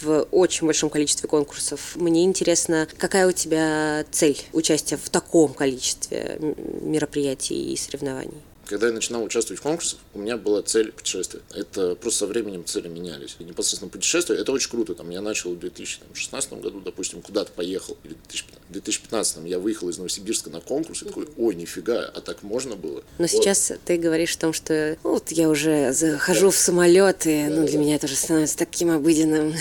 в 0.00 0.26
очень 0.30 0.66
большом 0.66 0.90
количестве 0.90 1.28
конкурсов. 1.28 1.96
Мне 1.96 2.24
интересно, 2.24 2.88
какая 2.98 3.26
у 3.26 3.32
тебя 3.32 4.04
цель 4.10 4.40
участия 4.52 4.96
в 4.96 5.10
таком 5.10 5.54
количестве 5.54 6.38
мероприятий 6.82 7.72
и 7.72 7.76
соревнований? 7.76 8.40
Когда 8.72 8.86
я 8.86 8.94
начинал 8.94 9.22
участвовать 9.22 9.60
в 9.60 9.62
конкурсах, 9.62 9.98
у 10.14 10.18
меня 10.18 10.38
была 10.38 10.62
цель 10.62 10.92
путешествия. 10.92 11.42
Это 11.54 11.94
просто 11.94 12.20
со 12.20 12.26
временем 12.26 12.64
цели 12.64 12.88
менялись. 12.88 13.36
И 13.38 13.44
непосредственно 13.44 13.90
путешествие, 13.90 14.40
это 14.40 14.50
очень 14.50 14.70
круто. 14.70 14.94
Там, 14.94 15.10
я 15.10 15.20
начал 15.20 15.52
в 15.52 15.58
2016 15.58 16.54
году, 16.54 16.80
допустим, 16.80 17.20
куда-то 17.20 17.52
поехал, 17.52 17.98
или 18.02 18.14
в 18.14 18.72
2015 18.72 19.44
я 19.44 19.58
выехал 19.58 19.90
из 19.90 19.98
Новосибирска 19.98 20.48
на 20.48 20.62
конкурс, 20.62 21.02
и 21.02 21.04
такой, 21.04 21.28
ой, 21.36 21.54
нифига, 21.54 22.10
а 22.14 22.22
так 22.22 22.42
можно 22.42 22.74
было? 22.74 23.02
Но 23.18 23.26
вот. 23.26 23.30
сейчас 23.30 23.72
ты 23.84 23.98
говоришь 23.98 24.36
о 24.36 24.38
том, 24.38 24.52
что 24.54 24.96
ну, 25.04 25.10
вот 25.10 25.30
я 25.32 25.50
уже 25.50 25.92
захожу 25.92 26.48
в 26.50 26.56
самолет, 26.56 27.26
и 27.26 27.48
ну, 27.50 27.66
для 27.66 27.76
меня 27.76 27.96
это 27.96 28.06
уже 28.06 28.16
становится 28.16 28.56
таким 28.56 28.90
обыденным. 28.90 29.52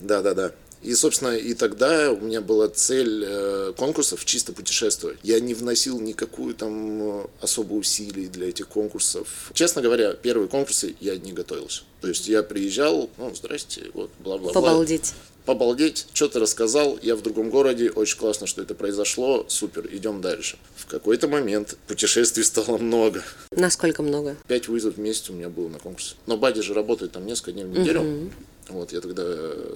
Да, 0.00 0.22
да, 0.22 0.34
да. 0.34 0.52
И, 0.86 0.94
собственно, 0.94 1.36
и 1.36 1.52
тогда 1.54 2.12
у 2.12 2.20
меня 2.20 2.40
была 2.40 2.68
цель 2.68 3.24
э, 3.26 3.72
конкурсов 3.76 4.24
чисто 4.24 4.52
путешествовать. 4.52 5.18
Я 5.24 5.40
не 5.40 5.52
вносил 5.52 5.98
никакую 6.00 6.54
там 6.54 7.22
э, 7.22 7.26
особо 7.40 7.74
усилий 7.74 8.28
для 8.28 8.50
этих 8.50 8.68
конкурсов. 8.68 9.50
Честно 9.52 9.82
говоря, 9.82 10.12
первые 10.12 10.48
конкурсы 10.48 10.94
я 11.00 11.16
не 11.16 11.32
готовился. 11.32 11.82
То 12.00 12.06
есть 12.06 12.28
я 12.28 12.44
приезжал, 12.44 13.10
ну, 13.18 13.34
здрасте, 13.34 13.90
вот, 13.94 14.10
бла-бла-бла. 14.20 14.52
Побалдеть 14.52 15.12
побалдеть, 15.44 16.08
что-то 16.12 16.40
рассказал, 16.40 16.98
я 17.02 17.14
в 17.14 17.22
другом 17.22 17.50
городе, 17.50 17.90
очень 17.90 18.18
классно, 18.18 18.48
что 18.48 18.62
это 18.62 18.74
произошло, 18.74 19.46
супер, 19.48 19.88
идем 19.92 20.20
дальше. 20.20 20.58
В 20.74 20.86
какой-то 20.86 21.28
момент 21.28 21.78
путешествий 21.86 22.42
стало 22.42 22.78
много. 22.78 23.22
Насколько 23.52 24.02
много? 24.02 24.36
Пять 24.48 24.66
вызовов 24.66 24.96
в 24.96 25.00
месяц 25.00 25.30
у 25.30 25.32
меня 25.32 25.48
было 25.48 25.68
на 25.68 25.78
конкурс. 25.78 26.16
Но 26.26 26.36
Бади 26.36 26.62
же 26.62 26.74
работает 26.74 27.12
там 27.12 27.24
несколько 27.26 27.52
дней 27.52 27.64
в 27.64 27.70
неделю. 27.70 28.00
Угу. 28.00 28.30
Вот, 28.68 28.92
я 28.92 29.00
тогда 29.00 29.24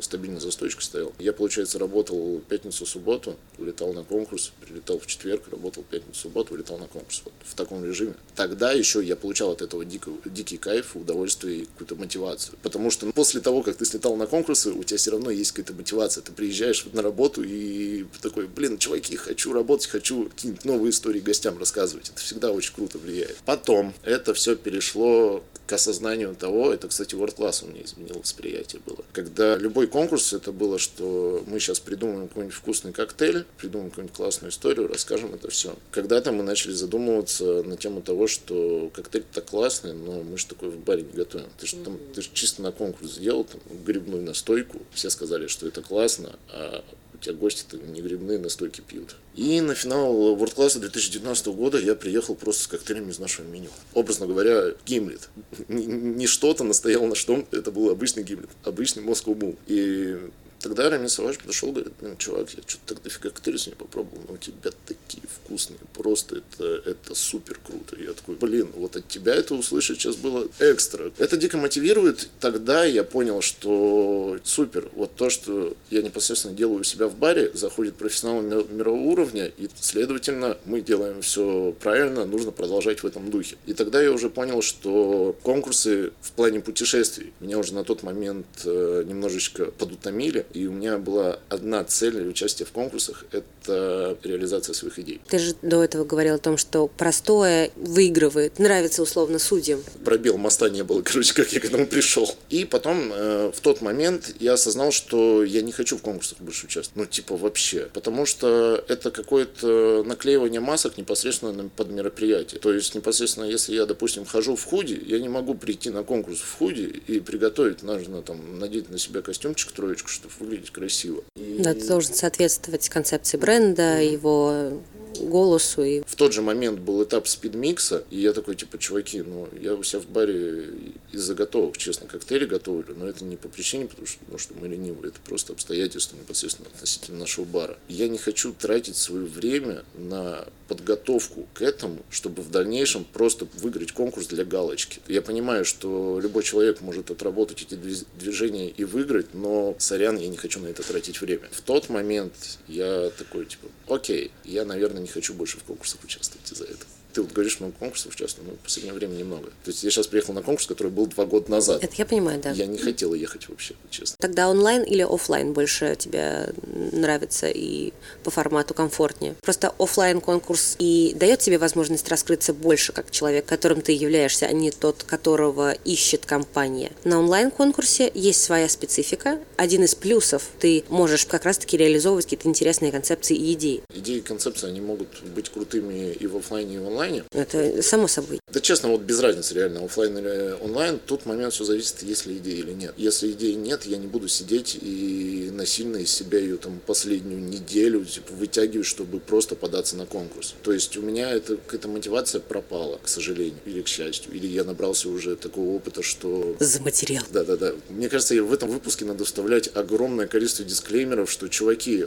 стабильно 0.00 0.40
за 0.40 0.50
стойкой 0.50 0.82
стоял. 0.82 1.12
Я, 1.18 1.32
получается, 1.32 1.78
работал 1.78 2.40
пятницу-субботу, 2.48 3.36
улетал 3.58 3.92
на 3.92 4.02
конкурс, 4.02 4.52
прилетал 4.60 4.98
в 4.98 5.06
четверг, 5.06 5.44
работал 5.50 5.84
пятницу-субботу, 5.88 6.54
улетал 6.54 6.78
на 6.78 6.86
конкурс. 6.86 7.22
Вот 7.24 7.34
в 7.44 7.54
таком 7.54 7.84
режиме. 7.84 8.14
Тогда 8.34 8.72
еще 8.72 9.02
я 9.02 9.16
получал 9.16 9.52
от 9.52 9.62
этого 9.62 9.84
дикий, 9.84 10.10
дикий 10.24 10.56
кайф, 10.56 10.96
удовольствие 10.96 11.60
и 11.60 11.64
какую-то 11.66 11.94
мотивацию. 11.96 12.58
Потому 12.62 12.90
что 12.90 13.10
после 13.12 13.40
того, 13.40 13.62
как 13.62 13.76
ты 13.76 13.84
слетал 13.84 14.16
на 14.16 14.26
конкурсы, 14.26 14.72
у 14.72 14.82
тебя 14.82 14.98
все 14.98 15.12
равно 15.12 15.30
есть 15.30 15.52
какая-то 15.52 15.74
мотивация. 15.74 16.22
Ты 16.22 16.32
приезжаешь 16.32 16.84
на 16.92 17.02
работу 17.02 17.42
и 17.42 18.04
такой, 18.20 18.46
блин, 18.46 18.78
чуваки, 18.78 19.16
хочу 19.16 19.52
работать, 19.52 19.86
хочу 19.86 20.28
какие-нибудь 20.28 20.64
новые 20.64 20.90
истории 20.90 21.20
гостям 21.20 21.58
рассказывать. 21.58 22.10
Это 22.10 22.20
всегда 22.20 22.52
очень 22.52 22.74
круто 22.74 22.98
влияет. 22.98 23.36
Потом 23.44 23.94
это 24.02 24.34
все 24.34 24.56
перешло 24.56 25.42
к 25.54 25.59
осознанию 25.72 26.34
того, 26.34 26.72
это, 26.72 26.88
кстати, 26.88 27.14
World 27.14 27.36
Class 27.36 27.64
у 27.64 27.68
меня 27.68 27.82
изменило 27.82 28.18
восприятие 28.18 28.80
было. 28.84 29.04
Когда 29.12 29.56
любой 29.56 29.86
конкурс, 29.86 30.32
это 30.32 30.52
было, 30.52 30.78
что 30.78 31.42
мы 31.46 31.60
сейчас 31.60 31.80
придумаем 31.80 32.28
какой-нибудь 32.28 32.56
вкусный 32.56 32.92
коктейль, 32.92 33.44
придумаем 33.58 33.90
какую-нибудь 33.90 34.16
классную 34.16 34.50
историю, 34.50 34.88
расскажем 34.88 35.34
это 35.34 35.50
все. 35.50 35.76
Когда-то 35.90 36.32
мы 36.32 36.42
начали 36.42 36.72
задумываться 36.72 37.62
на 37.62 37.76
тему 37.76 38.02
того, 38.02 38.26
что 38.26 38.90
коктейль 38.92 39.24
так 39.32 39.46
классный, 39.46 39.92
но 39.92 40.22
мы 40.22 40.38
же 40.38 40.46
такой 40.46 40.70
в 40.70 40.78
баре 40.78 41.02
не 41.02 41.12
готовим. 41.12 41.46
Ты 41.58 41.66
же 41.66 41.76
там, 41.76 41.98
ты 42.14 42.22
же 42.22 42.30
чисто 42.32 42.62
на 42.62 42.72
конкурс 42.72 43.12
сделал 43.12 43.44
там 43.44 43.60
грибную 43.84 44.22
настойку, 44.22 44.78
все 44.92 45.10
сказали, 45.10 45.46
что 45.46 45.66
это 45.66 45.82
классно, 45.82 46.38
а 46.48 46.84
у 47.20 47.22
тебя 47.22 47.34
гости-то 47.34 47.76
не 47.76 48.00
грибные 48.00 48.38
настойки 48.38 48.80
пьют. 48.80 49.16
И 49.34 49.60
на 49.60 49.74
финал 49.74 50.36
World 50.36 50.54
Class 50.56 50.78
2019 50.78 51.48
года 51.48 51.78
я 51.78 51.94
приехал 51.94 52.34
просто 52.34 52.64
с 52.64 52.66
коктейлями 52.66 53.10
из 53.10 53.18
нашего 53.18 53.46
меню. 53.46 53.68
Образно 53.92 54.26
говоря, 54.26 54.72
гимлет. 54.86 55.28
Не 55.68 56.26
что-то 56.26 56.64
настоял 56.64 57.04
на 57.06 57.14
что, 57.14 57.46
это 57.50 57.70
был 57.70 57.90
обычный 57.90 58.22
гимлет, 58.22 58.48
обычный 58.64 59.02
Moscow 59.02 59.36
Mule. 59.36 59.58
И 59.66 60.18
Тогда 60.60 60.90
Рамин 60.90 61.08
Саваш 61.08 61.38
подошел, 61.38 61.72
говорит, 61.72 61.92
блин, 62.00 62.16
чувак, 62.18 62.50
я 62.50 62.62
что-то 62.66 62.94
так 62.94 63.02
дофига 63.02 63.30
коктейли 63.30 63.58
не 63.66 63.74
попробовал, 63.74 64.22
но 64.28 64.34
у 64.34 64.36
тебя 64.36 64.70
такие 64.86 65.22
вкусные, 65.26 65.78
просто 65.94 66.36
это, 66.36 66.82
это 66.84 67.14
супер 67.14 67.58
круто. 67.66 67.96
Я 67.98 68.12
такой, 68.12 68.34
блин, 68.34 68.70
вот 68.74 68.96
от 68.96 69.08
тебя 69.08 69.34
это 69.34 69.54
услышать 69.54 69.98
сейчас 69.98 70.16
было 70.16 70.46
экстра. 70.58 71.12
Это 71.16 71.38
дико 71.38 71.56
мотивирует. 71.56 72.28
Тогда 72.40 72.84
я 72.84 73.04
понял, 73.04 73.40
что 73.40 74.38
супер, 74.44 74.90
вот 74.94 75.14
то, 75.16 75.30
что 75.30 75.74
я 75.90 76.02
непосредственно 76.02 76.54
делаю 76.54 76.80
у 76.80 76.84
себя 76.84 77.08
в 77.08 77.16
баре, 77.16 77.50
заходит 77.54 77.96
профессионал 77.96 78.42
мирового 78.42 79.00
уровня, 79.00 79.46
и, 79.46 79.68
следовательно, 79.80 80.58
мы 80.66 80.82
делаем 80.82 81.22
все 81.22 81.74
правильно, 81.80 82.26
нужно 82.26 82.50
продолжать 82.50 83.02
в 83.02 83.06
этом 83.06 83.30
духе. 83.30 83.56
И 83.66 83.72
тогда 83.72 84.02
я 84.02 84.12
уже 84.12 84.28
понял, 84.28 84.60
что 84.60 85.34
конкурсы 85.42 86.12
в 86.20 86.32
плане 86.32 86.60
путешествий 86.60 87.32
меня 87.40 87.58
уже 87.58 87.74
на 87.74 87.84
тот 87.84 88.02
момент 88.02 88.46
э, 88.64 89.04
немножечко 89.06 89.66
подутомили, 89.66 90.46
и 90.52 90.66
у 90.66 90.72
меня 90.72 90.98
была 90.98 91.38
одна 91.48 91.84
цель 91.84 92.28
участия 92.28 92.64
в 92.64 92.72
конкурсах– 92.72 93.24
это 93.32 94.16
реализация 94.22 94.74
своих 94.74 94.98
идей. 94.98 95.20
Ты 95.28 95.38
же 95.38 95.54
до 95.62 95.82
этого 95.82 96.04
говорил 96.04 96.34
о 96.34 96.38
том, 96.38 96.56
что 96.56 96.86
простое 96.86 97.70
выигрывает, 97.76 98.58
нравится 98.58 99.02
условно 99.02 99.38
судьям. 99.38 99.82
Пробел 100.04 100.36
моста 100.38 100.68
не 100.68 100.82
было, 100.82 101.02
короче, 101.04 101.34
как 101.34 101.52
я 101.52 101.60
к 101.60 101.64
этому 101.64 101.86
пришел. 101.86 102.30
И 102.48 102.64
потом 102.64 103.12
э, 103.12 103.52
в 103.54 103.60
тот 103.60 103.80
момент 103.80 104.34
я 104.40 104.54
осознал, 104.54 104.92
что 104.92 105.44
я 105.44 105.62
не 105.62 105.72
хочу 105.72 105.96
в 105.96 106.02
конкурсах 106.02 106.38
больше 106.40 106.66
участвовать. 106.66 106.96
Ну, 106.96 107.06
типа 107.06 107.36
вообще. 107.36 107.88
Потому 107.92 108.26
что 108.26 108.84
это 108.88 109.10
какое-то 109.10 110.02
наклеивание 110.06 110.60
масок 110.60 110.96
непосредственно 110.98 111.68
под 111.68 111.90
мероприятие. 111.90 112.60
То 112.60 112.72
есть 112.72 112.94
непосредственно, 112.94 113.44
если 113.44 113.74
я, 113.74 113.86
допустим, 113.86 114.24
хожу 114.24 114.56
в 114.56 114.64
худи, 114.64 115.00
я 115.06 115.18
не 115.18 115.28
могу 115.28 115.54
прийти 115.54 115.90
на 115.90 116.02
конкурс 116.02 116.40
в 116.40 116.58
худи 116.58 117.02
и 117.06 117.20
приготовить, 117.20 117.82
нужно 117.82 118.22
там 118.22 118.58
надеть 118.58 118.90
на 118.90 118.98
себя 118.98 119.22
костюмчик 119.22 119.72
троечку, 119.72 120.08
чтобы 120.08 120.32
выглядеть 120.40 120.70
красиво. 120.70 121.22
И... 121.36 121.56
Да, 121.60 121.74
ты 121.74 121.86
должен 121.86 122.14
соответствовать 122.14 122.88
концепции 122.88 123.36
бренда, 123.36 124.02
его 124.02 124.80
голосу. 125.18 125.82
И... 125.82 126.02
В 126.06 126.16
тот 126.16 126.32
же 126.32 126.42
момент 126.42 126.80
был 126.80 127.02
этап 127.02 127.28
спидмикса, 127.28 128.04
и 128.10 128.20
я 128.20 128.32
такой, 128.32 128.56
типа, 128.56 128.78
чуваки, 128.78 129.22
ну, 129.22 129.48
я 129.60 129.74
у 129.74 129.82
себя 129.82 130.00
в 130.00 130.06
баре 130.06 130.68
из 131.12 131.22
заготовок, 131.22 131.76
честно, 131.78 132.06
коктейли 132.06 132.46
готовлю, 132.46 132.94
но 132.96 133.06
это 133.06 133.24
не 133.24 133.36
по 133.36 133.48
причине, 133.48 133.86
потому 133.86 134.06
что, 134.06 134.18
потому 134.20 134.38
что 134.38 134.54
мы 134.54 134.68
ленивые, 134.68 135.08
это 135.08 135.20
просто 135.20 135.52
обстоятельства 135.52 136.16
непосредственно 136.16 136.68
относительно 136.68 137.18
нашего 137.18 137.44
бара. 137.44 137.78
Я 137.88 138.08
не 138.08 138.18
хочу 138.18 138.52
тратить 138.52 138.96
свое 138.96 139.24
время 139.24 139.84
на 139.94 140.46
подготовку 140.68 141.48
к 141.52 141.62
этому, 141.62 141.98
чтобы 142.10 142.42
в 142.42 142.50
дальнейшем 142.50 143.04
просто 143.04 143.46
выиграть 143.60 143.90
конкурс 143.90 144.28
для 144.28 144.44
галочки. 144.44 145.00
Я 145.08 145.20
понимаю, 145.20 145.64
что 145.64 146.20
любой 146.22 146.44
человек 146.44 146.80
может 146.80 147.10
отработать 147.10 147.62
эти 147.62 147.74
движения 147.74 148.68
и 148.68 148.84
выиграть, 148.84 149.34
но, 149.34 149.74
сорян, 149.78 150.16
я 150.16 150.28
не 150.28 150.36
хочу 150.36 150.60
на 150.60 150.68
это 150.68 150.84
тратить 150.84 151.20
время. 151.20 151.48
В 151.50 151.60
тот 151.60 151.88
момент 151.88 152.32
я 152.68 153.10
такой, 153.18 153.46
типа, 153.46 153.66
окей, 153.88 154.30
я, 154.44 154.64
наверное, 154.64 154.99
не 155.00 155.08
хочу 155.08 155.34
больше 155.34 155.58
в 155.58 155.64
конкурсах 155.64 156.02
участвовать 156.04 156.50
из-за 156.52 156.64
этого. 156.64 156.86
Ты 157.12 157.22
вот 157.22 157.32
говоришь, 157.32 157.60
много 157.60 157.74
конкурсов 157.78 158.12
участвую, 158.14 158.48
но 158.48 158.54
в 158.54 158.58
последнее 158.58 158.94
время 158.94 159.14
немного. 159.14 159.50
То 159.64 159.70
есть 159.70 159.82
я 159.82 159.90
сейчас 159.90 160.06
приехал 160.06 160.32
на 160.34 160.42
конкурс, 160.42 160.66
который 160.66 160.92
был 160.92 161.06
два 161.06 161.26
года 161.26 161.50
назад. 161.50 161.82
Это 161.82 161.94
я 161.96 162.06
понимаю, 162.06 162.40
да. 162.40 162.50
Я 162.50 162.66
не 162.66 162.78
хотел 162.78 163.14
ехать 163.14 163.48
вообще, 163.48 163.74
честно. 163.90 164.16
Тогда 164.20 164.48
онлайн 164.48 164.82
или 164.82 165.02
офлайн 165.02 165.52
больше 165.52 165.96
тебе 165.98 166.52
нравится 166.92 167.48
и 167.48 167.92
по 168.22 168.30
формату 168.30 168.74
комфортнее? 168.74 169.34
Просто 169.42 169.74
офлайн 169.78 170.20
конкурс 170.20 170.76
и 170.78 171.12
дает 171.16 171.40
тебе 171.40 171.58
возможность 171.58 172.08
раскрыться 172.08 172.52
больше 172.52 172.92
как 172.92 173.10
человек, 173.10 173.46
которым 173.46 173.80
ты 173.80 173.92
являешься, 173.92 174.46
а 174.46 174.52
не 174.52 174.70
тот, 174.70 175.02
которого 175.02 175.72
ищет 175.72 176.26
компания. 176.26 176.92
На 177.04 177.18
онлайн 177.18 177.50
конкурсе 177.50 178.10
есть 178.14 178.42
своя 178.42 178.68
специфика. 178.68 179.40
Один 179.56 179.84
из 179.84 179.94
плюсов 179.94 180.50
ты 180.60 180.84
можешь 180.88 181.26
как 181.26 181.44
раз-таки 181.44 181.76
реализовывать 181.76 182.26
какие-то 182.26 182.48
интересные 182.48 182.92
концепции 182.92 183.36
и 183.36 183.52
идеи. 183.54 183.82
Идеи 183.92 184.18
и 184.18 184.20
концепции, 184.20 184.68
они 184.68 184.80
могут 184.80 185.22
быть 185.22 185.48
крутыми 185.48 186.12
и 186.12 186.26
в 186.26 186.36
офлайне, 186.36 186.76
и 186.76 186.78
в 186.78 186.86
онлайне. 186.86 187.09
Это 187.32 187.82
само 187.82 188.08
собой. 188.08 188.40
Да 188.52 188.60
честно, 188.60 188.88
вот 188.88 189.02
без 189.02 189.20
разницы 189.20 189.54
реально, 189.54 189.84
офлайн 189.84 190.18
или 190.18 190.54
онлайн, 190.60 190.98
тут 191.04 191.26
момент 191.26 191.52
все 191.52 191.64
зависит, 191.64 192.02
есть 192.02 192.26
ли 192.26 192.36
идея 192.38 192.56
или 192.56 192.72
нет. 192.72 192.94
Если 192.96 193.30
идеи 193.32 193.52
нет, 193.52 193.84
я 193.84 193.96
не 193.96 194.06
буду 194.06 194.28
сидеть 194.28 194.78
и 194.80 195.50
насильно 195.52 195.96
из 195.98 196.10
себя 196.10 196.38
ее 196.38 196.56
там 196.56 196.80
последнюю 196.86 197.40
неделю 197.40 198.04
типа, 198.04 198.32
вытягивать, 198.34 198.86
чтобы 198.86 199.20
просто 199.20 199.54
податься 199.54 199.96
на 199.96 200.06
конкурс. 200.06 200.54
То 200.62 200.72
есть 200.72 200.96
у 200.96 201.02
меня 201.02 201.30
это, 201.30 201.56
эта 201.72 201.88
мотивация 201.88 202.40
пропала, 202.40 202.98
к 203.02 203.08
сожалению, 203.08 203.58
или 203.64 203.82
к 203.82 203.88
счастью. 203.88 204.32
Или 204.32 204.46
я 204.46 204.64
набрался 204.64 205.08
уже 205.08 205.36
такого 205.36 205.70
опыта, 205.70 206.02
что... 206.02 206.56
За 206.60 206.80
материал. 206.80 207.24
Да-да-да. 207.32 207.74
Мне 207.88 208.08
кажется, 208.08 208.34
в 208.42 208.52
этом 208.52 208.70
выпуске 208.70 209.04
надо 209.04 209.24
вставлять 209.24 209.70
огромное 209.74 210.26
количество 210.26 210.64
дисклеймеров, 210.64 211.30
что, 211.30 211.48
чуваки, 211.48 212.06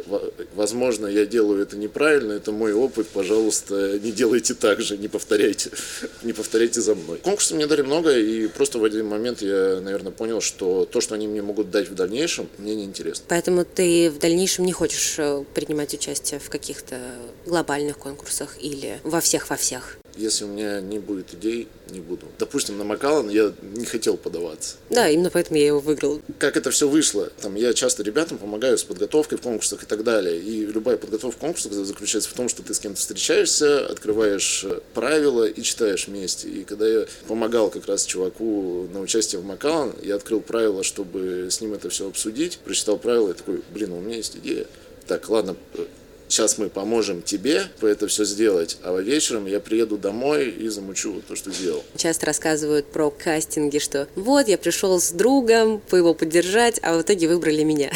возможно, 0.55 1.07
я 1.07 1.25
делаю 1.25 1.61
это 1.61 1.77
неправильно, 1.77 2.33
это 2.33 2.51
мой 2.51 2.73
опыт, 2.73 3.07
пожалуйста, 3.07 3.99
не 3.99 4.11
делайте 4.11 4.53
так 4.53 4.81
же, 4.83 4.97
не 4.97 5.07
повторяйте, 5.07 5.71
не 6.23 6.33
повторяйте 6.33 6.81
за 6.81 6.95
мной. 6.95 7.17
Конкурсы 7.19 7.55
мне 7.55 7.67
дали 7.67 7.81
много, 7.81 8.17
и 8.17 8.47
просто 8.47 8.79
в 8.79 8.83
один 8.83 9.07
момент 9.07 9.41
я, 9.41 9.79
наверное, 9.81 10.11
понял, 10.11 10.41
что 10.41 10.85
то, 10.85 11.01
что 11.01 11.15
они 11.15 11.27
мне 11.27 11.41
могут 11.41 11.71
дать 11.71 11.89
в 11.89 11.95
дальнейшем, 11.95 12.49
мне 12.57 12.75
не 12.75 12.83
интересно. 12.83 13.25
Поэтому 13.27 13.65
ты 13.65 14.09
в 14.09 14.19
дальнейшем 14.19 14.65
не 14.65 14.73
хочешь 14.73 15.15
э, 15.17 15.43
принимать 15.53 15.93
участие 15.93 16.39
в 16.39 16.49
каких-то 16.49 16.99
глобальных 17.45 17.97
конкурсах 17.97 18.57
или 18.61 18.99
во 19.03 19.21
всех 19.21 19.49
во 19.49 19.55
всех? 19.55 19.97
Если 20.15 20.45
у 20.45 20.47
меня 20.47 20.79
не 20.79 20.99
будет 20.99 21.33
идей, 21.33 21.67
не 21.89 21.99
буду. 21.99 22.27
Допустим, 22.37 22.77
на 22.77 22.83
Макалан 22.83 23.29
я 23.29 23.53
не 23.61 23.85
хотел 23.85 24.17
подаваться. 24.17 24.75
Да, 24.89 25.09
именно 25.09 25.29
поэтому 25.29 25.57
я 25.57 25.67
его 25.67 25.79
выиграл. 25.79 26.21
Как 26.39 26.55
это 26.57 26.71
все 26.71 26.87
вышло? 26.87 27.31
Там 27.41 27.55
я 27.55 27.73
часто 27.73 28.03
ребятам 28.03 28.37
помогаю 28.37 28.77
с 28.77 28.83
подготовкой 28.83 29.37
в 29.37 29.41
конкурсах 29.41 29.83
и 29.83 29.85
так 29.85 30.03
далее. 30.03 30.39
И 30.39 30.65
любая 30.65 30.97
подготовка 30.97 31.37
в 31.37 31.39
конкурсах 31.39 31.73
заключается 31.73 32.29
в 32.29 32.33
том, 32.33 32.49
что 32.49 32.63
ты 32.63 32.73
с 32.73 32.79
кем-то 32.79 32.99
встречаешься, 32.99 33.85
открываешь 33.87 34.63
э, 34.63 34.79
правила 34.93 35.45
и 35.45 35.61
читаешь 35.61 36.07
вместе. 36.07 36.47
И 36.47 36.63
когда 36.63 36.87
я 36.87 37.05
помогал 37.27 37.69
как 37.69 37.85
раз 37.87 38.05
чуваку 38.05 38.87
на 38.93 39.01
участие 39.01 39.41
в 39.41 39.45
Макалан, 39.45 39.93
я 40.01 40.15
открыл 40.15 40.41
правила, 40.41 40.83
чтобы 40.83 41.47
с 41.49 41.59
ним 41.61 41.73
это 41.73 41.89
все 41.89 42.07
обсудить, 42.07 42.59
прочитал 42.59 42.97
правила 42.97 43.31
и 43.31 43.33
такой, 43.33 43.61
блин, 43.73 43.93
у 43.93 43.99
меня 43.99 44.17
есть 44.17 44.35
идея. 44.37 44.67
Так, 45.07 45.29
ладно, 45.29 45.55
э, 45.75 45.85
сейчас 46.33 46.57
мы 46.57 46.67
поможем 46.69 47.21
тебе 47.21 47.67
это 47.81 48.07
все 48.07 48.25
сделать, 48.25 48.77
а 48.81 48.97
вечером 48.97 49.45
я 49.45 49.59
приеду 49.59 49.97
домой 49.97 50.49
и 50.49 50.67
замучу 50.67 51.21
то, 51.27 51.35
что 51.35 51.51
сделал. 51.51 51.83
Часто 51.95 52.25
рассказывают 52.25 52.87
про 52.87 53.11
кастинги, 53.11 53.77
что 53.77 54.07
вот 54.15 54.47
я 54.47 54.57
пришел 54.57 54.99
с 54.99 55.11
другом, 55.11 55.79
по 55.89 55.95
его 55.95 56.15
поддержать, 56.15 56.79
а 56.81 56.97
в 56.97 57.03
итоге 57.03 57.27
выбрали 57.27 57.63
меня. 57.63 57.91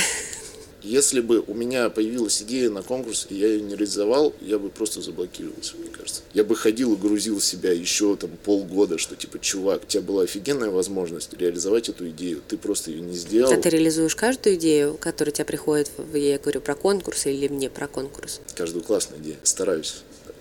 Если 0.82 1.22
бы 1.22 1.44
у 1.46 1.54
меня 1.54 1.90
появилась 1.90 2.42
идея 2.42 2.70
на 2.70 2.82
конкурс, 2.82 3.28
и 3.30 3.36
я 3.36 3.48
ее 3.48 3.62
не 3.62 3.76
реализовал, 3.76 4.34
я 4.42 4.60
бы 4.60 4.70
просто 4.70 5.02
заблокировался, 5.02 5.76
мне 5.78 5.90
кажется. 5.90 6.22
Я 6.34 6.44
бы 6.44 6.56
ходил 6.56 6.94
и 6.94 6.98
грузил 6.98 7.42
себя 7.42 7.72
еще 7.72 8.16
там 8.16 8.32
полгода, 8.44 8.98
что 8.98 9.16
типа, 9.16 9.40
чувак, 9.40 9.84
у 9.84 9.88
тебя 9.88 10.02
была 10.04 10.24
офигенная 10.24 10.70
возможность 10.70 11.34
реализовать 11.34 11.90
эту 11.90 12.10
идею, 12.10 12.42
ты 12.48 12.58
просто 12.58 12.92
ее 12.92 13.02
не 13.02 13.16
сделал. 13.16 13.52
А 13.52 13.58
ты 13.58 13.70
реализуешь 13.70 14.16
каждую 14.16 14.56
идею, 14.56 14.98
которая 15.00 15.34
тебе 15.34 15.46
приходит, 15.46 15.92
я 16.14 16.38
говорю 16.40 16.62
про 16.62 16.76
конкурс 16.76 17.26
или 17.26 17.48
мне 17.48 17.70
про 17.70 17.88
конкурс? 17.88 18.42
Каждую 18.56 18.84
классную 18.84 19.22
идею. 19.22 19.38
Стараюсь 19.44 19.96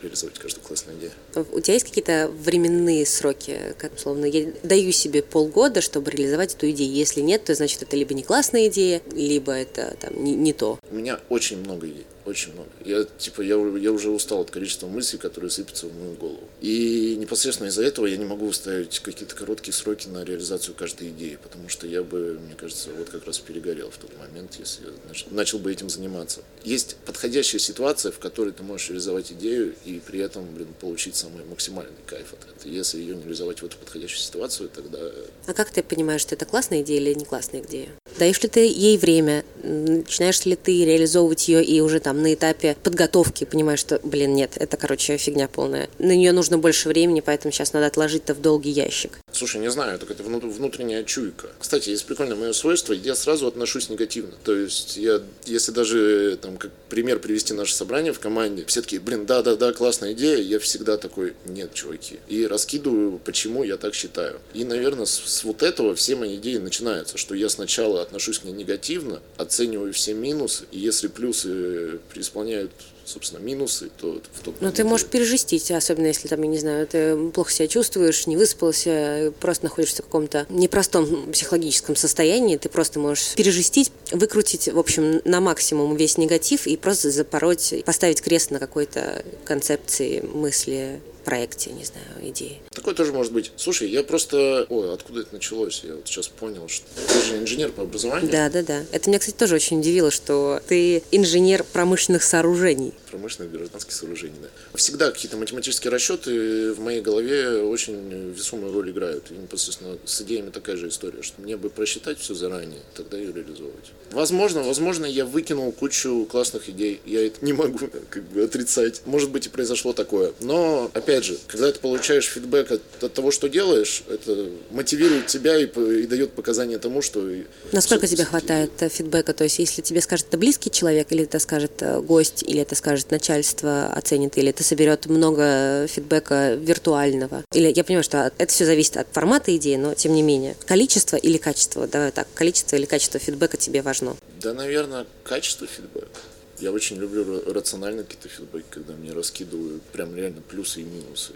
реализовать 0.07 0.39
каждую 0.39 0.65
классную 0.65 0.99
идею. 0.99 1.13
У 1.53 1.61
тебя 1.61 1.75
есть 1.75 1.87
какие-то 1.87 2.29
временные 2.29 3.05
сроки? 3.07 3.75
Как, 3.79 3.95
условно, 3.95 4.25
я 4.25 4.53
даю 4.63 4.93
себе 4.93 5.23
полгода, 5.23 5.81
чтобы 5.81 6.11
реализовать 6.11 6.55
эту 6.55 6.71
идею. 6.71 6.93
Если 6.93 7.21
нет, 7.21 7.45
то 7.45 7.55
значит 7.55 7.83
это 7.83 7.97
либо 7.97 8.15
не 8.15 8.23
классная 8.23 8.69
идея, 8.69 9.03
либо 9.13 9.53
это 9.53 9.97
там 10.01 10.23
не, 10.23 10.35
не 10.35 10.53
то. 10.53 10.79
У 10.91 10.95
меня 10.95 11.21
очень 11.29 11.59
много 11.59 11.89
идей 11.89 12.07
очень 12.27 12.53
много. 12.53 12.69
Я, 12.85 13.05
типа, 13.05 13.41
я, 13.41 13.55
я 13.55 13.93
уже 13.93 14.11
устал 14.11 14.41
от 14.41 14.51
количества 14.51 14.89
мыслей, 14.89 15.19
которые 15.19 15.51
сыпятся 15.51 15.87
в 15.87 15.95
мою 15.95 16.15
голову. 16.15 16.49
И 16.61 17.17
непосредственно 17.19 17.69
из-за 17.69 17.85
этого 17.85 18.07
я 18.07 18.17
не 18.17 18.25
могу 18.25 18.53
ставить 18.53 18.99
какие-то 18.99 19.35
короткие 19.35 19.73
сроки 19.73 20.09
на 20.09 20.25
реализацию 20.25 20.75
каждой 20.75 21.11
идеи, 21.11 21.39
потому 21.43 21.69
что 21.69 21.87
я 21.87 22.03
бы, 22.03 22.39
мне 22.45 22.55
кажется, 22.55 22.91
вот 22.91 23.09
как 23.09 23.27
раз 23.27 23.39
перегорел 23.39 23.91
в 23.91 23.99
тот 23.99 24.11
момент, 24.19 24.57
если 24.59 24.85
я 24.85 24.91
начал, 25.09 25.29
начал 25.31 25.59
бы 25.59 25.73
этим 25.73 25.89
заниматься. 25.89 26.41
Есть 26.65 26.97
подходящая 27.07 27.61
ситуация, 27.61 28.13
в 28.13 28.19
которой 28.19 28.53
ты 28.53 28.63
можешь 28.63 28.89
реализовать 28.89 29.33
идею 29.33 29.75
и 29.85 30.01
при 30.05 30.21
этом, 30.21 30.47
блин, 30.55 30.69
получить 30.81 31.17
самый 31.17 31.45
максимальный 31.45 31.93
кайф 32.07 32.33
от 32.33 32.41
этого. 32.41 32.73
Если 32.73 32.99
ее 32.99 33.15
не 33.15 33.23
реализовать 33.23 33.63
в 33.63 33.65
эту 33.65 33.77
подходящую 33.77 34.21
ситуацию, 34.21 34.69
тогда... 34.69 34.99
А 35.47 35.55
как 35.55 35.71
ты 35.71 35.83
понимаешь, 35.83 36.23
что 36.23 36.35
это 36.35 36.45
классная 36.45 36.83
идея 36.83 37.01
или 37.01 37.15
не 37.15 37.25
классная 37.25 37.63
идея? 37.63 37.89
Даешь 38.19 38.43
ли 38.43 38.49
ты 38.49 38.61
ей 38.61 38.97
время? 38.97 39.45
Начинаешь 39.63 40.45
ли 40.47 40.57
ты 40.57 40.85
реализовывать 40.85 41.49
ее 41.49 41.63
и 41.63 41.81
уже 41.81 42.01
там 42.01 42.23
на 42.23 42.33
этапе 42.33 42.77
подготовки 42.83 43.45
понимаешь, 43.45 43.81
что, 43.81 44.01
блин, 44.03 44.35
нет, 44.35 44.53
это, 44.57 44.77
короче, 44.77 45.17
фигня 45.17 45.49
полная. 45.49 45.91
На 45.99 46.15
нее 46.15 46.33
нужно 46.33 46.57
больше 46.57 46.89
времени, 46.89 47.21
поэтому 47.21 47.53
сейчас 47.53 47.73
надо 47.73 47.87
отложить-то 47.87 48.35
в 48.35 48.41
долгий 48.41 48.71
ящик. 48.71 49.19
Слушай, 49.33 49.61
не 49.61 49.71
знаю, 49.71 49.99
так 49.99 50.11
это 50.11 50.23
внутренняя 50.23 51.03
чуйка. 51.05 51.49
Кстати, 51.59 51.91
есть 51.91 52.07
прикольное 52.07 52.37
мое 52.37 52.53
свойство, 52.53 52.93
я 52.93 53.15
сразу 53.15 53.47
отношусь 53.47 53.91
негативно. 53.91 54.35
То 54.45 54.55
есть 54.55 54.97
я, 54.97 55.21
если 55.45 55.73
даже, 55.73 56.39
там, 56.41 56.57
как 56.57 56.71
пример 56.89 57.19
привести 57.19 57.53
наше 57.53 57.75
собрание 57.75 58.13
в 58.13 58.21
команде, 58.21 58.65
все 58.67 58.83
такие, 58.83 59.01
блин, 59.01 59.27
да-да-да, 59.27 59.73
классная 59.73 60.13
идея, 60.13 60.39
я 60.39 60.59
всегда 60.59 60.97
такой, 60.97 61.35
нет, 61.45 61.75
чуваки. 61.75 62.19
И 62.29 62.47
раскидываю, 62.47 63.19
почему 63.19 63.65
я 63.65 63.77
так 63.77 63.95
считаю. 63.95 64.41
И, 64.55 64.65
наверное, 64.65 65.07
с, 65.07 65.15
с 65.15 65.45
вот 65.45 65.63
этого 65.63 65.95
все 65.95 66.17
мои 66.17 66.37
идеи 66.37 66.57
начинаются, 66.57 67.19
что 67.19 67.35
я 67.35 67.49
сначала 67.49 68.06
отношусь 68.07 68.39
к 68.39 68.45
ней 68.45 68.53
негативно, 68.53 69.21
оцениваю 69.37 69.93
все 69.93 70.15
минусы, 70.15 70.65
и 70.73 70.79
если 70.79 71.09
плюсы 71.09 71.99
преисполняют 72.13 72.73
собственно, 73.07 73.41
минусы, 73.41 73.91
то 74.01 74.21
в 74.33 74.43
тот 74.43 74.57
Ну, 74.61 74.73
ты 74.73 74.85
можешь 74.85 75.07
пережестить, 75.07 75.71
особенно 75.71 76.07
если, 76.07 76.29
там, 76.29 76.43
я 76.43 76.49
не 76.49 76.59
знаю, 76.59 76.87
ты 76.87 77.17
плохо 77.31 77.53
себя 77.53 77.69
чувствуешь, 77.69 78.27
не 78.27 78.37
выспался, 78.37 79.33
просто 79.41 79.65
находишься 79.65 80.03
в 80.03 80.07
каком-то 80.07 80.47
непростом 80.49 81.31
психологическом 81.31 81.97
состоянии, 81.97 82.57
ты 82.57 82.69
просто 82.69 82.99
можешь 82.99 83.35
пережестить, 83.35 83.93
выкрутить, 84.11 84.69
в 84.69 84.79
общем, 84.79 85.21
на 85.25 85.41
максимум 85.41 85.97
весь 85.97 86.19
негатив 86.19 86.67
и 86.67 86.77
просто 86.77 87.11
запороть, 87.11 87.75
поставить 87.85 88.21
крест 88.21 88.51
на 88.51 88.59
какой-то 88.59 89.25
концепции, 89.45 90.21
мысли, 90.21 91.01
проекте, 91.27 91.73
не 91.73 91.85
знаю, 91.85 92.07
идеи. 92.31 92.61
Такое 92.71 92.95
тоже 92.95 93.13
может 93.13 93.33
быть. 93.33 93.53
Слушай, 93.57 93.91
я 93.91 94.03
просто... 94.05 94.65
Ой, 94.71 94.95
откуда 94.95 95.23
это 95.23 95.35
началось? 95.35 95.83
Я 95.85 95.97
вот 95.97 96.07
сейчас 96.07 96.29
понял, 96.29 96.69
что 96.69 96.87
ты 96.95 97.27
же 97.27 97.39
инженер 97.39 97.73
по 97.73 97.83
образованию. 97.83 98.31
Да, 98.31 98.49
да, 98.49 98.63
да. 98.63 98.85
Это 98.93 99.11
меня, 99.11 99.19
кстати, 99.19 99.37
тоже 99.37 99.57
очень 99.57 99.81
удивило, 99.81 100.13
что 100.13 100.63
ты 100.69 101.03
инженер 101.11 101.65
промышленных 101.65 102.23
сооружений 102.23 102.95
промышленных 103.17 103.53
гражданских 103.53 103.93
сооружений. 103.93 104.37
Да. 104.43 104.49
Всегда 104.75 105.11
какие-то 105.11 105.37
математические 105.37 105.91
расчеты 105.91 106.73
в 106.73 106.81
моей 106.81 107.01
голове 107.01 107.63
очень 107.63 108.33
весомую 108.33 108.73
роль 108.73 108.91
играют. 108.91 109.31
И 109.31 109.35
непосредственно 109.35 109.97
с 110.05 110.21
идеями 110.21 110.51
такая 110.51 110.77
же 110.77 110.89
история, 110.89 111.23
что 111.23 111.41
мне 111.41 111.57
бы 111.57 111.71
просчитать 111.71 112.19
все 112.19 112.35
заранее, 112.35 112.81
тогда 112.95 113.17
ее 113.17 113.33
реализовывать. 113.33 113.93
Возможно, 114.13 114.63
возможно, 114.63 115.07
я 115.07 115.25
выкинул 115.25 115.73
кучу 115.73 116.27
классных 116.31 116.69
идей. 116.69 117.01
Я 117.07 117.27
это 117.27 117.45
не 117.45 117.53
могу 117.53 117.79
как 118.11 118.23
бы 118.25 118.43
отрицать. 118.43 119.03
Может 119.07 119.31
быть 119.31 119.47
и 119.47 119.49
произошло 119.49 119.93
такое. 119.93 120.33
Но, 120.41 120.91
опять 120.93 121.25
же, 121.25 121.39
когда 121.47 121.73
ты 121.73 121.79
получаешь 121.81 122.27
фидбэк 122.27 122.73
от, 122.73 122.83
от 123.03 123.13
того, 123.15 123.31
что 123.31 123.49
делаешь, 123.49 124.03
это 124.09 124.51
мотивирует 124.71 125.27
тебя 125.27 125.57
и, 125.57 125.65
и 125.65 126.07
дает 126.07 126.33
показания 126.33 126.79
тому, 126.79 127.01
что... 127.01 127.27
Насколько 127.73 128.07
тебе 128.07 128.25
хватает 128.25 128.71
э, 128.81 128.89
фидбэка? 128.89 129.33
То 129.33 129.45
есть, 129.45 129.59
если 129.59 129.81
тебе 129.81 130.01
скажет 130.01 130.27
это 130.29 130.39
близкий 130.39 130.71
человек, 130.71 131.11
или 131.11 131.25
это 131.25 131.39
скажет 131.39 131.73
э, 131.81 132.01
гость, 132.01 132.43
или 132.43 132.61
это 132.61 132.75
скажет 132.75 133.06
может 133.07 133.11
начальство 133.11 133.87
оценит, 133.87 134.37
или 134.39 134.51
это 134.51 134.63
соберет 134.63 135.07
много 135.07 135.87
фидбэка 135.89 136.55
виртуального. 136.55 137.45
Или 137.53 137.73
я 137.75 137.85
понимаю, 137.85 138.05
что 138.05 138.33
это 138.39 138.53
все 138.53 138.65
зависит 138.65 138.97
от 138.97 139.07
формата 139.13 139.55
идеи, 139.57 139.77
но 139.77 139.95
тем 139.95 140.13
не 140.15 140.23
менее. 140.23 140.57
Количество 140.67 141.17
или 141.17 141.39
качество? 141.39 141.87
Давай 141.87 142.11
так, 142.11 142.27
количество 142.35 142.77
или 142.77 142.87
качество 142.87 143.21
фидбэка 143.21 143.57
тебе 143.57 143.83
важно? 143.83 144.17
Да, 144.43 144.53
наверное, 144.55 145.07
качество 145.25 145.67
фидбэка. 145.67 146.21
Я 146.59 146.73
очень 146.73 146.97
люблю 146.97 147.43
рационально 147.53 148.03
какие-то 148.03 148.29
фидбэки, 148.29 148.67
когда 148.71 148.95
мне 148.95 149.13
раскидывают 149.13 149.83
прям 149.93 150.17
реально 150.17 150.41
плюсы 150.41 150.81
и 150.81 150.85
минусы 150.85 151.33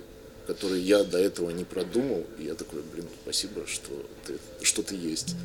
которые 0.46 0.82
я 0.82 1.04
до 1.04 1.16
этого 1.16 1.50
не 1.50 1.62
продумал. 1.62 2.24
И 2.36 2.44
я 2.46 2.54
такой, 2.54 2.82
блин, 2.92 3.06
спасибо, 3.22 3.64
что 3.68 3.92
ты, 4.26 4.34
что 4.62 4.82
ты 4.82 4.96
есть. 4.96 5.36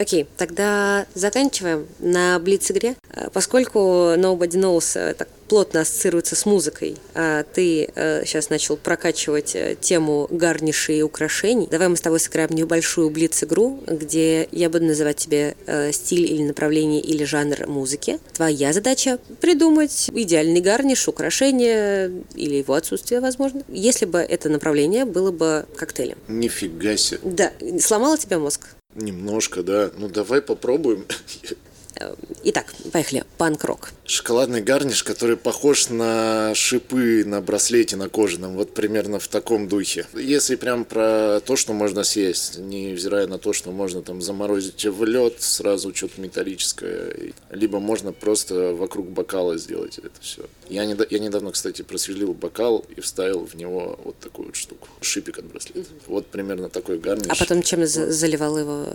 Окей, 0.00 0.26
тогда 0.38 1.04
заканчиваем 1.12 1.86
на 1.98 2.38
Блиц-игре. 2.38 2.96
Э, 3.10 3.28
поскольку 3.30 3.78
Nobody 4.16 4.56
Knows 4.56 4.98
э, 4.98 5.12
так 5.12 5.28
плотно 5.46 5.82
ассоциируется 5.82 6.36
с 6.36 6.46
музыкой, 6.46 6.96
а 7.12 7.42
ты 7.42 7.90
э, 7.94 8.24
сейчас 8.24 8.48
начал 8.48 8.78
прокачивать 8.78 9.54
э, 9.54 9.76
тему 9.78 10.26
гарнишей 10.30 11.00
и 11.00 11.02
украшений, 11.02 11.68
давай 11.70 11.88
мы 11.88 11.98
с 11.98 12.00
тобой 12.00 12.18
сыграем 12.18 12.48
небольшую 12.50 13.10
блиц-игру, 13.10 13.82
где 13.86 14.48
я 14.52 14.70
буду 14.70 14.86
называть 14.86 15.18
тебе 15.18 15.54
э, 15.66 15.92
стиль 15.92 16.24
или 16.32 16.44
направление 16.44 17.02
или 17.02 17.24
жанр 17.24 17.66
музыки. 17.66 18.20
Твоя 18.32 18.72
задача 18.72 19.18
придумать 19.42 20.08
идеальный 20.14 20.62
гарниш, 20.62 21.08
украшение 21.08 22.10
или 22.36 22.54
его 22.54 22.72
отсутствие, 22.72 23.20
возможно, 23.20 23.64
если 23.68 24.06
бы 24.06 24.20
это 24.20 24.48
направление 24.48 25.04
было 25.04 25.30
бы 25.30 25.66
коктейлем. 25.76 26.16
Нифига 26.26 26.96
себе. 26.96 27.20
Да. 27.22 27.52
Сломало 27.78 28.16
тебя 28.16 28.38
мозг? 28.38 28.62
Немножко, 28.94 29.62
да. 29.62 29.90
Ну 29.96 30.08
давай 30.08 30.42
попробуем. 30.42 31.06
Э, 32.00 32.14
итак, 32.44 32.74
поехали. 32.92 33.24
Панк-рок. 33.36 33.90
Шоколадный 34.04 34.62
гарниш, 34.62 35.04
который 35.04 35.36
похож 35.36 35.90
на 35.90 36.54
шипы 36.54 37.24
на 37.24 37.40
браслете 37.40 37.96
на 37.96 38.08
кожаном, 38.08 38.54
вот 38.54 38.74
примерно 38.74 39.18
в 39.18 39.28
таком 39.28 39.68
духе. 39.68 40.06
Если 40.14 40.56
прям 40.56 40.84
про 40.84 41.40
то, 41.44 41.56
что 41.56 41.72
можно 41.72 42.02
съесть, 42.02 42.58
невзирая 42.58 43.26
на 43.26 43.38
то, 43.38 43.52
что 43.52 43.70
можно 43.70 44.02
там 44.02 44.22
заморозить 44.22 44.84
в 44.86 45.04
лед, 45.04 45.42
сразу 45.42 45.94
что-то 45.94 46.20
металлическое, 46.20 47.32
либо 47.50 47.78
можно 47.78 48.12
просто 48.12 48.74
вокруг 48.74 49.10
бокала 49.10 49.58
сделать 49.58 49.98
это 49.98 50.20
все. 50.20 50.42
Я, 50.68 50.86
не, 50.86 50.96
я 51.10 51.18
недавно, 51.18 51.52
кстати, 51.52 51.82
просверлил 51.82 52.32
бокал 52.32 52.84
и 52.96 53.00
вставил 53.00 53.46
в 53.46 53.54
него 53.54 53.98
вот 54.04 54.18
такую 54.18 54.46
вот 54.46 54.56
штуку, 54.56 54.88
шипик 55.02 55.38
от 55.38 55.44
браслета. 55.46 55.88
Вот 56.06 56.26
примерно 56.26 56.68
такой 56.68 56.98
гарниш. 56.98 57.26
А 57.28 57.34
потом 57.36 57.62
чем 57.62 57.86
заливал 57.86 58.58
его? 58.58 58.86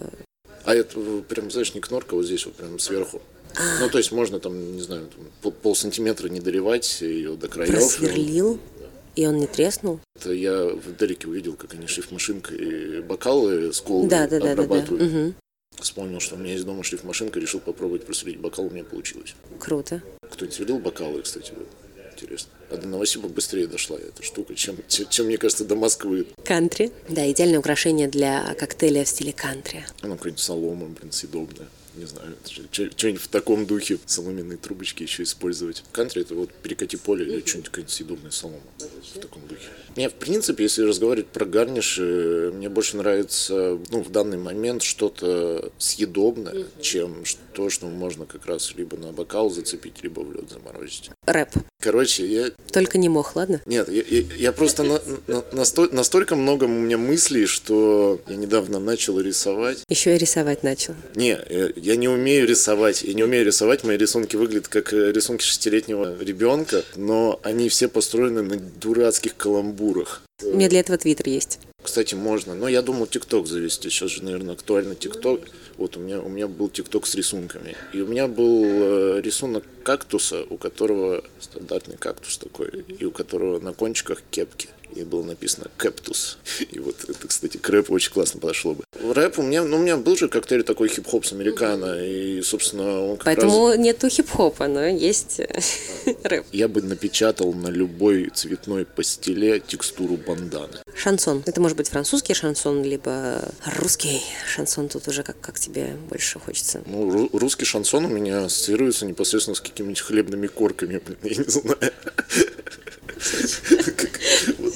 А 0.64 0.74
это 0.74 1.00
прям, 1.28 1.52
знаешь, 1.52 1.74
не 1.74 1.82
кнорка, 1.82 2.16
вот 2.16 2.26
здесь 2.26 2.46
вот 2.46 2.56
прям 2.56 2.80
сверху. 2.80 3.22
А. 3.56 3.80
Ну, 3.82 3.90
то 3.90 3.98
есть 3.98 4.12
можно 4.12 4.40
там, 4.40 4.76
не 4.76 4.82
знаю, 4.82 5.10
там, 5.42 5.52
пол 5.52 5.76
сантиметра 5.76 6.28
не 6.28 6.40
доливать 6.40 7.02
ее 7.02 7.36
до 7.36 7.48
краев. 7.48 7.72
Просверлил? 7.72 8.60
И 9.16 9.26
он 9.26 9.38
не 9.38 9.48
треснул? 9.48 10.02
Это 10.20 10.34
я 10.34 10.66
в 10.66 10.98
Дереке 10.98 11.28
увидел, 11.28 11.54
как 11.54 11.74
они 11.74 11.88
шлифмашинкой 11.88 13.02
бокалы 13.02 13.72
с 13.72 13.80
колой 13.80 14.10
да, 14.10 14.28
да, 14.28 14.38
обрабатывают. 14.38 14.90
Да, 14.90 15.06
да, 15.06 15.12
да. 15.12 15.20
Угу. 15.28 15.34
Вспомнил, 15.82 16.20
что 16.20 16.36
у 16.36 16.38
меня 16.38 16.54
есть 16.54 16.66
дома 16.66 16.84
шлифмашинка, 16.84 17.40
решил 17.40 17.60
попробовать 17.60 18.06
просверлить 18.06 18.40
бокал, 18.40 18.66
у 18.66 18.70
меня 18.70 18.84
получилось. 18.84 19.36
Круто. 19.60 20.02
Кто-нибудь 20.30 20.56
сверлил 20.56 20.80
бокалы, 20.80 21.22
кстати, 21.22 21.54
интересно. 22.16 22.50
А 22.72 22.78
до 22.78 22.88
Новосиба 22.88 23.28
быстрее 23.28 23.68
дошла 23.68 23.98
эта 23.98 24.24
штука, 24.24 24.56
чем, 24.56 24.78
чем, 24.88 25.08
чем, 25.10 25.26
мне 25.28 25.38
кажется, 25.38 25.66
до 25.66 25.76
Москвы. 25.76 26.28
Кантри. 26.44 26.92
Да, 27.10 27.30
идеальное 27.32 27.60
украшение 27.60 28.08
для 28.08 28.56
коктейля 28.56 29.04
в 29.04 29.08
стиле 29.08 29.34
кантри. 29.34 29.86
Ну, 30.02 30.16
какой-нибудь 30.16 30.42
солома, 30.42 30.88
блин, 30.88 31.12
съедобная. 31.12 31.68
Не 31.96 32.06
знаю, 32.06 32.36
что-нибудь 32.72 33.22
в 33.22 33.28
таком 33.28 33.66
духе, 33.66 33.98
соломенные 34.06 34.58
трубочки 34.58 35.04
еще 35.04 35.24
использовать. 35.24 35.84
Кантри 35.92 36.22
это 36.22 36.36
вот 36.36 36.52
перекати 36.54 36.98
поле 36.98 37.26
или 37.26 37.46
что-нибудь 37.46 37.70
какая-нибудь 37.70 37.94
съедобная 37.94 38.32
солома 38.32 38.60
в 39.14 39.20
таком 39.20 39.48
духе. 39.48 39.70
Мне, 39.96 40.10
в 40.10 40.14
принципе, 40.14 40.64
если 40.64 40.84
разговаривать 40.84 41.28
про 41.28 41.46
гарниши, 41.46 42.52
мне 42.54 42.68
больше 42.70 42.98
нравится, 42.98 43.80
ну, 43.90 44.02
в 44.02 44.12
данный 44.12 44.38
момент 44.38 44.84
что-то 44.84 45.72
съедобное, 45.78 46.66
чем 46.82 47.24
то, 47.54 47.70
что 47.70 47.88
можно 47.88 48.26
как 48.26 48.46
раз 48.46 48.74
либо 48.76 48.98
на 48.98 49.14
бокал 49.14 49.50
зацепить, 49.50 50.04
либо 50.04 50.20
в 50.20 50.34
лед 50.34 50.50
заморозить. 50.50 51.12
Рэп. 51.26 51.50
Короче, 51.80 52.26
я... 52.26 52.52
Только 52.72 52.98
не 52.98 53.10
мог, 53.10 53.36
ладно? 53.36 53.62
Нет, 53.66 53.88
я, 53.90 54.04
я, 54.10 54.24
я 54.38 54.52
просто 54.52 54.84
на, 54.84 55.00
на, 55.28 55.46
насто, 55.52 55.88
настолько 55.92 56.36
много 56.36 56.66
у 56.66 56.68
меня 56.68 56.98
мыслей, 56.98 57.46
что 57.46 58.20
я 58.28 58.36
недавно 58.36 58.80
начал 58.80 59.20
рисовать. 59.20 59.84
Еще 59.88 60.16
и 60.16 60.18
рисовать 60.18 60.64
начал. 60.64 60.96
Не, 61.16 61.40
я, 61.76 61.85
я 61.86 61.96
не 61.96 62.08
умею 62.08 62.48
рисовать. 62.48 63.04
Я 63.04 63.14
не 63.14 63.24
умею 63.24 63.46
рисовать. 63.46 63.84
Мои 63.84 63.96
рисунки 63.96 64.36
выглядят 64.36 64.68
как 64.68 64.92
э, 64.92 65.12
рисунки 65.12 65.44
шестилетнего 65.44 66.18
ребенка, 66.20 66.84
но 66.96 67.40
они 67.44 67.70
все 67.70 67.88
построены 67.88 68.42
на 68.42 68.58
дурацких 68.58 69.38
каламбурах. 69.38 70.24
У 70.44 70.56
меня 70.56 70.68
для 70.68 70.80
этого 70.80 70.98
твиттер 70.98 71.30
есть. 71.30 71.60
Кстати, 71.84 72.16
можно. 72.16 72.56
Но 72.56 72.68
я 72.68 72.82
думал 72.82 73.06
ТикТок 73.06 73.46
завести. 73.46 73.92
Сейчас 73.92 74.10
же, 74.10 74.24
наверное, 74.24 74.56
актуально 74.56 74.96
ТикТок. 74.96 75.42
Вот 75.78 75.96
у 75.96 76.00
меня, 76.00 76.22
у 76.22 76.28
меня 76.28 76.48
был 76.48 76.70
ТикТок 76.70 77.06
с 77.06 77.14
рисунками. 77.14 77.76
И 77.94 78.02
у 78.02 78.08
меня 78.08 78.28
был 78.28 78.64
э, 78.66 79.22
рисунок 79.22 79.64
кактуса, 79.84 80.44
у 80.50 80.58
которого 80.58 81.24
стандартный 81.40 81.98
кактус 81.98 82.40
такой, 82.40 82.84
и 83.00 83.06
у 83.06 83.12
которого 83.12 83.60
на 83.60 83.74
кончиках 83.74 84.24
кепки 84.32 84.70
и 84.94 85.04
было 85.04 85.24
написано 85.24 85.68
«Кэптус». 85.78 86.38
И 86.72 86.80
вот 86.80 86.96
это, 87.08 87.28
кстати, 87.28 87.58
к 87.58 87.70
рэпу 87.70 87.94
очень 87.94 88.12
классно 88.12 88.40
подошло 88.40 88.74
бы. 88.74 88.84
Рэп 89.00 89.40
у 89.40 89.44
меня, 89.44 89.64
ну, 89.64 89.78
у 89.78 89.80
меня 89.80 89.98
был 89.98 90.16
же 90.16 90.28
коктейль 90.28 90.64
такой 90.64 90.90
хип-хоп 90.90 91.26
с 91.26 91.34
американо, 91.34 92.04
и, 92.04 92.42
собственно, 92.42 93.02
он 93.02 93.18
как 93.18 93.26
Поэтому 93.26 93.70
раз... 93.70 93.78
нету 93.78 94.10
хип-хопа, 94.10 94.68
но 94.68 94.86
есть 94.86 95.40
э, 95.40 95.48
рэп. 96.24 96.46
Я 96.52 96.68
бы 96.68 96.82
напечатал 96.82 97.54
на 97.54 97.68
любой 97.68 98.30
цветной 98.30 98.86
постеле 98.86 99.60
текстуру 99.60 100.18
банданы. 100.18 100.80
Шансон. 100.96 101.44
Это 101.46 101.60
может 101.62 101.78
быть 101.78 101.90
французский 101.90 102.34
шансон, 102.34 102.84
либо 102.84 103.42
русский 103.78 104.22
шансон. 104.48 104.90
Тут 104.90 105.08
уже 105.08 105.24
как, 105.24 105.40
как 105.42 105.60
тебе 105.60 105.96
больше 106.10 106.40
хочется. 106.40 106.82
Ну, 106.86 107.30
русский 107.34 107.66
шансон 107.66 108.06
у 108.06 108.10
меня 108.10 108.46
ассоциируется 108.46 109.06
непосредственно 109.06 109.56
с 109.56 109.62
какими-нибудь 109.62 110.02
хлебными 110.02 110.48
корками, 110.48 111.02
я 111.24 111.36
не 111.36 111.50
знаю. 111.50 111.78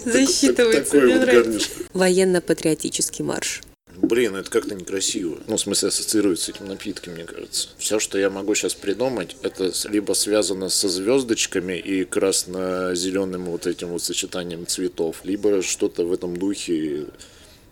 Засчитывается, 0.06 0.98
мне 1.00 1.16
нравится. 1.16 1.70
Военно-патриотический 1.94 3.24
марш. 3.24 3.62
Блин, 4.02 4.36
это 4.38 4.50
как-то 4.50 4.76
некрасиво. 4.76 5.40
Ну, 5.48 5.58
в 5.58 5.60
смысле, 5.60 5.90
ассоциируется 5.90 6.46
с 6.46 6.50
этим 6.50 6.68
напитком, 6.68 7.14
мне 7.14 7.26
кажется. 7.26 7.70
Все, 7.78 8.00
что 8.00 8.18
я 8.18 8.30
могу 8.30 8.56
сейчас 8.56 8.74
придумать, 8.74 9.36
это 9.42 9.72
либо 9.90 10.14
связано 10.14 10.70
со 10.70 10.88
звездочками 10.88 11.78
и 11.78 12.06
красно-зеленым 12.06 13.46
вот 13.46 13.68
этим 13.68 13.90
вот 13.90 14.02
сочетанием 14.02 14.66
цветов, 14.66 15.18
либо 15.24 15.62
что-то 15.62 16.06
в 16.06 16.14
этом 16.14 16.38
духе. 16.38 17.08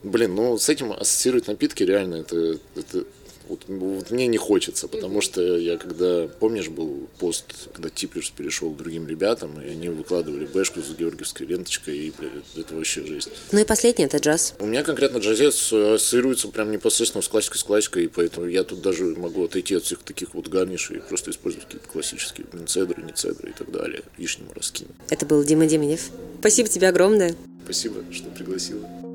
Блин, 0.03 0.35
ну 0.35 0.57
с 0.57 0.67
этим 0.69 0.91
ассоциировать 0.91 1.47
напитки 1.47 1.83
реально 1.83 2.15
это, 2.15 2.59
это 2.75 3.05
вот, 3.47 3.63
вот 3.67 4.11
мне 4.11 4.27
не 4.27 4.37
хочется, 4.37 4.87
потому 4.87 5.21
что 5.21 5.41
я 5.41 5.77
когда, 5.77 6.27
помнишь, 6.27 6.69
был 6.69 7.07
пост, 7.19 7.45
когда 7.73 7.89
Типлерс 7.89 8.29
перешел 8.29 8.71
к 8.71 8.77
другим 8.77 9.07
ребятам, 9.07 9.61
и 9.61 9.69
они 9.69 9.89
выкладывали 9.89 10.45
бэшку 10.45 10.81
с 10.81 10.95
георгиевской 10.95 11.47
ленточкой, 11.47 11.97
и, 11.97 12.13
блядь, 12.17 12.31
это 12.55 12.75
вообще 12.75 13.05
жесть. 13.05 13.29
Ну 13.51 13.59
и 13.59 13.65
последний 13.65 14.05
это 14.05 14.17
джаз. 14.17 14.55
У 14.59 14.65
меня 14.65 14.83
конкретно 14.83 15.17
джазец 15.17 15.71
ассоциируется 15.73 16.47
прям 16.49 16.71
непосредственно 16.71 17.21
с 17.21 17.27
классикой, 17.27 17.59
с 17.59 17.63
классикой, 17.63 18.05
и 18.05 18.07
поэтому 18.07 18.47
я 18.47 18.63
тут 18.63 18.81
даже 18.81 19.05
могу 19.05 19.45
отойти 19.45 19.75
от 19.75 19.83
всех 19.83 19.99
таких 19.99 20.33
вот 20.33 20.47
гарнишей 20.47 20.97
и 20.97 20.99
просто 20.99 21.31
использовать 21.31 21.65
какие-то 21.65 21.87
классические, 21.89 22.47
блин, 22.51 22.67
цедры, 22.67 23.03
не 23.03 23.13
цедры 23.13 23.49
и 23.51 23.53
так 23.53 23.71
далее, 23.71 24.03
лишнему 24.17 24.51
раскину. 24.53 24.89
Это 25.09 25.25
был 25.25 25.43
Дима 25.43 25.65
Деменев. 25.65 26.09
Спасибо 26.39 26.69
тебе 26.69 26.89
огромное. 26.89 27.35
Спасибо, 27.63 28.03
что 28.11 28.29
пригласила. 28.29 29.06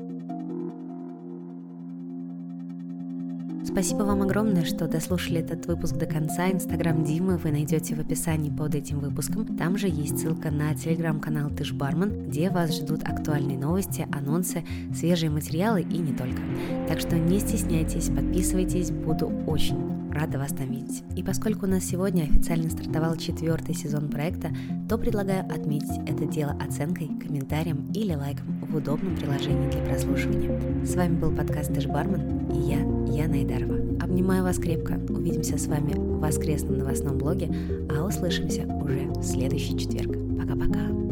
Спасибо 3.65 4.03
вам 4.03 4.21
огромное, 4.21 4.65
что 4.65 4.87
дослушали 4.87 5.39
этот 5.39 5.65
выпуск 5.67 5.95
до 5.95 6.05
конца. 6.05 6.51
Инстаграм 6.51 7.03
Димы 7.03 7.37
вы 7.37 7.51
найдете 7.51 7.95
в 7.95 7.99
описании 7.99 8.49
под 8.49 8.75
этим 8.75 8.99
выпуском. 8.99 9.57
Там 9.57 9.77
же 9.77 9.87
есть 9.87 10.19
ссылка 10.19 10.51
на 10.51 10.75
телеграм-канал 10.75 11.49
Ты 11.49 11.63
ж 11.63 11.73
бармен, 11.73 12.27
где 12.27 12.49
вас 12.49 12.75
ждут 12.75 13.03
актуальные 13.03 13.57
новости, 13.57 14.07
анонсы, 14.11 14.63
свежие 14.93 15.29
материалы 15.29 15.81
и 15.81 15.97
не 15.97 16.13
только. 16.13 16.41
Так 16.87 16.99
что 16.99 17.17
не 17.17 17.39
стесняйтесь, 17.39 18.09
подписывайтесь, 18.09 18.91
буду 18.91 19.31
очень 19.47 20.02
рада 20.13 20.37
вас 20.37 20.51
там 20.51 20.71
видеть. 20.71 21.03
И 21.15 21.23
поскольку 21.23 21.65
у 21.65 21.69
нас 21.69 21.83
сегодня 21.83 22.23
официально 22.23 22.69
стартовал 22.69 23.15
четвертый 23.17 23.75
сезон 23.75 24.09
проекта, 24.09 24.49
то 24.87 24.97
предлагаю 24.97 25.45
отметить 25.45 25.99
это 26.07 26.25
дело 26.25 26.55
оценкой, 26.65 27.09
комментарием 27.19 27.91
или 27.93 28.13
лайком 28.13 28.45
в 28.61 28.75
удобном 28.75 29.15
приложении 29.15 29.69
для 29.69 29.81
прослушивания. 29.81 30.85
С 30.85 30.95
вами 30.95 31.15
был 31.17 31.31
подкаст 31.35 31.73
«Ты 31.73 31.87
бармен» 31.87 32.51
и 32.51 32.69
я, 32.69 32.79
Яна 33.23 33.43
Идарова. 33.43 33.77
Обнимаю 34.01 34.43
вас 34.43 34.57
крепко. 34.57 34.99
Увидимся 35.09 35.57
с 35.57 35.67
вами 35.67 35.93
в 35.93 36.19
воскресном 36.19 36.77
новостном 36.77 37.17
блоге, 37.17 37.53
а 37.89 38.05
услышимся 38.05 38.63
уже 38.63 39.09
в 39.15 39.23
следующий 39.23 39.77
четверг. 39.77 40.11
Пока-пока. 40.39 41.02